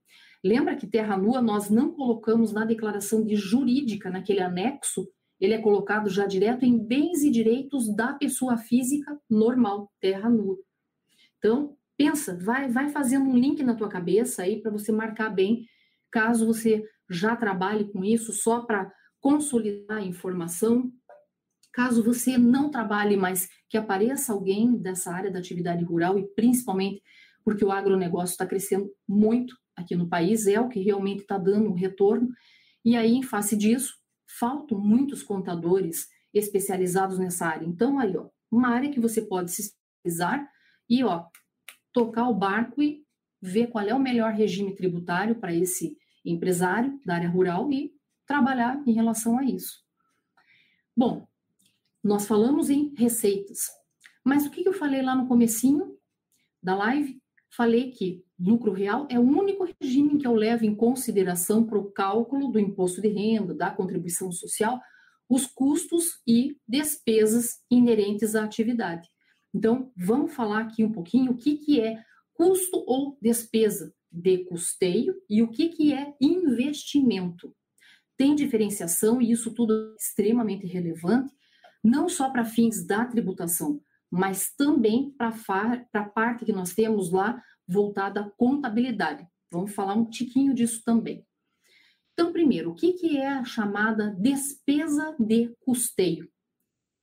Lembra 0.42 0.76
que 0.76 0.86
terra 0.86 1.16
nua 1.16 1.42
nós 1.42 1.68
não 1.68 1.92
colocamos 1.92 2.52
na 2.52 2.64
declaração 2.64 3.24
de 3.24 3.34
jurídica, 3.34 4.10
naquele 4.10 4.40
anexo, 4.40 5.08
ele 5.40 5.54
é 5.54 5.58
colocado 5.58 6.08
já 6.08 6.26
direto 6.26 6.64
em 6.64 6.78
bens 6.78 7.22
e 7.22 7.30
direitos 7.30 7.94
da 7.94 8.12
pessoa 8.12 8.56
física 8.56 9.18
normal, 9.28 9.92
terra 10.00 10.28
nua. 10.28 10.58
Então, 11.38 11.76
pensa, 11.96 12.36
vai, 12.36 12.68
vai 12.68 12.88
fazendo 12.88 13.28
um 13.28 13.36
link 13.36 13.62
na 13.62 13.74
tua 13.74 13.88
cabeça 13.88 14.42
aí 14.42 14.60
para 14.60 14.70
você 14.70 14.90
marcar 14.90 15.30
bem, 15.30 15.66
caso 16.10 16.46
você 16.46 16.84
já 17.08 17.36
trabalhe 17.36 17.90
com 17.90 18.04
isso 18.04 18.32
só 18.32 18.60
para 18.60 18.92
consolidar 19.20 19.98
a 19.98 20.04
informação, 20.04 20.92
caso 21.72 22.02
você 22.02 22.36
não 22.36 22.70
trabalhe, 22.70 23.16
mas 23.16 23.48
que 23.68 23.76
apareça 23.76 24.32
alguém 24.32 24.76
dessa 24.76 25.12
área 25.12 25.30
da 25.30 25.38
atividade 25.38 25.84
rural 25.84 26.18
e 26.18 26.26
principalmente 26.34 27.02
porque 27.44 27.64
o 27.64 27.72
agronegócio 27.72 28.34
está 28.34 28.46
crescendo 28.46 28.90
muito 29.06 29.56
aqui 29.74 29.94
no 29.94 30.08
país, 30.08 30.46
é 30.46 30.60
o 30.60 30.68
que 30.68 30.80
realmente 30.80 31.22
está 31.22 31.38
dando 31.38 31.70
um 31.70 31.74
retorno, 31.74 32.28
e 32.84 32.96
aí, 32.96 33.14
em 33.14 33.22
face 33.22 33.56
disso, 33.56 33.94
faltam 34.28 34.78
muitos 34.78 35.22
contadores 35.22 36.08
especializados 36.32 37.18
nessa 37.18 37.46
área. 37.46 37.66
Então, 37.66 37.98
aí, 37.98 38.16
ó, 38.16 38.28
uma 38.50 38.68
área 38.68 38.90
que 38.90 39.00
você 39.00 39.22
pode 39.22 39.50
se 39.50 39.62
especializar 39.62 40.48
e, 40.88 41.02
ó, 41.02 41.26
tocar 41.92 42.28
o 42.28 42.34
barco 42.34 42.82
e 42.82 43.04
ver 43.40 43.68
qual 43.68 43.84
é 43.84 43.94
o 43.94 44.00
melhor 44.00 44.32
regime 44.32 44.74
tributário 44.74 45.36
para 45.36 45.54
esse 45.54 45.96
empresário 46.24 47.00
da 47.04 47.14
área 47.14 47.28
rural 47.28 47.72
e 47.72 47.92
trabalhar 48.26 48.82
em 48.86 48.92
relação 48.92 49.38
a 49.38 49.44
isso. 49.44 49.82
Bom, 50.96 51.26
nós 52.02 52.26
falamos 52.26 52.68
em 52.68 52.94
receitas, 52.96 53.68
mas 54.24 54.46
o 54.46 54.50
que 54.50 54.66
eu 54.68 54.72
falei 54.72 55.00
lá 55.02 55.14
no 55.14 55.26
comecinho 55.26 55.96
da 56.62 56.74
live? 56.74 57.22
Falei 57.50 57.90
que 57.90 58.24
lucro 58.38 58.72
real 58.72 59.06
é 59.10 59.18
o 59.18 59.22
único 59.22 59.66
regime 59.80 60.18
que 60.18 60.26
eu 60.26 60.34
levo 60.34 60.64
em 60.64 60.74
consideração 60.74 61.64
para 61.64 61.78
o 61.78 61.90
cálculo 61.90 62.48
do 62.48 62.58
imposto 62.58 63.00
de 63.00 63.08
renda, 63.08 63.54
da 63.54 63.70
contribuição 63.70 64.30
social, 64.30 64.80
os 65.28 65.46
custos 65.46 66.20
e 66.26 66.56
despesas 66.66 67.60
inerentes 67.70 68.34
à 68.34 68.44
atividade. 68.44 69.08
Então, 69.52 69.92
vamos 69.96 70.32
falar 70.34 70.60
aqui 70.60 70.84
um 70.84 70.92
pouquinho 70.92 71.32
o 71.32 71.36
que, 71.36 71.56
que 71.56 71.80
é 71.80 72.02
custo 72.32 72.84
ou 72.86 73.18
despesa 73.20 73.92
de 74.10 74.44
custeio 74.44 75.14
e 75.28 75.42
o 75.42 75.48
que, 75.48 75.68
que 75.68 75.92
é 75.92 76.14
investimento. 76.20 77.54
Tem 78.16 78.34
diferenciação 78.34 79.20
e 79.20 79.32
isso 79.32 79.52
tudo 79.52 79.74
é 79.74 79.96
extremamente 79.96 80.66
relevante, 80.66 81.32
não 81.82 82.08
só 82.08 82.30
para 82.30 82.44
fins 82.44 82.86
da 82.86 83.04
tributação, 83.04 83.80
mas 84.10 84.50
também 84.56 85.10
para 85.12 85.34
a 85.92 86.04
parte 86.04 86.44
que 86.44 86.52
nós 86.52 86.74
temos 86.74 87.10
lá 87.10 87.42
voltada 87.68 88.20
à 88.20 88.30
contabilidade. 88.30 89.26
Vamos 89.50 89.74
falar 89.74 89.94
um 89.94 90.08
tiquinho 90.08 90.54
disso 90.54 90.82
também. 90.84 91.26
Então, 92.12 92.32
primeiro, 92.32 92.70
o 92.70 92.74
que, 92.74 92.94
que 92.94 93.16
é 93.16 93.28
a 93.28 93.44
chamada 93.44 94.16
despesa 94.18 95.14
de 95.20 95.54
custeio? 95.60 96.28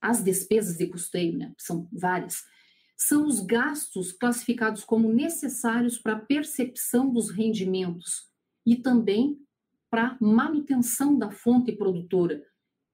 As 0.01 0.23
despesas 0.23 0.77
de 0.77 0.87
custeio, 0.87 1.37
né, 1.37 1.53
são 1.57 1.87
várias, 1.91 2.43
são 2.97 3.25
os 3.25 3.39
gastos 3.39 4.11
classificados 4.11 4.83
como 4.83 5.11
necessários 5.11 5.97
para 5.97 6.13
a 6.13 6.19
percepção 6.19 7.11
dos 7.11 7.29
rendimentos 7.29 8.29
e 8.65 8.75
também 8.75 9.39
para 9.89 10.17
manutenção 10.19 11.17
da 11.17 11.31
fonte 11.31 11.71
produtora 11.71 12.45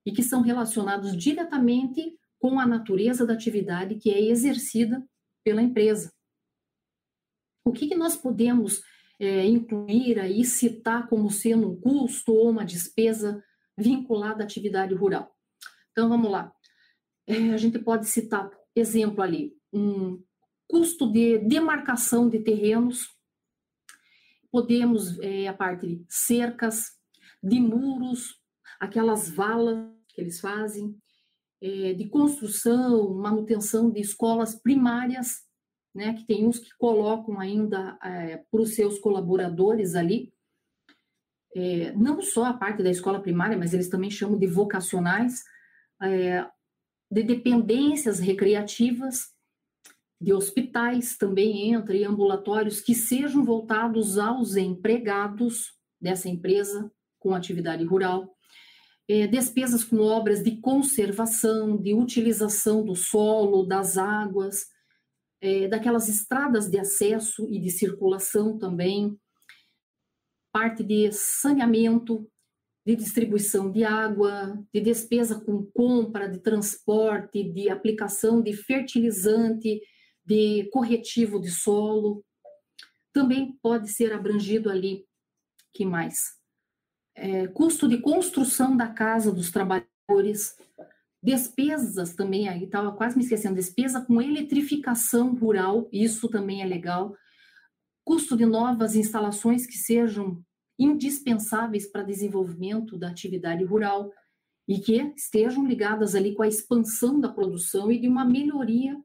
e 0.05 0.11
que 0.11 0.23
são 0.23 0.41
relacionados 0.41 1.17
diretamente 1.17 2.15
com 2.39 2.59
a 2.59 2.65
natureza 2.65 3.25
da 3.25 3.33
atividade 3.33 3.95
que 3.95 4.11
é 4.11 4.21
exercida 4.21 5.03
pela 5.43 5.61
empresa. 5.61 6.11
O 7.63 7.71
que, 7.71 7.87
que 7.87 7.95
nós 7.95 8.15
podemos 8.15 8.81
é, 9.19 9.45
incluir 9.45 10.19
aí, 10.19 10.43
citar 10.43 11.07
como 11.07 11.29
sendo 11.29 11.71
um 11.71 11.79
custo 11.79 12.33
ou 12.33 12.49
uma 12.49 12.65
despesa 12.65 13.43
vinculada 13.77 14.43
à 14.43 14.45
atividade 14.45 14.93
rural? 14.93 15.31
Então, 15.91 16.09
vamos 16.09 16.31
lá. 16.31 16.51
É, 17.27 17.53
a 17.53 17.57
gente 17.57 17.77
pode 17.79 18.07
citar, 18.07 18.49
exemplo 18.75 19.21
ali, 19.21 19.53
um 19.71 20.21
custo 20.67 21.11
de 21.11 21.37
demarcação 21.37 22.29
de 22.29 22.39
terrenos, 22.39 23.07
podemos, 24.51 25.19
é, 25.19 25.47
a 25.47 25.53
parte 25.53 25.87
de 25.87 26.05
cercas, 26.09 26.97
de 27.43 27.59
muros, 27.59 28.35
aquelas 28.79 29.29
valas 29.29 29.89
que 30.09 30.21
eles 30.21 30.39
fazem, 30.39 30.97
é, 31.61 31.93
de 31.93 32.09
construção, 32.09 33.13
manutenção 33.13 33.91
de 33.91 34.01
escolas 34.01 34.55
primárias, 34.55 35.41
né, 35.93 36.13
que 36.13 36.25
tem 36.25 36.47
uns 36.47 36.59
que 36.59 36.69
colocam 36.77 37.39
ainda 37.39 37.97
é, 38.03 38.37
para 38.49 38.61
os 38.61 38.75
seus 38.75 38.99
colaboradores 38.99 39.95
ali, 39.95 40.33
é, 41.55 41.91
não 41.93 42.21
só 42.21 42.45
a 42.45 42.53
parte 42.53 42.81
da 42.81 42.89
escola 42.89 43.21
primária, 43.21 43.57
mas 43.57 43.73
eles 43.73 43.89
também 43.89 44.09
chamam 44.09 44.39
de 44.39 44.47
vocacionais, 44.47 45.43
é, 46.01 46.45
de 47.11 47.23
dependências 47.23 48.19
recreativas, 48.19 49.33
de 50.19 50.33
hospitais 50.33 51.17
também 51.17 51.73
entra, 51.73 51.95
e 51.95 52.05
ambulatórios 52.05 52.79
que 52.79 52.95
sejam 52.95 53.43
voltados 53.43 54.17
aos 54.17 54.55
empregados 54.55 55.73
dessa 55.99 56.29
empresa 56.29 56.91
com 57.19 57.35
atividade 57.35 57.83
rural, 57.83 58.33
é, 59.09 59.27
despesas 59.27 59.83
com 59.83 59.97
obras 59.97 60.41
de 60.41 60.57
conservação, 60.61 61.75
de 61.75 61.93
utilização 61.93 62.85
do 62.85 62.95
solo, 62.95 63.65
das 63.65 63.97
águas, 63.97 64.67
é, 65.41 65.67
daquelas 65.67 66.07
estradas 66.07 66.69
de 66.69 66.77
acesso 66.77 67.47
e 67.49 67.59
de 67.59 67.71
circulação 67.71 68.57
também, 68.57 69.17
parte 70.53 70.83
de 70.83 71.11
saneamento, 71.11 72.29
de 72.85 72.95
distribuição 72.95 73.71
de 73.71 73.83
água, 73.83 74.57
de 74.73 74.81
despesa 74.81 75.39
com 75.39 75.65
compra, 75.73 76.27
de 76.27 76.39
transporte, 76.39 77.43
de 77.43 77.69
aplicação 77.69 78.41
de 78.41 78.53
fertilizante, 78.53 79.81
de 80.25 80.69
corretivo 80.71 81.39
de 81.39 81.49
solo. 81.49 82.23
Também 83.13 83.57
pode 83.61 83.89
ser 83.89 84.13
abrangido 84.13 84.69
ali, 84.69 85.05
que 85.73 85.85
mais? 85.85 86.39
É, 87.15 87.47
custo 87.47 87.87
de 87.87 87.99
construção 87.99 88.75
da 88.75 88.87
casa 88.87 89.31
dos 89.31 89.51
trabalhadores, 89.51 90.55
despesas 91.21 92.15
também, 92.15 92.49
aí 92.49 92.63
estava 92.63 92.91
quase 92.91 93.15
me 93.15 93.23
esquecendo, 93.23 93.55
despesa 93.55 94.01
com 94.01 94.21
eletrificação 94.21 95.35
rural, 95.35 95.87
isso 95.91 96.27
também 96.27 96.61
é 96.61 96.65
legal, 96.65 97.15
custo 98.03 98.35
de 98.35 98.45
novas 98.45 98.95
instalações 98.95 99.65
que 99.65 99.77
sejam 99.77 100.43
indispensáveis 100.79 101.85
para 101.85 102.01
desenvolvimento 102.01 102.97
da 102.97 103.09
atividade 103.09 103.63
rural 103.63 104.11
e 104.67 104.79
que 104.79 105.13
estejam 105.15 105.67
ligadas 105.67 106.15
ali 106.15 106.33
com 106.33 106.41
a 106.41 106.47
expansão 106.47 107.19
da 107.19 107.29
produção 107.29 107.91
e 107.91 107.99
de 107.99 108.07
uma 108.07 108.25
melhoria 108.25 108.99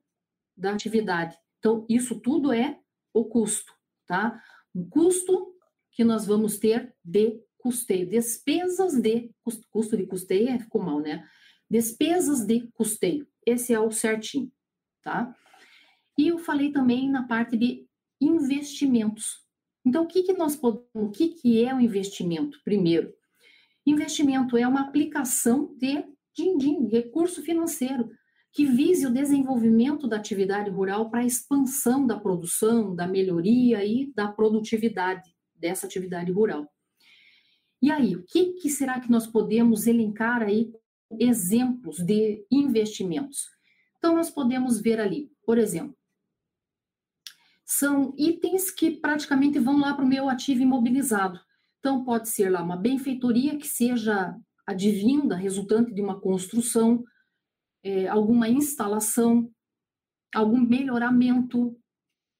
da 0.56 0.72
atividade. 0.72 1.36
Então, 1.58 1.84
isso 1.88 2.18
tudo 2.20 2.52
é 2.52 2.78
o 3.12 3.24
custo, 3.24 3.72
tá? 4.06 4.40
O 4.74 4.88
custo 4.88 5.54
que 5.90 6.04
nós 6.04 6.26
vamos 6.26 6.58
ter 6.58 6.94
de 7.04 7.40
custeio, 7.58 8.08
despesas 8.08 8.94
de 8.94 9.30
custo 9.70 9.96
de 9.96 10.06
custeio, 10.06 10.48
é, 10.48 10.58
ficou 10.58 10.82
mal, 10.82 11.00
né? 11.00 11.26
Despesas 11.68 12.46
de 12.46 12.68
custeio, 12.74 13.26
esse 13.44 13.72
é 13.72 13.80
o 13.80 13.90
certinho, 13.90 14.50
tá? 15.02 15.34
E 16.16 16.28
eu 16.28 16.38
falei 16.38 16.70
também 16.70 17.10
na 17.10 17.26
parte 17.26 17.56
de 17.56 17.86
investimentos. 18.20 19.44
Então, 19.84 20.04
o 20.04 20.06
que, 20.06 20.22
que 20.22 20.32
nós 20.32 20.56
podemos, 20.56 20.88
o 20.94 21.10
que, 21.10 21.28
que 21.28 21.64
é 21.64 21.74
o 21.74 21.80
investimento? 21.80 22.58
Primeiro, 22.64 23.12
investimento 23.84 24.56
é 24.56 24.66
uma 24.66 24.80
aplicação 24.80 25.74
de 25.76 26.04
din-din, 26.34 26.88
recurso 26.88 27.42
financeiro, 27.42 28.10
que 28.52 28.64
vise 28.64 29.06
o 29.06 29.12
desenvolvimento 29.12 30.08
da 30.08 30.16
atividade 30.16 30.70
rural 30.70 31.10
para 31.10 31.20
a 31.20 31.26
expansão 31.26 32.06
da 32.06 32.18
produção, 32.18 32.94
da 32.94 33.06
melhoria 33.06 33.84
e 33.84 34.12
da 34.14 34.28
produtividade 34.28 35.30
dessa 35.54 35.86
atividade 35.86 36.32
rural. 36.32 36.66
E 37.82 37.90
aí, 37.90 38.16
o 38.16 38.24
que, 38.24 38.54
que 38.54 38.70
será 38.70 38.98
que 38.98 39.10
nós 39.10 39.26
podemos 39.26 39.86
elencar 39.86 40.42
aí 40.42 40.72
exemplos 41.18 41.98
de 41.98 42.44
investimentos? 42.50 43.48
Então, 43.98 44.14
nós 44.14 44.30
podemos 44.30 44.80
ver 44.80 45.00
ali, 45.00 45.30
por 45.44 45.58
exemplo, 45.58 45.96
são 47.64 48.14
itens 48.16 48.70
que 48.70 48.92
praticamente 48.92 49.58
vão 49.58 49.80
lá 49.80 49.92
para 49.92 50.04
o 50.04 50.08
meu 50.08 50.28
ativo 50.28 50.62
imobilizado. 50.62 51.40
Então, 51.80 52.04
pode 52.04 52.28
ser 52.28 52.48
lá 52.50 52.62
uma 52.62 52.76
benfeitoria 52.76 53.58
que 53.58 53.66
seja 53.66 54.36
advinda, 54.64 55.34
resultante 55.34 55.92
de 55.92 56.00
uma 56.00 56.20
construção, 56.20 57.04
é, 57.82 58.06
alguma 58.08 58.48
instalação, 58.48 59.50
algum 60.34 60.60
melhoramento, 60.60 61.76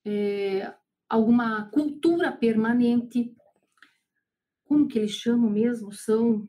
é, 0.04 0.72
alguma 1.08 1.68
cultura 1.70 2.30
permanente. 2.30 3.32
Como 4.64 4.86
que 4.86 4.98
eles 4.98 5.12
chamam 5.12 5.50
mesmo? 5.50 5.92
São 5.92 6.48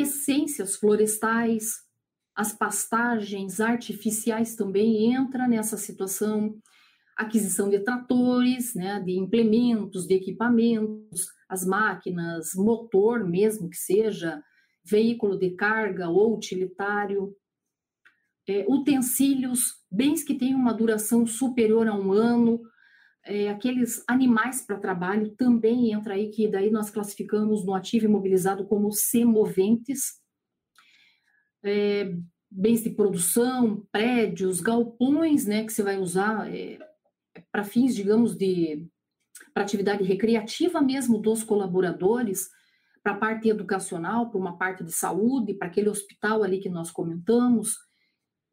essências 0.00 0.76
florestais, 0.76 1.76
as 2.34 2.52
pastagens 2.52 3.60
artificiais 3.60 4.54
também 4.54 5.12
entra 5.12 5.48
nessa 5.48 5.76
situação, 5.76 6.56
aquisição 7.16 7.68
de 7.68 7.80
tratores, 7.80 8.74
né, 8.74 9.00
de 9.00 9.18
implementos, 9.18 10.06
de 10.06 10.14
equipamentos, 10.14 11.26
as 11.48 11.64
máquinas, 11.64 12.54
motor 12.54 13.24
mesmo 13.24 13.68
que 13.68 13.76
seja, 13.76 14.42
veículo 14.84 15.36
de 15.36 15.50
carga 15.50 16.08
ou 16.08 16.36
utilitário, 16.36 17.34
é, 18.48 18.64
utensílios, 18.68 19.74
bens 19.90 20.22
que 20.22 20.34
têm 20.34 20.54
uma 20.54 20.72
duração 20.72 21.26
superior 21.26 21.86
a 21.88 21.94
um 21.94 22.12
ano, 22.12 22.60
é, 23.28 23.50
aqueles 23.50 24.02
animais 24.08 24.62
para 24.62 24.78
trabalho 24.78 25.30
também 25.36 25.92
entra 25.92 26.14
aí, 26.14 26.30
que 26.30 26.48
daí 26.48 26.70
nós 26.70 26.88
classificamos 26.88 27.64
no 27.64 27.74
ativo 27.74 28.06
imobilizado 28.06 28.66
como 28.66 28.90
semoventes, 28.90 30.14
é, 31.62 32.16
bens 32.50 32.82
de 32.82 32.90
produção, 32.90 33.86
prédios, 33.92 34.60
galpões, 34.60 35.44
né, 35.44 35.64
que 35.64 35.72
você 35.72 35.82
vai 35.82 35.98
usar 35.98 36.50
é, 36.50 36.78
para 37.52 37.64
fins, 37.64 37.94
digamos, 37.94 38.34
de 38.34 38.88
para 39.52 39.62
atividade 39.62 40.02
recreativa 40.02 40.80
mesmo 40.80 41.18
dos 41.18 41.44
colaboradores, 41.44 42.48
para 43.02 43.12
a 43.12 43.18
parte 43.18 43.48
educacional, 43.48 44.30
para 44.30 44.40
uma 44.40 44.56
parte 44.56 44.82
de 44.82 44.92
saúde, 44.92 45.54
para 45.54 45.68
aquele 45.68 45.88
hospital 45.88 46.42
ali 46.42 46.60
que 46.60 46.68
nós 46.68 46.90
comentamos, 46.90 47.76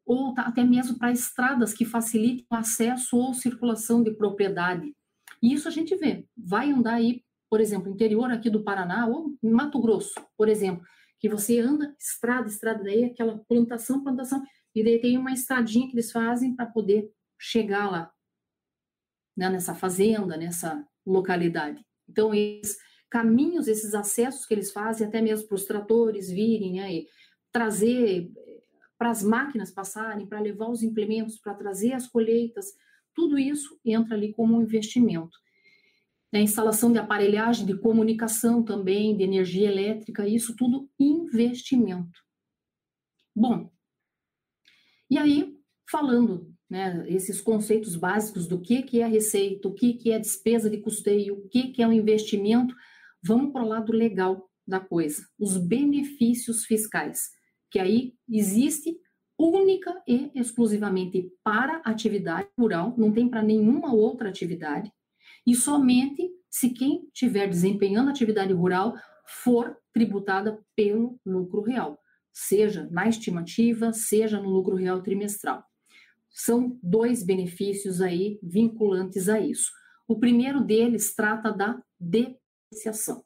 ou 0.06 0.32
tá, 0.32 0.42
até 0.42 0.62
mesmo 0.62 0.96
para 0.96 1.10
estradas 1.10 1.74
que 1.74 1.84
facilitem 1.84 2.46
o 2.48 2.54
acesso 2.54 3.16
ou 3.16 3.34
circulação 3.34 4.02
de 4.02 4.12
propriedade. 4.12 4.94
E 5.42 5.52
isso 5.52 5.66
a 5.66 5.70
gente 5.70 5.94
vê. 5.96 6.24
Vai 6.36 6.70
andar 6.70 6.94
aí, 6.94 7.24
por 7.50 7.60
exemplo, 7.60 7.90
interior 7.90 8.30
aqui 8.30 8.48
do 8.48 8.62
Paraná 8.62 9.06
ou 9.06 9.36
Mato 9.42 9.80
Grosso, 9.80 10.14
por 10.36 10.48
exemplo, 10.48 10.86
que 11.18 11.28
você 11.28 11.58
anda 11.58 11.94
estrada, 11.98 12.48
estrada, 12.48 12.84
daí 12.84 13.04
aquela 13.04 13.38
plantação, 13.48 14.02
plantação, 14.02 14.42
e 14.74 14.84
daí 14.84 15.00
tem 15.00 15.18
uma 15.18 15.32
estradinha 15.32 15.88
que 15.88 15.94
eles 15.94 16.12
fazem 16.12 16.54
para 16.54 16.66
poder 16.66 17.10
chegar 17.38 17.90
lá, 17.90 18.12
né, 19.36 19.50
nessa 19.50 19.74
fazenda, 19.74 20.36
nessa 20.36 20.86
localidade. 21.04 21.84
Então, 22.08 22.34
esses 22.34 22.78
caminhos, 23.10 23.68
esses 23.68 23.94
acessos 23.94 24.46
que 24.46 24.54
eles 24.54 24.70
fazem, 24.70 25.06
até 25.06 25.20
mesmo 25.20 25.48
para 25.48 25.54
os 25.54 25.64
tratores 25.64 26.30
virem, 26.30 26.74
né, 26.74 26.94
e 26.94 27.06
trazer 27.50 28.30
para 28.98 29.10
as 29.10 29.22
máquinas 29.22 29.70
passarem, 29.70 30.26
para 30.26 30.40
levar 30.40 30.68
os 30.68 30.82
implementos, 30.82 31.38
para 31.38 31.54
trazer 31.54 31.92
as 31.92 32.06
colheitas, 32.06 32.72
tudo 33.14 33.38
isso 33.38 33.78
entra 33.84 34.14
ali 34.14 34.32
como 34.32 34.56
um 34.56 34.62
investimento. 34.62 35.38
A 36.32 36.38
instalação 36.38 36.92
de 36.92 36.98
aparelhagem 36.98 37.64
de 37.64 37.78
comunicação 37.78 38.62
também, 38.62 39.16
de 39.16 39.22
energia 39.22 39.70
elétrica, 39.70 40.28
isso 40.28 40.54
tudo 40.54 40.90
investimento. 40.98 42.20
Bom, 43.34 43.70
e 45.08 45.16
aí, 45.16 45.56
falando 45.88 46.52
né, 46.68 47.04
esses 47.08 47.40
conceitos 47.40 47.96
básicos 47.96 48.46
do 48.46 48.60
que, 48.60 48.82
que 48.82 49.00
é 49.00 49.06
receita, 49.06 49.68
o 49.68 49.74
que, 49.74 49.94
que 49.94 50.10
é 50.10 50.18
despesa 50.18 50.68
de 50.68 50.78
custeio, 50.78 51.38
o 51.38 51.48
que, 51.48 51.68
que 51.68 51.82
é 51.82 51.86
um 51.86 51.92
investimento, 51.92 52.74
vamos 53.22 53.52
para 53.52 53.62
o 53.62 53.68
lado 53.68 53.92
legal 53.92 54.50
da 54.66 54.80
coisa, 54.80 55.26
os 55.38 55.56
benefícios 55.56 56.64
fiscais 56.64 57.30
que 57.70 57.78
aí 57.78 58.14
existe 58.28 58.98
única 59.38 60.02
e 60.06 60.30
exclusivamente 60.34 61.30
para 61.44 61.82
atividade 61.84 62.48
rural, 62.58 62.94
não 62.96 63.12
tem 63.12 63.28
para 63.28 63.42
nenhuma 63.42 63.92
outra 63.92 64.28
atividade, 64.28 64.90
e 65.46 65.54
somente 65.54 66.30
se 66.48 66.70
quem 66.70 67.06
estiver 67.12 67.46
desempenhando 67.48 68.10
atividade 68.10 68.52
rural 68.52 68.94
for 69.26 69.76
tributada 69.92 70.58
pelo 70.74 71.20
lucro 71.24 71.60
real, 71.60 71.98
seja 72.32 72.88
na 72.90 73.08
estimativa, 73.08 73.92
seja 73.92 74.40
no 74.40 74.48
lucro 74.48 74.74
real 74.74 75.02
trimestral. 75.02 75.62
São 76.30 76.78
dois 76.82 77.22
benefícios 77.22 78.00
aí 78.00 78.38
vinculantes 78.42 79.28
a 79.28 79.40
isso. 79.40 79.70
O 80.06 80.18
primeiro 80.18 80.62
deles 80.62 81.14
trata 81.14 81.50
da 81.50 81.82
depreciação. 81.98 83.25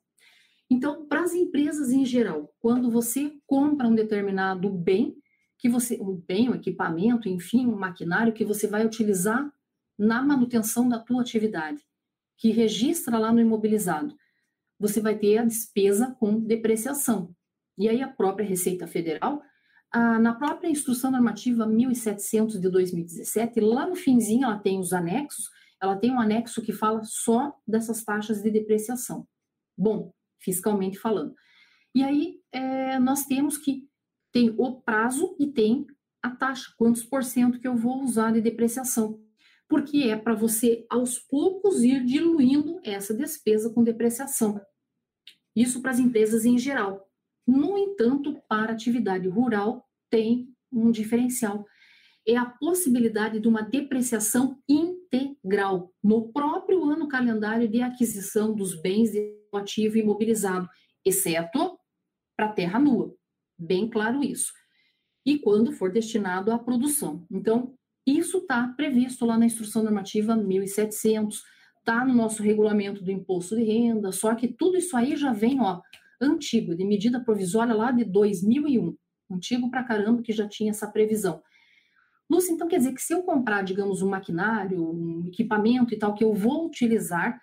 Então, 0.70 1.04
para 1.06 1.22
as 1.22 1.34
empresas 1.34 1.90
em 1.90 2.04
geral, 2.04 2.54
quando 2.60 2.90
você 2.90 3.36
compra 3.44 3.88
um 3.88 3.94
determinado 3.94 4.70
bem, 4.70 5.16
que 5.58 5.68
você, 5.68 6.00
um 6.00 6.16
bem, 6.16 6.48
um 6.48 6.54
equipamento, 6.54 7.28
enfim, 7.28 7.66
um 7.66 7.76
maquinário 7.76 8.32
que 8.32 8.44
você 8.44 8.68
vai 8.68 8.86
utilizar 8.86 9.52
na 9.98 10.22
manutenção 10.22 10.88
da 10.88 10.98
tua 10.98 11.20
atividade, 11.20 11.82
que 12.38 12.50
registra 12.50 13.18
lá 13.18 13.30
no 13.32 13.40
imobilizado, 13.40 14.16
você 14.78 15.00
vai 15.00 15.18
ter 15.18 15.38
a 15.38 15.44
despesa 15.44 16.16
com 16.18 16.40
depreciação. 16.40 17.34
E 17.76 17.88
aí 17.88 18.00
a 18.00 18.08
própria 18.08 18.46
Receita 18.46 18.86
Federal, 18.86 19.42
a, 19.92 20.18
na 20.18 20.34
própria 20.34 20.70
Instrução 20.70 21.10
Normativa 21.10 21.66
1700 21.66 22.58
de 22.58 22.70
2017, 22.70 23.60
lá 23.60 23.86
no 23.86 23.96
finzinho 23.96 24.44
ela 24.44 24.58
tem 24.58 24.78
os 24.78 24.94
anexos, 24.94 25.50
ela 25.82 25.96
tem 25.96 26.10
um 26.10 26.20
anexo 26.20 26.62
que 26.62 26.72
fala 26.72 27.02
só 27.04 27.54
dessas 27.66 28.02
taxas 28.02 28.42
de 28.42 28.50
depreciação. 28.50 29.26
Bom, 29.76 30.12
fiscalmente 30.40 30.98
falando. 30.98 31.34
E 31.94 32.02
aí 32.02 32.40
é, 32.52 32.98
nós 32.98 33.24
temos 33.26 33.58
que 33.58 33.88
tem 34.32 34.54
o 34.56 34.80
prazo 34.80 35.36
e 35.38 35.46
tem 35.46 35.86
a 36.22 36.30
taxa, 36.30 36.72
quantos 36.76 37.04
por 37.04 37.24
cento 37.24 37.58
que 37.58 37.66
eu 37.66 37.76
vou 37.76 38.02
usar 38.02 38.32
de 38.32 38.40
depreciação. 38.40 39.20
Porque 39.68 40.04
é 40.04 40.16
para 40.16 40.34
você, 40.34 40.84
aos 40.90 41.18
poucos, 41.18 41.82
ir 41.82 42.04
diluindo 42.04 42.80
essa 42.84 43.14
despesa 43.14 43.70
com 43.70 43.84
depreciação. 43.84 44.60
Isso 45.54 45.80
para 45.80 45.92
as 45.92 45.98
empresas 45.98 46.44
em 46.44 46.58
geral. 46.58 47.08
No 47.46 47.76
entanto, 47.78 48.40
para 48.48 48.72
atividade 48.72 49.28
rural, 49.28 49.88
tem 50.08 50.48
um 50.72 50.90
diferencial. 50.90 51.64
É 52.26 52.36
a 52.36 52.46
possibilidade 52.46 53.40
de 53.40 53.48
uma 53.48 53.62
depreciação 53.62 54.60
integral 55.12 55.92
no 56.02 56.32
próprio 56.32 56.84
ano 56.84 57.08
calendário 57.08 57.68
de 57.68 57.82
aquisição 57.82 58.54
dos 58.54 58.80
bens 58.80 59.10
de 59.12 59.34
ativo 59.54 59.98
imobilizado, 59.98 60.68
exceto 61.04 61.78
para 62.36 62.52
terra 62.52 62.78
nua. 62.78 63.14
Bem 63.58 63.88
claro 63.88 64.22
isso. 64.22 64.52
E 65.26 65.38
quando 65.38 65.72
for 65.72 65.92
destinado 65.92 66.52
à 66.52 66.58
produção. 66.58 67.26
Então, 67.30 67.74
isso 68.06 68.38
está 68.38 68.66
previsto 68.68 69.26
lá 69.26 69.36
na 69.36 69.46
Instrução 69.46 69.82
Normativa 69.82 70.34
1700, 70.34 71.42
está 71.78 72.04
no 72.04 72.14
nosso 72.14 72.42
regulamento 72.42 73.02
do 73.02 73.10
imposto 73.10 73.56
de 73.56 73.64
renda, 73.64 74.12
só 74.12 74.34
que 74.34 74.48
tudo 74.48 74.76
isso 74.76 74.96
aí 74.96 75.16
já 75.16 75.32
vem, 75.32 75.60
ó, 75.60 75.80
antigo, 76.20 76.74
de 76.74 76.84
medida 76.84 77.22
provisória 77.22 77.74
lá 77.74 77.90
de 77.90 78.04
2001. 78.04 78.96
Antigo 79.30 79.70
pra 79.70 79.84
caramba 79.84 80.22
que 80.22 80.32
já 80.32 80.48
tinha 80.48 80.70
essa 80.70 80.90
previsão. 80.90 81.42
Lúcia, 82.30 82.52
então 82.52 82.68
quer 82.68 82.78
dizer 82.78 82.94
que 82.94 83.02
se 83.02 83.12
eu 83.12 83.22
comprar, 83.22 83.62
digamos, 83.62 84.02
um 84.02 84.08
maquinário, 84.08 84.80
um 84.80 85.26
equipamento 85.26 85.92
e 85.92 85.98
tal, 85.98 86.14
que 86.14 86.22
eu 86.22 86.32
vou 86.32 86.66
utilizar 86.66 87.40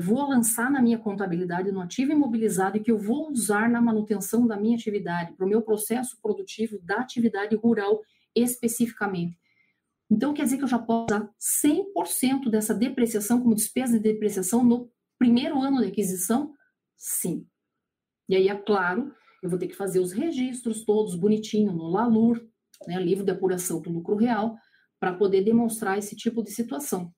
vou 0.00 0.28
lançar 0.28 0.70
na 0.70 0.80
minha 0.80 0.98
contabilidade 0.98 1.70
no 1.70 1.80
ativo 1.80 2.12
imobilizado 2.12 2.76
e 2.76 2.80
que 2.80 2.90
eu 2.90 2.98
vou 2.98 3.30
usar 3.30 3.68
na 3.68 3.80
manutenção 3.80 4.46
da 4.46 4.56
minha 4.56 4.76
atividade, 4.76 5.34
para 5.34 5.44
o 5.44 5.48
meu 5.48 5.62
processo 5.62 6.18
produtivo 6.20 6.78
da 6.82 6.96
atividade 6.96 7.54
rural 7.56 8.00
especificamente. 8.34 9.38
Então, 10.10 10.32
quer 10.32 10.44
dizer 10.44 10.58
que 10.58 10.64
eu 10.64 10.68
já 10.68 10.78
posso 10.78 11.06
usar 11.10 11.30
100% 11.64 12.48
dessa 12.48 12.74
depreciação 12.74 13.40
como 13.40 13.54
despesa 13.54 13.94
de 13.94 14.12
depreciação 14.12 14.62
no 14.62 14.90
primeiro 15.18 15.60
ano 15.60 15.80
de 15.80 15.88
aquisição? 15.88 16.54
Sim. 16.96 17.46
E 18.28 18.36
aí, 18.36 18.48
é 18.48 18.54
claro, 18.54 19.12
eu 19.42 19.50
vou 19.50 19.58
ter 19.58 19.66
que 19.66 19.76
fazer 19.76 19.98
os 19.98 20.12
registros 20.12 20.84
todos 20.84 21.16
bonitinho 21.16 21.72
no 21.72 21.88
LALUR, 21.88 22.40
né, 22.86 23.00
livro 23.00 23.24
de 23.24 23.32
apuração 23.32 23.80
do 23.80 23.90
lucro 23.90 24.16
real, 24.16 24.56
para 24.98 25.14
poder 25.14 25.42
demonstrar 25.42 25.98
esse 25.98 26.16
tipo 26.16 26.42
de 26.42 26.50
situação. 26.50 27.12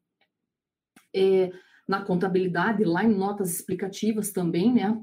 É, 1.14 1.51
na 1.88 2.05
contabilidade, 2.05 2.85
lá 2.85 3.03
em 3.03 3.14
notas 3.14 3.55
explicativas 3.55 4.31
também, 4.31 4.73
né? 4.75 5.01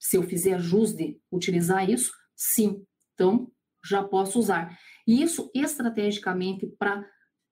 Se 0.00 0.16
eu 0.16 0.22
fizer 0.22 0.58
jus 0.58 0.92
de 0.92 1.18
utilizar 1.30 1.88
isso, 1.88 2.12
sim, 2.36 2.84
então 3.14 3.50
já 3.84 4.02
posso 4.02 4.38
usar. 4.38 4.76
E 5.06 5.22
isso 5.22 5.50
estrategicamente 5.54 6.66
para 6.78 7.06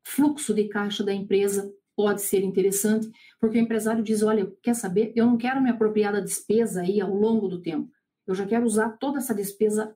fluxo 0.05 0.53
de 0.53 0.69
caixa 0.69 1.05
da 1.05 1.12
empresa 1.12 1.73
pode 1.95 2.23
ser 2.23 2.43
interessante, 2.43 3.09
porque 3.41 3.59
o 3.59 3.61
empresário 3.61 4.03
diz: 4.03 4.23
olha, 4.23 4.51
quer 4.62 4.75
saber? 4.75 5.12
Eu 5.15 5.27
não 5.27 5.37
quero 5.37 5.62
me 5.62 5.71
apropriar 5.71 6.12
da 6.12 6.21
despesa 6.21 6.83
aí 6.83 7.01
ao 7.01 7.15
longo 7.15 7.49
do 7.49 7.62
tempo. 7.62 7.88
Eu 8.27 8.35
já 8.35 8.47
quero 8.47 8.65
usar 8.65 8.97
toda 8.99 9.19
essa 9.19 9.35
despesa 9.35 9.95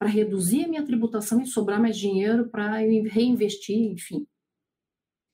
para 0.00 0.08
reduzir 0.08 0.64
a 0.64 0.68
minha 0.68 0.84
tributação 0.84 1.42
e 1.42 1.46
sobrar 1.46 1.80
mais 1.80 1.96
dinheiro 1.96 2.48
para 2.48 2.78
reinvestir, 2.78 3.92
enfim. 3.92 4.26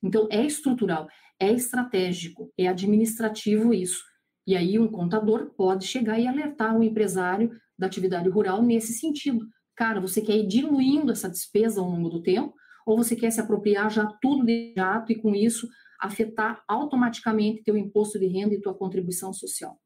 Então, 0.03 0.27
é 0.29 0.45
estrutural 0.45 1.07
é 1.39 1.51
estratégico, 1.51 2.51
é 2.57 2.67
administrativo 2.67 3.73
isso. 3.73 4.03
E 4.45 4.55
aí 4.55 4.79
um 4.79 4.87
contador 4.87 5.51
pode 5.55 5.85
chegar 5.85 6.19
e 6.19 6.27
alertar 6.27 6.75
o 6.75 6.83
empresário 6.83 7.51
da 7.77 7.85
atividade 7.85 8.29
rural 8.29 8.61
nesse 8.61 8.93
sentido. 8.93 9.45
Cara, 9.75 9.99
você 9.99 10.21
quer 10.21 10.37
ir 10.37 10.47
diluindo 10.47 11.11
essa 11.11 11.29
despesa 11.29 11.79
ao 11.79 11.89
longo 11.89 12.09
do 12.09 12.23
tempo, 12.23 12.53
ou 12.85 12.97
você 12.97 13.15
quer 13.15 13.29
se 13.31 13.41
apropriar 13.41 13.91
já 13.91 14.05
tudo 14.21 14.45
de 14.45 14.73
jato 14.75 15.11
e 15.11 15.21
com 15.21 15.35
isso 15.35 15.67
afetar 15.99 16.63
automaticamente 16.67 17.63
teu 17.63 17.77
imposto 17.77 18.17
de 18.17 18.27
renda 18.27 18.55
e 18.55 18.61
tua 18.61 18.73
contribuição 18.73 19.33
social? 19.33 19.77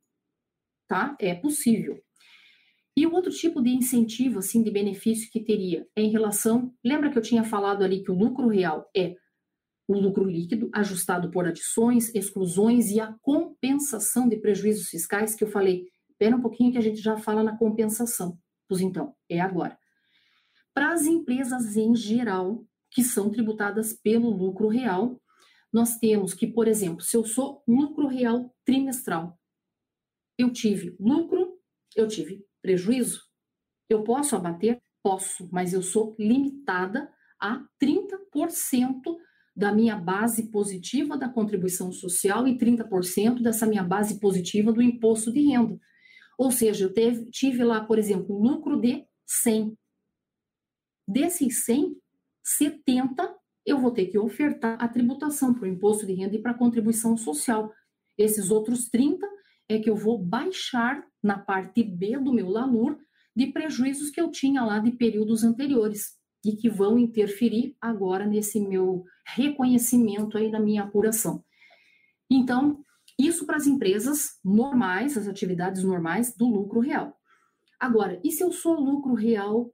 Tá? 0.88 1.16
É 1.20 1.34
possível. 1.34 2.00
E 2.96 3.08
o 3.08 3.14
outro 3.14 3.32
tipo 3.32 3.62
de 3.62 3.70
incentivo, 3.70 4.40
assim, 4.40 4.62
de 4.62 4.70
benefício 4.70 5.30
que 5.32 5.40
teria 5.40 5.88
é 5.96 6.02
em 6.02 6.12
relação. 6.12 6.74
Lembra 6.84 7.10
que 7.10 7.18
eu 7.18 7.22
tinha 7.22 7.44
falado 7.44 7.84
ali 7.84 8.04
que 8.04 8.12
o 8.12 8.18
lucro 8.18 8.48
real 8.48 8.90
é 8.96 9.16
o 9.88 10.00
lucro 10.00 10.24
líquido 10.24 10.70
ajustado 10.74 11.32
por 11.32 11.46
adições, 11.46 12.14
exclusões 12.14 12.92
e 12.92 13.00
a 13.00 13.14
compensação 13.22 14.28
de 14.28 14.38
prejuízos 14.38 14.88
fiscais, 14.88 15.36
que 15.36 15.44
eu 15.44 15.50
falei, 15.50 15.86
espera 16.10 16.36
um 16.36 16.42
pouquinho 16.42 16.72
que 16.72 16.78
a 16.78 16.82
gente 16.82 17.02
já 17.02 17.18
fala 17.18 17.44
na 17.44 17.58
compensação. 17.58 18.38
Pois 18.68 18.82
então, 18.82 19.16
é 19.30 19.40
agora. 19.40 19.78
Para 20.74 20.94
as 20.94 21.06
empresas 21.06 21.76
em 21.76 21.96
geral, 21.96 22.66
que 22.90 23.04
são 23.04 23.30
tributadas 23.30 23.94
pelo 23.94 24.30
lucro 24.30 24.68
real, 24.68 25.20
nós 25.72 25.98
temos 25.98 26.34
que, 26.34 26.48
por 26.48 26.68
exemplo, 26.68 27.02
se 27.02 27.16
eu 27.16 27.26
sou 27.26 27.64
lucro 27.68 28.08
real 28.08 28.54
trimestral, 28.66 29.38
eu 30.38 30.52
tive 30.52 30.96
lucro, 31.00 31.58
eu 31.96 32.08
tive 32.08 32.46
prejuízo, 32.62 33.22
eu 33.90 34.04
posso 34.04 34.36
abater? 34.36 34.82
Posso, 35.04 35.50
mas 35.52 35.74
eu 35.74 35.82
sou 35.82 36.16
limitada 36.20 37.12
a 37.40 37.66
30% 37.82 39.18
da 39.56 39.72
minha 39.72 39.98
base 39.98 40.50
positiva 40.52 41.18
da 41.18 41.28
contribuição 41.28 41.92
social 41.92 42.48
e 42.48 42.58
30% 42.58 43.42
dessa 43.42 43.66
minha 43.66 43.84
base 43.84 44.20
positiva 44.20 44.72
do 44.72 44.82
imposto 44.82 45.32
de 45.32 45.42
renda. 45.42 45.80
Ou 46.38 46.52
seja, 46.52 46.86
eu 46.86 46.94
teve, 46.94 47.26
tive 47.30 47.64
lá, 47.64 47.84
por 47.84 48.00
exemplo, 48.00 48.38
um 48.38 48.42
lucro 48.42 48.80
de 48.80 49.06
100. 49.26 49.78
Desses 51.08 51.66
100, 51.66 51.98
70 52.44 53.36
eu 53.66 53.80
vou 53.80 53.92
ter 53.92 54.08
que 54.08 54.18
ofertar 54.18 54.82
a 54.82 54.88
tributação 54.88 55.54
para 55.54 55.64
o 55.64 55.68
imposto 55.68 56.06
de 56.06 56.14
renda 56.14 56.36
e 56.36 56.42
para 56.42 56.52
a 56.52 56.58
contribuição 56.58 57.16
social. 57.16 57.72
Esses 58.18 58.50
outros 58.50 58.90
30 58.90 59.28
é 59.72 59.80
que 59.80 59.90
eu 59.90 59.96
vou 59.96 60.18
baixar 60.18 61.04
na 61.22 61.38
parte 61.38 61.84
B 61.84 62.18
do 62.18 62.34
meu 62.34 62.50
LALUR 62.50 62.98
de 63.36 63.48
prejuízos 63.48 64.10
que 64.10 64.20
eu 64.20 64.30
tinha 64.30 64.64
lá 64.64 64.80
de 64.80 64.92
períodos 64.92 65.44
anteriores 65.44 66.18
e 66.44 66.56
que 66.56 66.70
vão 66.70 66.98
interferir 66.98 67.76
agora 67.80 68.26
nesse 68.26 68.60
meu 68.60 69.04
reconhecimento 69.26 70.38
aí 70.38 70.50
na 70.50 70.60
minha 70.60 70.84
apuração. 70.84 71.44
Então, 72.30 72.84
isso 73.18 73.46
para 73.46 73.58
as 73.58 73.68
empresas 73.68 74.40
normais, 74.44 75.18
as 75.18 75.28
atividades 75.28 75.84
normais 75.84 76.36
do 76.36 76.48
lucro 76.48 76.80
real. 76.80 77.16
Agora, 77.80 78.20
e 78.24 78.32
se 78.32 78.44
eu 78.44 78.52
sou 78.52 78.80
lucro 78.80 79.14
real 79.14 79.74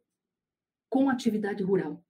com 0.89 1.09
atividade 1.09 1.63
rural? 1.63 2.03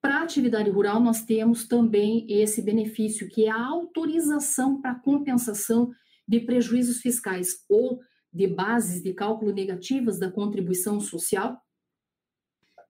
Para 0.00 0.22
atividade 0.22 0.68
rural, 0.68 0.98
nós 0.98 1.22
temos 1.24 1.68
também 1.68 2.26
esse 2.28 2.60
benefício, 2.60 3.28
que 3.28 3.44
é 3.46 3.50
a 3.50 3.66
autorização 3.66 4.80
para 4.80 4.96
compensação 4.96 5.92
de 6.32 6.40
prejuízos 6.40 7.02
fiscais 7.02 7.62
ou 7.68 8.00
de 8.32 8.46
bases 8.46 9.02
de 9.02 9.12
cálculo 9.12 9.52
negativas 9.52 10.18
da 10.18 10.32
contribuição 10.32 10.98
social 10.98 11.60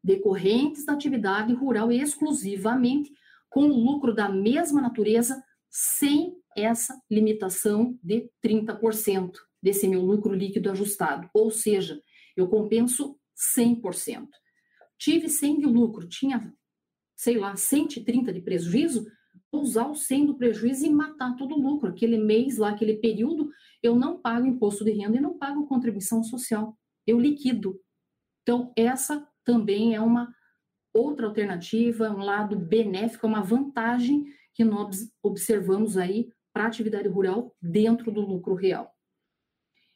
decorrentes 0.02 0.84
da 0.84 0.92
atividade 0.92 1.52
rural 1.52 1.90
exclusivamente 1.90 3.12
com 3.50 3.66
lucro 3.66 4.14
da 4.14 4.28
mesma 4.28 4.80
natureza, 4.80 5.42
sem 5.68 6.36
essa 6.56 6.96
limitação 7.10 7.98
de 8.02 8.30
30% 8.44 9.32
desse 9.60 9.88
meu 9.88 10.02
lucro 10.02 10.32
líquido 10.34 10.70
ajustado. 10.70 11.28
Ou 11.34 11.50
seja, 11.50 12.00
eu 12.36 12.48
compenso 12.48 13.18
100%. 13.56 14.28
tive 14.96 15.28
100 15.28 15.60
de 15.60 15.66
lucro, 15.66 16.08
tinha, 16.08 16.54
sei 17.16 17.36
lá, 17.36 17.56
130 17.56 18.32
de 18.32 18.40
prejuízo, 18.40 19.04
usar 19.52 19.86
o 19.86 19.94
100 19.94 20.26
do 20.26 20.34
prejuízo 20.34 20.86
e 20.86 20.90
matar 20.90 21.36
todo 21.36 21.54
o 21.54 21.60
lucro. 21.60 21.90
Aquele 21.90 22.16
mês 22.16 22.56
lá, 22.56 22.70
aquele 22.70 22.96
período, 22.96 23.50
eu 23.82 23.94
não 23.94 24.18
pago 24.18 24.46
imposto 24.46 24.84
de 24.84 24.92
renda 24.92 25.18
e 25.18 25.20
não 25.20 25.36
pago 25.36 25.66
contribuição 25.66 26.24
social. 26.24 26.76
Eu 27.06 27.20
liquido. 27.20 27.78
Então, 28.42 28.72
essa 28.74 29.28
também 29.44 29.94
é 29.94 30.00
uma 30.00 30.34
outra 30.94 31.26
alternativa, 31.26 32.10
um 32.10 32.24
lado 32.24 32.58
benéfico, 32.58 33.26
uma 33.26 33.42
vantagem 33.42 34.24
que 34.54 34.64
nós 34.64 35.10
observamos 35.22 35.96
aí 35.96 36.30
para 36.52 36.64
a 36.64 36.66
atividade 36.66 37.08
rural 37.08 37.54
dentro 37.60 38.10
do 38.10 38.20
lucro 38.20 38.54
real. 38.54 38.94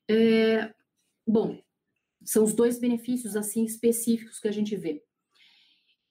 É, 0.09 0.73
bom, 1.27 1.61
são 2.25 2.45
os 2.45 2.55
dois 2.55 2.79
benefícios 2.79 3.37
assim 3.37 3.65
específicos 3.65 4.39
que 4.39 4.49
a 4.49 4.53
gente 4.53 4.75
vê. 4.77 5.03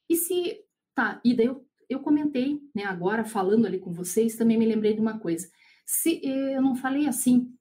E 0.09 0.15
se 0.15 0.63
tá, 0.93 1.19
e 1.25 1.35
daí 1.35 1.47
eu, 1.47 1.65
eu 1.89 1.99
comentei, 1.99 2.61
né, 2.73 2.83
agora 2.83 3.23
falando 3.23 3.65
ali 3.65 3.79
com 3.79 3.91
vocês, 3.91 4.35
também 4.35 4.57
me 4.57 4.65
lembrei 4.65 4.93
de 4.93 5.01
uma 5.01 5.19
coisa. 5.19 5.49
Se 5.85 6.19
eu 6.23 6.61
não 6.61 6.75
falei 6.75 7.07
assim, 7.07 7.53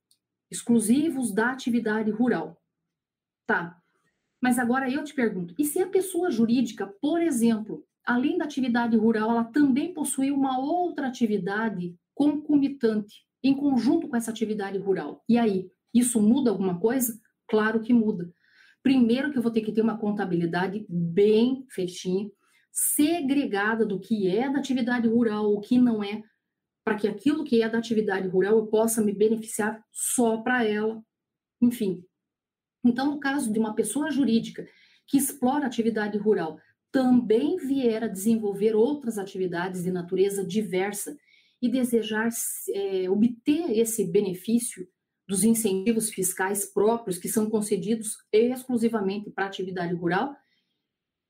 exclusivos 0.51 1.33
da 1.33 1.51
atividade 1.51 2.11
rural. 2.11 2.61
Tá. 3.47 3.77
Mas 4.41 4.59
agora 4.59 4.91
eu 4.91 5.03
te 5.05 5.15
pergunto, 5.15 5.55
e 5.59 5.65
se 5.65 5.81
a 5.81 5.89
pessoa 5.89 6.31
jurídica, 6.31 6.87
por 7.01 7.21
exemplo, 7.21 7.85
além 8.05 8.37
da 8.39 8.45
atividade 8.45 8.97
rural, 8.97 9.31
ela 9.31 9.45
também 9.45 9.93
possui 9.93 10.31
uma 10.31 10.59
outra 10.59 11.09
atividade 11.09 11.97
concomitante, 12.15 13.25
em 13.43 13.55
conjunto 13.55 14.09
com 14.09 14.17
essa 14.17 14.31
atividade 14.31 14.79
rural? 14.79 15.23
E 15.29 15.39
aí, 15.39 15.71
isso 15.93 16.21
muda 16.21 16.51
alguma 16.51 16.79
coisa? 16.79 17.19
Claro 17.49 17.81
que 17.81 17.93
muda. 17.93 18.33
Primeiro 18.83 19.31
que 19.33 19.39
eu 19.39 19.43
vou 19.43 19.51
ter 19.51 19.63
que 19.63 19.73
ter 19.73 19.81
uma 19.81 19.97
contabilidade 19.97 20.85
bem 20.89 21.65
feitinha, 21.71 22.31
segregada 22.75 23.87
do 23.87 24.01
que 24.01 24.29
é 24.29 24.51
da 24.51 24.59
atividade 24.59 25.07
rural, 25.07 25.55
o 25.55 25.61
que 25.61 25.79
não 25.79 26.03
é, 26.03 26.21
para 26.85 26.97
que 26.97 27.07
aquilo 27.07 27.45
que 27.45 27.63
é 27.63 27.69
da 27.69 27.79
atividade 27.79 28.27
rural 28.27 28.59
eu 28.59 28.67
possa 28.67 29.01
me 29.01 29.15
beneficiar 29.15 29.81
só 29.93 30.39
para 30.39 30.65
ela. 30.65 31.01
Enfim. 31.63 32.05
Então, 32.85 33.07
no 33.07 33.21
caso 33.21 33.53
de 33.53 33.59
uma 33.61 33.75
pessoa 33.75 34.11
jurídica 34.11 34.67
que 35.07 35.17
explora 35.17 35.67
atividade 35.67 36.19
rural, 36.19 36.59
também 36.91 37.57
vier 37.57 38.03
a 38.03 38.09
desenvolver 38.09 38.75
outras 38.75 39.19
atividades 39.19 39.85
de 39.85 39.91
natureza 39.91 40.45
diversa 40.45 41.17
e 41.63 41.69
desejar 41.69 42.29
é, 42.75 43.09
obter 43.09 43.71
esse 43.71 44.05
benefício 44.05 44.87
dos 45.27 45.45
incentivos 45.45 46.11
fiscais 46.11 46.67
próprios 46.67 47.19
que 47.19 47.29
são 47.29 47.49
concedidos 47.49 48.19
exclusivamente 48.31 49.31
para 49.31 49.45
a 49.45 49.49
atividade 49.49 49.95
rural, 49.95 50.37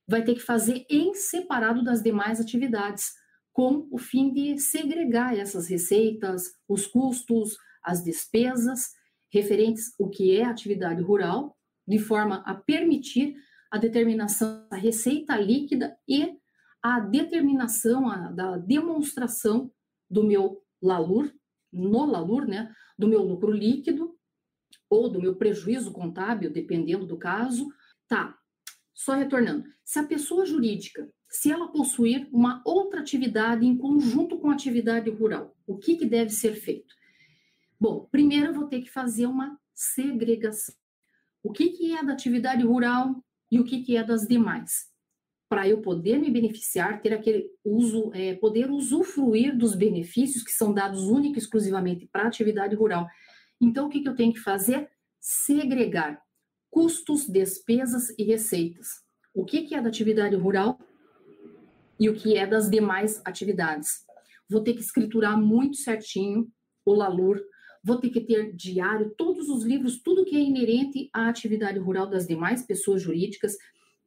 vai 0.07 0.22
ter 0.22 0.34
que 0.34 0.40
fazer 0.40 0.84
em 0.88 1.14
separado 1.14 1.82
das 1.82 2.02
demais 2.02 2.40
atividades, 2.40 3.12
com 3.52 3.88
o 3.90 3.98
fim 3.98 4.32
de 4.32 4.59
segregar 4.59 5.36
essas 5.36 5.68
receitas, 5.68 6.52
os 6.68 6.86
custos, 6.86 7.57
as 7.82 8.02
despesas 8.02 8.90
referentes 9.32 9.98
ao 10.00 10.09
que 10.09 10.36
é 10.36 10.44
atividade 10.44 11.02
rural, 11.02 11.57
de 11.86 11.98
forma 11.98 12.42
a 12.46 12.55
permitir 12.55 13.34
a 13.70 13.78
determinação 13.78 14.66
da 14.70 14.76
receita 14.76 15.36
líquida 15.36 15.96
e 16.09 16.36
a 16.82 17.00
determinação 17.00 18.09
a, 18.09 18.30
da 18.30 18.57
demonstração 18.57 19.70
do 20.09 20.22
meu 20.22 20.62
LALUR, 20.82 21.32
no 21.72 22.05
LALUR, 22.05 22.46
né, 22.46 22.72
do 22.96 23.09
meu 23.09 23.22
lucro 23.22 23.50
líquido 23.50 24.14
ou 24.88 25.09
do 25.09 25.20
meu 25.20 25.34
prejuízo 25.34 25.92
contábil, 25.92 26.52
dependendo 26.52 27.07
do 27.07 27.16
caso. 27.16 27.68
Tá, 28.07 28.38
só 28.95 29.14
retornando. 29.14 29.64
Se 29.84 29.99
a 29.99 30.05
pessoa 30.05 30.47
jurídica, 30.47 31.11
se 31.28 31.51
ela 31.51 31.68
possuir 31.68 32.28
uma 32.32 32.62
outra 32.64 33.01
atividade 33.01 33.66
em 33.66 33.76
conjunto 33.76 34.38
com 34.38 34.51
a 34.51 34.55
atividade 34.55 35.11
rural, 35.11 35.55
o 35.66 35.76
que, 35.76 35.97
que 35.97 36.07
deve 36.07 36.30
ser 36.30 36.55
feito? 36.55 36.95
Bom, 37.78 38.09
primeiro 38.11 38.47
eu 38.47 38.55
vou 38.55 38.68
ter 38.68 38.80
que 38.80 38.90
fazer 38.90 39.26
uma 39.26 39.59
segregação. 39.74 40.74
O 41.42 41.53
que, 41.53 41.70
que 41.70 41.95
é 41.95 42.03
da 42.03 42.12
atividade 42.12 42.62
rural 42.62 43.22
e 43.51 43.59
o 43.59 43.64
que, 43.64 43.82
que 43.82 43.97
é 43.97 44.05
das 44.05 44.26
demais? 44.26 44.95
para 45.55 45.68
eu 45.68 45.80
poder 45.80 46.18
me 46.18 46.30
beneficiar, 46.30 47.01
ter 47.01 47.12
aquele 47.12 47.49
uso, 47.64 48.11
é, 48.12 48.34
poder 48.34 48.72
usufruir 48.72 49.57
dos 49.57 49.76
benefícios 49.76 50.42
que 50.42 50.51
são 50.51 50.74
dados 50.74 51.03
única 51.03 51.38
e 51.38 51.40
exclusivamente 51.40 52.09
para 52.11 52.24
a 52.24 52.26
atividade 52.26 52.74
rural. 52.74 53.09
Então, 53.61 53.86
o 53.86 53.88
que, 53.88 54.01
que 54.01 54.09
eu 54.09 54.16
tenho 54.16 54.32
que 54.32 54.40
fazer? 54.40 54.90
Segregar 55.20 56.20
custos, 56.75 57.29
despesas 57.29 58.12
e 58.18 58.25
receitas. 58.25 59.01
O 59.33 59.45
que, 59.45 59.72
é 59.72 59.81
da 59.81 59.89
atividade 59.89 60.35
rural 60.35 60.77
e 62.01 62.09
o 62.09 62.14
que 62.16 62.37
é 62.37 62.45
das 62.45 62.68
demais 62.68 63.22
atividades. 63.25 64.05
Vou 64.51 64.61
ter 64.61 64.75
que 64.75 64.81
escriturar 64.81 65.41
muito 65.41 65.77
certinho 65.77 66.51
o 66.85 66.93
LALUR, 66.93 67.41
vou 67.83 67.99
ter 67.99 68.11
que 68.11 68.20
ter 68.20 68.53
diário, 68.53 69.14
todos 69.16 69.49
os 69.49 69.62
livros, 69.62 70.03
tudo 70.03 70.25
que 70.25 70.35
é 70.35 70.41
inerente 70.41 71.09
à 71.14 71.29
atividade 71.29 71.79
rural 71.79 72.11
das 72.11 72.27
demais 72.27 72.66
pessoas 72.66 73.01
jurídicas, 73.01 73.57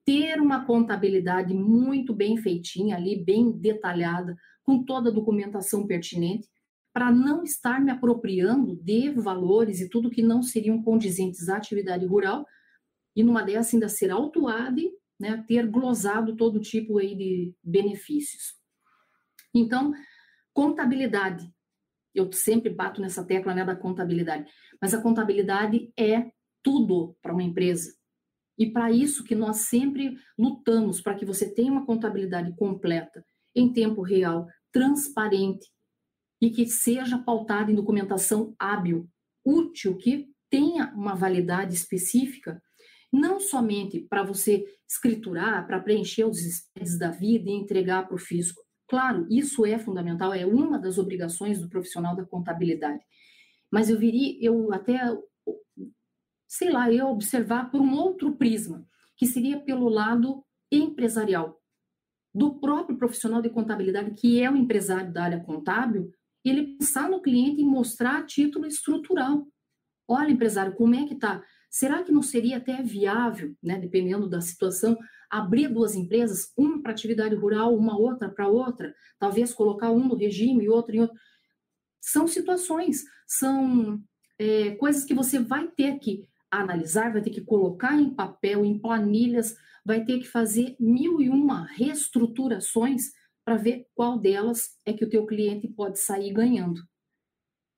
ter 0.04 0.42
uma 0.42 0.66
contabilidade 0.66 1.54
muito 1.54 2.14
bem 2.14 2.36
feitinha 2.36 2.98
ali, 2.98 3.24
bem 3.24 3.50
detalhada, 3.50 4.36
com 4.62 4.84
toda 4.84 5.10
a 5.10 5.14
documentação 5.14 5.88
pertinente, 5.88 6.50
para 6.94 7.14
não 7.14 7.46
estar 7.46 7.80
me 7.80 7.92
apropriando 7.92 8.76
de 8.76 9.10
valores 9.12 9.80
e 9.80 9.88
tudo 9.88 10.10
que 10.10 10.22
não 10.22 10.44
seriam 10.44 10.84
condizentes 10.84 11.48
à 11.48 11.56
atividade 11.56 12.06
rural, 12.06 12.46
e 13.18 13.24
numa 13.24 13.42
dessas 13.42 13.74
ainda 13.74 13.90
ser 13.90 14.12
autuado 14.12 14.80
e 14.80 14.96
né, 15.20 15.44
ter 15.48 15.66
glosado 15.66 16.36
todo 16.36 16.62
tipo 16.62 17.00
aí 17.00 17.16
de 17.16 17.56
benefícios. 17.64 18.56
Então, 19.52 19.92
contabilidade. 20.54 21.52
Eu 22.14 22.32
sempre 22.32 22.70
bato 22.70 23.02
nessa 23.02 23.26
tecla 23.26 23.56
né, 23.56 23.66
da 23.66 23.76
contabilidade, 23.76 24.52
mas 24.80 24.94
a 24.94 25.02
contabilidade 25.02 25.92
é 25.98 26.32
tudo 26.62 27.18
para 27.20 27.34
uma 27.34 27.42
empresa. 27.42 27.92
E 28.56 28.70
para 28.70 28.92
isso 28.92 29.24
que 29.24 29.34
nós 29.34 29.62
sempre 29.62 30.16
lutamos 30.38 31.02
para 31.02 31.16
que 31.16 31.26
você 31.26 31.52
tenha 31.52 31.72
uma 31.72 31.88
contabilidade 31.88 32.56
completa, 32.56 33.26
em 33.56 33.74
tempo 33.74 34.04
real, 34.04 34.48
transparente 34.72 35.68
e 36.40 36.52
que 36.52 36.68
seja 36.68 37.18
pautada 37.18 37.72
em 37.72 37.76
documentação 37.76 38.56
hábil, 38.60 39.10
útil, 39.44 39.98
que 39.98 40.28
tenha 40.52 40.94
uma 40.96 41.16
validade 41.16 41.74
específica, 41.74 42.62
não 43.12 43.40
somente 43.40 44.00
para 44.00 44.24
você 44.24 44.66
escriturar, 44.88 45.66
para 45.66 45.80
preencher 45.80 46.26
os 46.26 46.40
expedientes 46.40 46.98
da 46.98 47.12
vida 47.12 47.50
e 47.50 47.54
entregar 47.54 48.06
para 48.08 48.16
o 48.16 48.20
fisco. 48.20 48.62
Claro, 48.88 49.28
isso 49.30 49.66
é 49.66 49.78
fundamental, 49.78 50.34
é 50.34 50.46
uma 50.46 50.80
das 50.80 50.98
obrigações 50.98 51.60
do 51.60 51.70
profissional 51.70 52.16
da 52.16 52.26
contabilidade. 52.26 53.04
Mas 53.72 53.90
eu 53.90 53.98
viria, 53.98 54.38
eu 54.42 54.72
até 54.72 54.98
sei 56.48 56.72
lá, 56.72 56.92
eu 56.92 57.08
observar 57.08 57.70
por 57.70 57.82
um 57.82 57.94
outro 57.94 58.36
prisma, 58.36 58.88
que 59.18 59.28
seria 59.28 59.60
pelo 59.60 59.90
lado 59.90 60.44
empresarial. 60.72 61.62
Do 62.34 62.60
próprio 62.60 62.98
profissional 62.98 63.42
de 63.42 63.50
contabilidade, 63.50 64.12
que 64.12 64.42
é 64.42 64.50
o 64.50 64.56
empresário 64.56 65.12
da 65.12 65.24
área 65.24 65.44
contábil, 65.44 66.12
ele 66.46 66.78
pensar 66.78 67.10
no 67.10 67.22
cliente 67.22 67.62
e 67.62 67.66
mostrar 67.66 68.26
título 68.26 68.66
estrutural. 68.66 69.46
Olha, 70.08 70.32
empresário, 70.32 70.76
como 70.76 70.96
é 70.96 71.06
que 71.06 71.16
está? 71.16 71.44
Será 71.70 72.04
que 72.04 72.12
não 72.12 72.22
seria 72.22 72.58
até 72.58 72.82
viável, 72.82 73.56
né, 73.62 73.78
dependendo 73.78 74.28
da 74.28 74.42
situação, 74.42 74.98
abrir 75.30 75.68
duas 75.68 75.96
empresas, 75.96 76.52
uma 76.58 76.82
para 76.82 76.92
atividade 76.92 77.36
rural, 77.36 77.76
uma 77.76 77.98
outra 77.98 78.30
para 78.30 78.48
outra, 78.48 78.96
talvez 79.20 79.54
colocar 79.54 79.92
um 79.92 80.08
no 80.08 80.16
regime 80.16 80.66
e 80.66 80.70
outro 80.70 80.96
em 80.96 81.02
outro? 81.02 81.18
São 82.00 82.28
situações, 82.28 83.04
são 83.28 84.02
é, 84.40 84.72
coisas 84.76 85.04
que 85.04 85.14
você 85.14 85.40
vai 85.40 85.68
ter 85.68 86.00
que 86.00 86.28
analisar, 86.50 87.12
vai 87.12 87.22
ter 87.22 87.32
que 87.32 87.42
colocar 87.42 88.00
em 88.00 88.10
papel, 88.10 88.64
em 88.64 88.80
planilhas, 88.80 89.56
vai 89.86 90.04
ter 90.04 90.20
que 90.20 90.28
fazer 90.28 90.76
mil 90.80 91.22
e 91.22 91.30
uma 91.30 91.66
reestruturações 91.66 93.12
para 93.44 93.56
ver 93.56 93.88
qual 93.96 94.18
delas 94.18 94.78
é 94.86 94.94
que 94.94 95.06
o 95.06 95.10
teu 95.10 95.26
cliente 95.26 95.68
pode 95.68 96.00
sair 96.00 96.34
ganhando. 96.34 96.82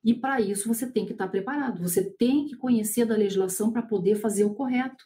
E 0.03 0.13
para 0.13 0.39
isso 0.39 0.67
você 0.67 0.89
tem 0.89 1.05
que 1.05 1.11
estar 1.11 1.27
preparado, 1.27 1.81
você 1.81 2.03
tem 2.03 2.45
que 2.45 2.55
conhecer 2.55 3.05
da 3.05 3.15
legislação 3.15 3.71
para 3.71 3.81
poder 3.81 4.15
fazer 4.15 4.45
o 4.45 4.53
correto. 4.53 5.03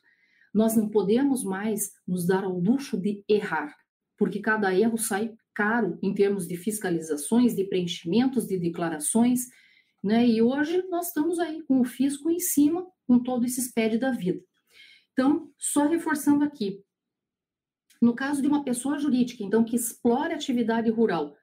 Nós 0.54 0.76
não 0.76 0.90
podemos 0.90 1.44
mais 1.44 1.92
nos 2.08 2.28
dar 2.28 2.44
ao 2.44 2.60
luxo 2.60 2.96
de 2.96 3.24
errar, 3.28 3.76
porque 4.18 4.40
cada 4.40 4.74
erro 4.74 4.98
sai 4.98 5.34
caro 5.54 5.98
em 6.02 6.14
termos 6.14 6.48
de 6.48 6.56
fiscalizações, 6.56 7.56
de 7.56 7.64
preenchimentos, 7.64 8.48
de 8.48 8.58
declarações, 8.58 9.48
né? 10.04 10.28
E 10.28 10.42
hoje 10.42 10.84
nós 10.90 11.08
estamos 11.08 11.40
aí 11.40 11.64
com 11.64 11.80
o 11.80 11.86
fisco 11.86 12.30
em 12.30 12.40
cima 12.40 12.86
com 13.08 13.20
todo 13.20 13.46
esse 13.46 13.62
SPED 13.62 13.98
da 13.98 14.12
vida. 14.12 14.44
Então, 15.14 15.52
só 15.58 15.88
reforçando 15.88 16.44
aqui, 16.44 16.84
no 18.02 18.14
caso 18.14 18.42
de 18.42 18.48
uma 18.48 18.64
pessoa 18.64 18.98
jurídica, 19.00 19.44
então, 19.44 19.64
que 19.64 19.76
explore 19.76 20.34
atividade 20.34 20.90
rural, 20.90 21.36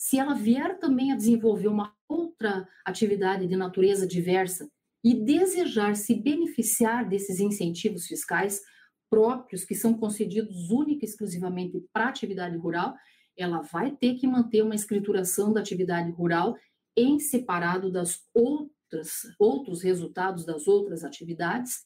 se 0.00 0.18
ela 0.18 0.32
vier 0.32 0.78
também 0.78 1.12
a 1.12 1.14
desenvolver 1.14 1.68
uma 1.68 1.94
outra 2.08 2.66
atividade 2.86 3.46
de 3.46 3.54
natureza 3.54 4.06
diversa 4.06 4.66
e 5.04 5.12
desejar 5.12 5.94
se 5.94 6.14
beneficiar 6.14 7.06
desses 7.06 7.38
incentivos 7.38 8.06
fiscais, 8.06 8.62
próprios 9.10 9.62
que 9.62 9.74
são 9.74 9.92
concedidos 9.92 10.70
única 10.70 11.04
e 11.04 11.08
exclusivamente 11.08 11.84
para 11.92 12.08
atividade 12.08 12.56
rural, 12.56 12.96
ela 13.36 13.60
vai 13.60 13.94
ter 13.94 14.14
que 14.14 14.26
manter 14.26 14.62
uma 14.62 14.74
escrituração 14.74 15.52
da 15.52 15.60
atividade 15.60 16.10
rural 16.12 16.56
em 16.96 17.18
separado 17.18 17.92
das 17.92 18.22
outras 18.32 19.20
outros 19.38 19.82
resultados 19.82 20.46
das 20.46 20.66
outras 20.66 21.04
atividades, 21.04 21.84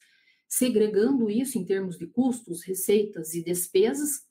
segregando 0.48 1.28
isso 1.28 1.58
em 1.58 1.64
termos 1.64 1.98
de 1.98 2.06
custos, 2.06 2.62
receitas 2.62 3.34
e 3.34 3.42
despesas, 3.42 4.22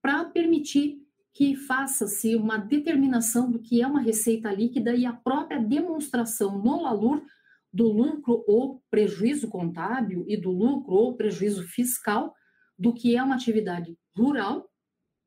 para 0.00 0.24
permitir 0.26 1.03
que 1.34 1.56
faça-se 1.56 2.36
uma 2.36 2.56
determinação 2.56 3.50
do 3.50 3.58
que 3.58 3.82
é 3.82 3.86
uma 3.86 4.00
receita 4.00 4.52
líquida 4.52 4.94
e 4.94 5.04
a 5.04 5.12
própria 5.12 5.60
demonstração 5.60 6.56
no 6.62 6.82
LALUR 6.82 7.26
do 7.72 7.88
lucro 7.88 8.44
ou 8.46 8.80
prejuízo 8.88 9.48
contábil 9.48 10.24
e 10.28 10.36
do 10.36 10.52
lucro 10.52 10.94
ou 10.94 11.16
prejuízo 11.16 11.64
fiscal 11.64 12.32
do 12.78 12.94
que 12.94 13.16
é 13.16 13.22
uma 13.22 13.34
atividade 13.34 13.98
rural, 14.16 14.70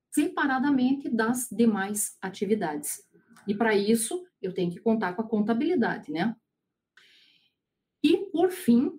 separadamente 0.09 1.09
das 1.09 1.49
demais 1.51 2.17
atividades. 2.21 3.03
E 3.45 3.53
para 3.53 3.75
isso, 3.75 4.25
eu 4.41 4.53
tenho 4.53 4.71
que 4.71 4.79
contar 4.79 5.13
com 5.13 5.21
a 5.21 5.27
contabilidade, 5.27 6.09
né? 6.09 6.33
E, 8.01 8.17
por 8.31 8.49
fim, 8.49 8.93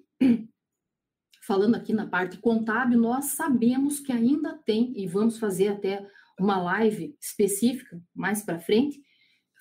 falando 1.42 1.74
aqui 1.74 1.94
na 1.94 2.06
parte 2.06 2.36
contábil, 2.36 2.98
nós 2.98 3.26
sabemos 3.26 3.98
que 3.98 4.12
ainda 4.12 4.59
tem, 4.66 4.92
e 4.94 5.06
vamos 5.06 5.38
fazer 5.38 5.68
até 5.68 6.06
uma 6.39 6.61
live 6.61 7.16
específica 7.20 8.01
mais 8.14 8.43
para 8.43 8.61
frente, 8.61 9.01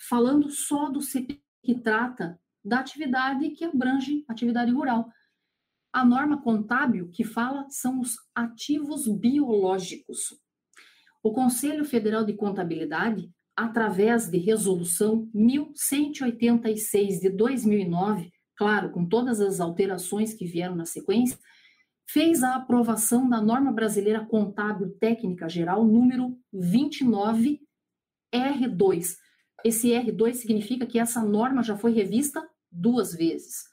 falando 0.10 0.50
só 0.50 0.90
do 0.90 1.02
CP 1.02 1.42
que 1.64 1.76
trata 1.76 2.40
da 2.64 2.80
atividade 2.80 3.50
que 3.52 3.66
abrange 3.66 4.24
atividade 4.28 4.72
rural. 4.72 5.10
A 5.92 6.06
norma 6.06 6.42
contábil 6.42 7.10
que 7.10 7.24
fala 7.24 7.66
são 7.70 8.00
os 8.00 8.16
ativos 8.36 9.08
biológicos. 9.08 10.38
O 11.24 11.32
Conselho 11.32 11.84
Federal 11.84 12.24
de 12.24 12.34
Contabilidade, 12.34 13.32
através 13.56 14.30
de 14.30 14.38
resolução 14.38 15.30
1186 15.34 17.20
de 17.20 17.30
2009, 17.30 18.32
claro, 18.56 18.92
com 18.92 19.06
todas 19.06 19.42
as 19.42 19.60
alterações 19.60 20.34
que 20.34 20.46
vieram 20.46 20.76
na 20.76 20.86
sequência, 20.86 21.40
fez 22.08 22.42
a 22.42 22.56
aprovação 22.56 23.28
da 23.28 23.42
norma 23.42 23.72
brasileira 23.72 24.26
contábil 24.26 24.98
técnica 24.98 25.50
geral 25.50 25.84
número 25.86 26.40
29 26.54 27.62
R2. 28.34 29.18
Esse 29.64 29.90
R2 29.90 30.34
significa 30.36 30.86
que 30.86 31.00
essa 31.00 31.22
norma 31.22 31.62
já 31.62 31.78
foi 31.78 31.92
revista 31.92 32.48
duas 32.72 33.14
vezes. 33.14 33.66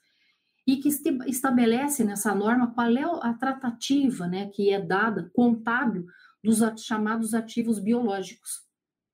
E 0.66 0.78
que 0.78 0.88
estabelece 1.26 2.02
nessa 2.02 2.34
norma 2.34 2.72
qual 2.74 2.96
é 2.96 3.04
a 3.22 3.34
tratativa 3.34 4.26
né, 4.26 4.48
que 4.48 4.70
é 4.70 4.80
dada, 4.80 5.30
contábil, 5.34 6.06
dos 6.42 6.60
chamados 6.82 7.34
ativos 7.34 7.78
biológicos. 7.78 8.64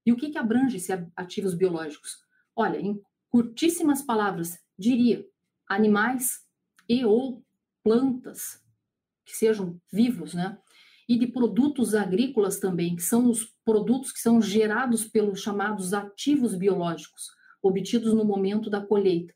E 0.06 0.12
o 0.12 0.16
que, 0.16 0.30
que 0.30 0.38
abrange 0.38 0.76
esses 0.76 0.90
ativos 1.14 1.54
biológicos? 1.54 2.18
Olha, 2.56 2.78
em 2.78 3.00
curtíssimas 3.28 4.00
palavras, 4.00 4.58
diria 4.78 5.26
animais 5.68 6.40
e 6.88 7.04
ou 7.04 7.44
plantas 7.82 8.59
que 9.30 9.36
sejam 9.36 9.78
vivos, 9.92 10.34
né? 10.34 10.58
E 11.08 11.18
de 11.18 11.26
produtos 11.26 11.94
agrícolas 11.94 12.58
também, 12.58 12.94
que 12.94 13.02
são 13.02 13.28
os 13.28 13.52
produtos 13.64 14.12
que 14.12 14.20
são 14.20 14.40
gerados 14.40 15.04
pelos 15.04 15.40
chamados 15.40 15.92
ativos 15.92 16.54
biológicos, 16.54 17.28
obtidos 17.62 18.14
no 18.14 18.24
momento 18.24 18.70
da 18.70 18.80
colheita. 18.80 19.34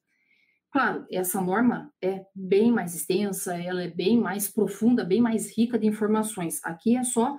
Claro, 0.71 1.07
essa 1.11 1.41
norma 1.41 1.93
é 2.03 2.25
bem 2.35 2.73
mais 2.73 2.95
extensa, 2.95 3.57
ela 3.57 3.83
é 3.83 3.89
bem 3.89 4.21
mais 4.21 4.51
profunda, 4.51 5.05
bem 5.05 5.21
mais 5.21 5.57
rica 5.57 5.79
de 5.79 5.87
informações. 5.87 6.61
Aqui 6.65 6.97
é 6.97 7.05
só 7.05 7.39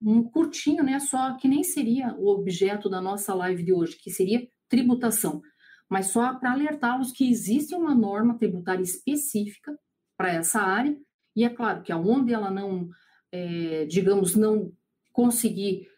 um 0.00 0.22
curtinho, 0.22 0.82
né? 0.82 0.98
Só 0.98 1.36
que 1.36 1.46
nem 1.46 1.62
seria 1.62 2.14
o 2.18 2.28
objeto 2.28 2.88
da 2.88 3.00
nossa 3.00 3.34
live 3.34 3.62
de 3.62 3.72
hoje, 3.72 3.98
que 3.98 4.10
seria 4.10 4.48
tributação, 4.68 5.42
mas 5.88 6.06
só 6.06 6.34
para 6.34 6.52
alertá-los 6.52 7.12
que 7.12 7.30
existe 7.30 7.74
uma 7.74 7.94
norma 7.94 8.38
tributária 8.38 8.82
específica 8.82 9.78
para 10.16 10.32
essa 10.32 10.60
área, 10.60 10.96
e 11.34 11.44
é 11.44 11.50
claro 11.50 11.82
que 11.82 11.92
aonde 11.92 12.32
ela 12.32 12.50
não, 12.50 12.88
é, 13.30 13.86
digamos, 13.86 14.36
não 14.36 14.72
conseguir 15.12 15.88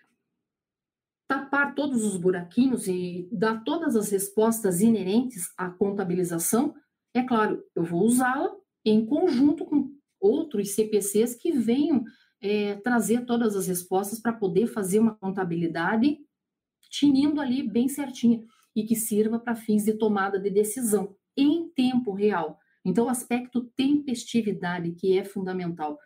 tapar 1.27 1.75
todos 1.75 2.05
os 2.05 2.17
buraquinhos 2.17 2.87
e 2.87 3.29
dar 3.33 3.65
todas 3.65 3.97
as 3.97 4.11
respostas 4.11 4.81
inerentes 4.81 5.53
à 5.57 5.71
contabilização, 5.71 6.75
é 7.13 7.23
claro, 7.23 7.63
eu 7.75 7.85
vou 7.85 8.03
usá-la 8.03 8.55
em 8.85 9.07
conjunto 9.07 9.65
com 9.65 9.91
outros 10.21 10.71
CPCs 10.75 11.35
que 11.35 11.53
venham 11.53 12.05
é, 12.41 12.75
trazer 12.77 13.25
todas 13.25 13.57
as 13.57 13.67
respostas 13.67 14.21
para 14.21 14.33
poder 14.33 14.67
fazer 14.67 14.99
uma 14.99 15.15
contabilidade 15.15 16.19
tinindo 16.91 17.41
ali 17.41 17.63
bem 17.63 17.89
certinha 17.89 18.45
e 18.77 18.85
que 18.85 18.95
sirva 18.95 19.39
para 19.39 19.55
fins 19.55 19.85
de 19.85 19.95
tomada 19.95 20.39
de 20.39 20.51
decisão 20.51 21.17
em 21.37 21.69
tempo 21.71 22.13
real. 22.13 22.59
Então, 22.85 23.07
o 23.07 23.09
aspecto 23.09 23.71
tempestividade 23.77 24.93
que 24.93 25.19
é 25.19 25.25
fundamental. 25.25 25.99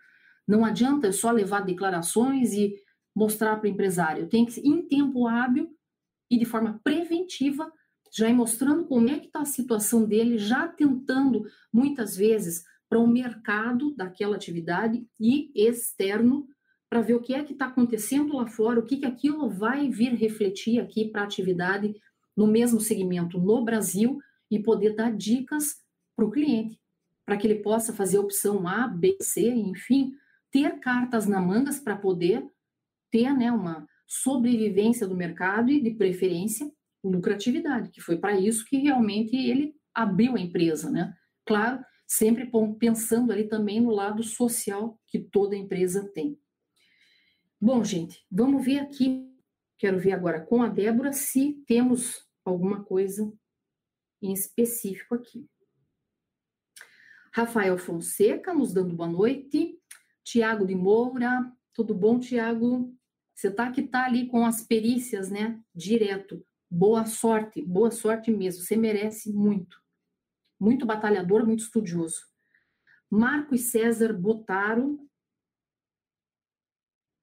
Não 0.46 0.64
adianta 0.64 1.10
só 1.12 1.30
levar 1.30 1.60
declarações 1.60 2.52
e 2.52 2.74
mostrar 3.14 3.56
para 3.56 3.66
o 3.66 3.70
empresário. 3.70 4.22
Eu 4.22 4.28
tenho 4.28 4.46
que, 4.46 4.60
em 4.60 4.86
tempo 4.86 5.26
hábil 5.26 5.68
e 6.30 6.38
de 6.38 6.44
forma 6.44 6.80
preventiva, 6.84 7.70
já 8.12 8.28
ir 8.28 8.32
mostrando 8.32 8.86
como 8.86 9.08
é 9.08 9.18
que 9.18 9.26
está 9.26 9.40
a 9.40 9.46
situação 9.46 10.04
dele, 10.04 10.38
já 10.38 10.68
tentando, 10.68 11.44
muitas 11.72 12.16
vezes, 12.16 12.64
para 12.88 12.98
o 12.98 13.06
mercado 13.06 13.94
daquela 13.94 14.36
atividade 14.36 15.06
e 15.20 15.50
externo, 15.54 16.46
para 16.88 17.02
ver 17.02 17.14
o 17.14 17.20
que 17.20 17.34
é 17.34 17.44
que 17.44 17.52
está 17.52 17.66
acontecendo 17.66 18.34
lá 18.34 18.46
fora, 18.46 18.80
o 18.80 18.84
que, 18.84 18.96
que 18.96 19.06
aquilo 19.06 19.50
vai 19.50 19.90
vir 19.90 20.14
refletir 20.14 20.80
aqui 20.80 21.06
para 21.06 21.22
a 21.22 21.24
atividade 21.24 21.94
no 22.34 22.46
mesmo 22.46 22.80
segmento 22.80 23.38
no 23.38 23.62
Brasil 23.62 24.18
e 24.50 24.58
poder 24.58 24.94
dar 24.94 25.14
dicas 25.14 25.76
para 26.18 26.24
o 26.24 26.32
cliente, 26.32 26.80
para 27.24 27.36
que 27.36 27.46
ele 27.46 27.62
possa 27.62 27.92
fazer 27.92 28.16
a 28.16 28.20
opção 28.20 28.66
A, 28.66 28.88
B, 28.88 29.16
C, 29.22 29.48
enfim, 29.48 30.12
ter 30.50 30.80
cartas 30.80 31.26
na 31.28 31.40
mangas 31.40 31.78
para 31.78 31.94
poder 31.96 32.44
ter 33.08 33.32
né, 33.32 33.52
uma 33.52 33.86
sobrevivência 34.04 35.06
do 35.06 35.14
mercado 35.14 35.70
e, 35.70 35.80
de 35.80 35.92
preferência, 35.92 36.68
lucratividade, 37.04 37.90
que 37.90 38.00
foi 38.00 38.18
para 38.18 38.36
isso 38.36 38.64
que 38.66 38.78
realmente 38.78 39.36
ele 39.36 39.76
abriu 39.94 40.34
a 40.34 40.40
empresa, 40.40 40.90
né? 40.90 41.14
Claro, 41.46 41.84
sempre 42.04 42.50
pensando 42.80 43.30
ali 43.30 43.44
também 43.44 43.80
no 43.80 43.90
lado 43.90 44.24
social 44.24 45.00
que 45.06 45.20
toda 45.20 45.54
empresa 45.54 46.10
tem. 46.12 46.36
Bom, 47.60 47.84
gente, 47.84 48.26
vamos 48.28 48.64
ver 48.64 48.80
aqui. 48.80 49.24
Quero 49.78 50.00
ver 50.00 50.12
agora 50.12 50.40
com 50.40 50.62
a 50.62 50.68
Débora 50.68 51.12
se 51.12 51.62
temos 51.64 52.26
alguma 52.44 52.82
coisa 52.82 53.32
em 54.20 54.32
específico 54.32 55.14
aqui. 55.14 55.48
Rafael 57.38 57.78
Fonseca 57.78 58.52
nos 58.52 58.72
dando 58.74 58.96
boa 58.96 59.08
noite. 59.08 59.78
Tiago 60.24 60.66
de 60.66 60.74
Moura, 60.74 61.52
tudo 61.72 61.94
bom, 61.94 62.18
Tiago? 62.18 62.92
Você 63.32 63.48
tá 63.48 63.70
que 63.70 63.84
tá 63.84 64.06
ali 64.06 64.26
com 64.26 64.44
as 64.44 64.66
perícias, 64.66 65.30
né? 65.30 65.62
Direto. 65.72 66.44
Boa 66.68 67.06
sorte, 67.06 67.62
boa 67.62 67.92
sorte 67.92 68.32
mesmo. 68.32 68.64
Você 68.64 68.74
merece 68.74 69.32
muito. 69.32 69.80
Muito 70.58 70.84
batalhador, 70.84 71.46
muito 71.46 71.60
estudioso. 71.60 72.26
Marcos 73.08 73.70
César 73.70 74.12
Botaro, 74.12 74.98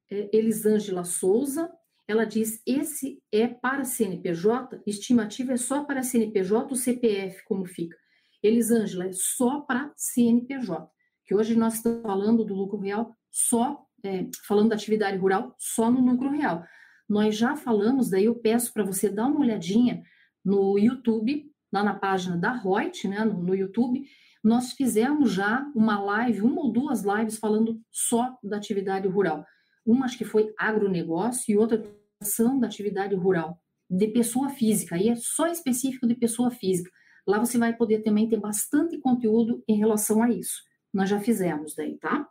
é, 0.10 0.30
Elisângela 0.32 1.04
Souza, 1.04 1.70
ela 2.08 2.24
diz: 2.24 2.62
esse 2.66 3.22
é 3.34 3.50
para 3.50 3.84
CNPJ, 3.84 4.82
estimativa 4.88 5.52
é 5.52 5.58
só 5.58 5.84
para 5.84 6.04
CNPJ 6.04 6.70
ou 6.70 6.76
CPF, 6.78 7.44
como 7.44 7.66
fica? 7.66 7.98
Elisângela, 8.46 9.10
só 9.12 9.62
para 9.62 9.92
CNPJ, 9.96 10.90
que 11.26 11.36
hoje 11.36 11.56
nós 11.56 11.76
estamos 11.76 12.02
falando 12.02 12.44
do 12.44 12.54
lucro 12.54 12.80
real 12.80 13.16
só 13.32 13.86
é, 14.06 14.28
falando 14.48 14.70
da 14.70 14.76
atividade 14.76 15.18
rural 15.18 15.56
só 15.58 15.90
no 15.90 16.00
lucro 16.00 16.30
real. 16.30 16.64
Nós 17.10 17.36
já 17.36 17.56
falamos, 17.56 18.10
daí 18.10 18.26
eu 18.26 18.36
peço 18.36 18.72
para 18.74 18.84
você 18.84 19.10
dar 19.10 19.28
uma 19.28 19.40
olhadinha 19.40 20.04
no 20.44 20.78
YouTube, 20.78 21.52
lá 21.74 21.84
na 21.84 21.96
página 21.96 22.38
da 22.38 22.52
Reut, 22.52 23.08
né, 23.08 23.26
no, 23.26 23.42
no 23.42 23.56
YouTube, 23.56 24.06
nós 24.44 24.74
fizemos 24.74 25.34
já 25.34 25.66
uma 25.76 26.00
live, 26.00 26.42
uma 26.42 26.62
ou 26.62 26.72
duas 26.72 27.04
lives 27.04 27.38
falando 27.38 27.82
só 27.92 28.38
da 28.44 28.58
atividade 28.58 29.08
rural. 29.08 29.44
Uma 29.84 30.06
acho 30.06 30.18
que 30.18 30.26
foi 30.26 30.54
agronegócio 30.58 31.52
e 31.52 31.58
outra 31.58 31.84
ação 32.22 32.60
da 32.60 32.68
atividade 32.68 33.16
rural, 33.16 33.60
de 33.90 34.08
pessoa 34.08 34.50
física, 34.50 34.96
aí 34.96 35.10
é 35.10 35.16
só 35.16 35.48
específico 35.48 36.08
de 36.08 36.16
pessoa 36.16 36.52
física. 36.52 36.92
Lá 37.28 37.40
você 37.40 37.58
vai 37.58 37.74
poder 37.74 38.04
também 38.04 38.30
ter 38.30 38.40
bastante 38.40 39.00
conteúdo 39.00 39.64
em 39.68 39.78
relação 39.78 40.22
a 40.22 40.30
isso. 40.30 40.62
Nós 40.94 41.10
já 41.10 41.20
fizemos 41.20 41.74
daí, 41.76 41.98
tá? 41.98 42.28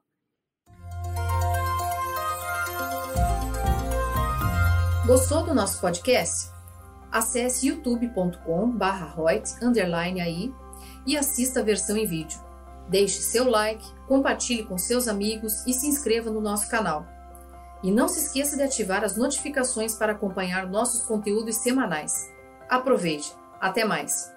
Gostou 5.07 5.45
do 5.45 5.55
nosso 5.55 5.81
podcast? 5.81 6.49
Acesse 7.13 7.69
youtube.com 7.69 8.71
barra 8.71 9.15
underline 9.61 10.21
aí 10.21 10.55
e 11.07 11.17
assista 11.17 11.61
a 11.61 11.63
versão 11.63 11.97
em 11.97 12.07
vídeo. 12.07 12.39
Deixe 12.89 13.21
seu 13.21 13.49
like, 13.49 13.85
compartilhe 14.07 14.65
com 14.65 14.79
seus 14.79 15.09
amigos 15.09 15.67
e 15.67 15.73
se 15.73 15.87
inscreva 15.87 16.31
no 16.31 16.41
nosso 16.41 16.69
canal. 16.71 17.07
E 17.83 17.91
não 17.91 18.09
se 18.09 18.21
esqueça 18.21 18.57
de 18.57 18.63
ativar 18.63 19.05
as 19.05 19.17
notificações 19.17 19.95
para 19.95 20.13
acompanhar 20.13 20.67
nossos 20.67 21.03
conteúdos 21.03 21.57
semanais. 21.57 22.33
Aproveite! 22.69 23.33
Até 23.61 23.85
mais! 23.85 24.34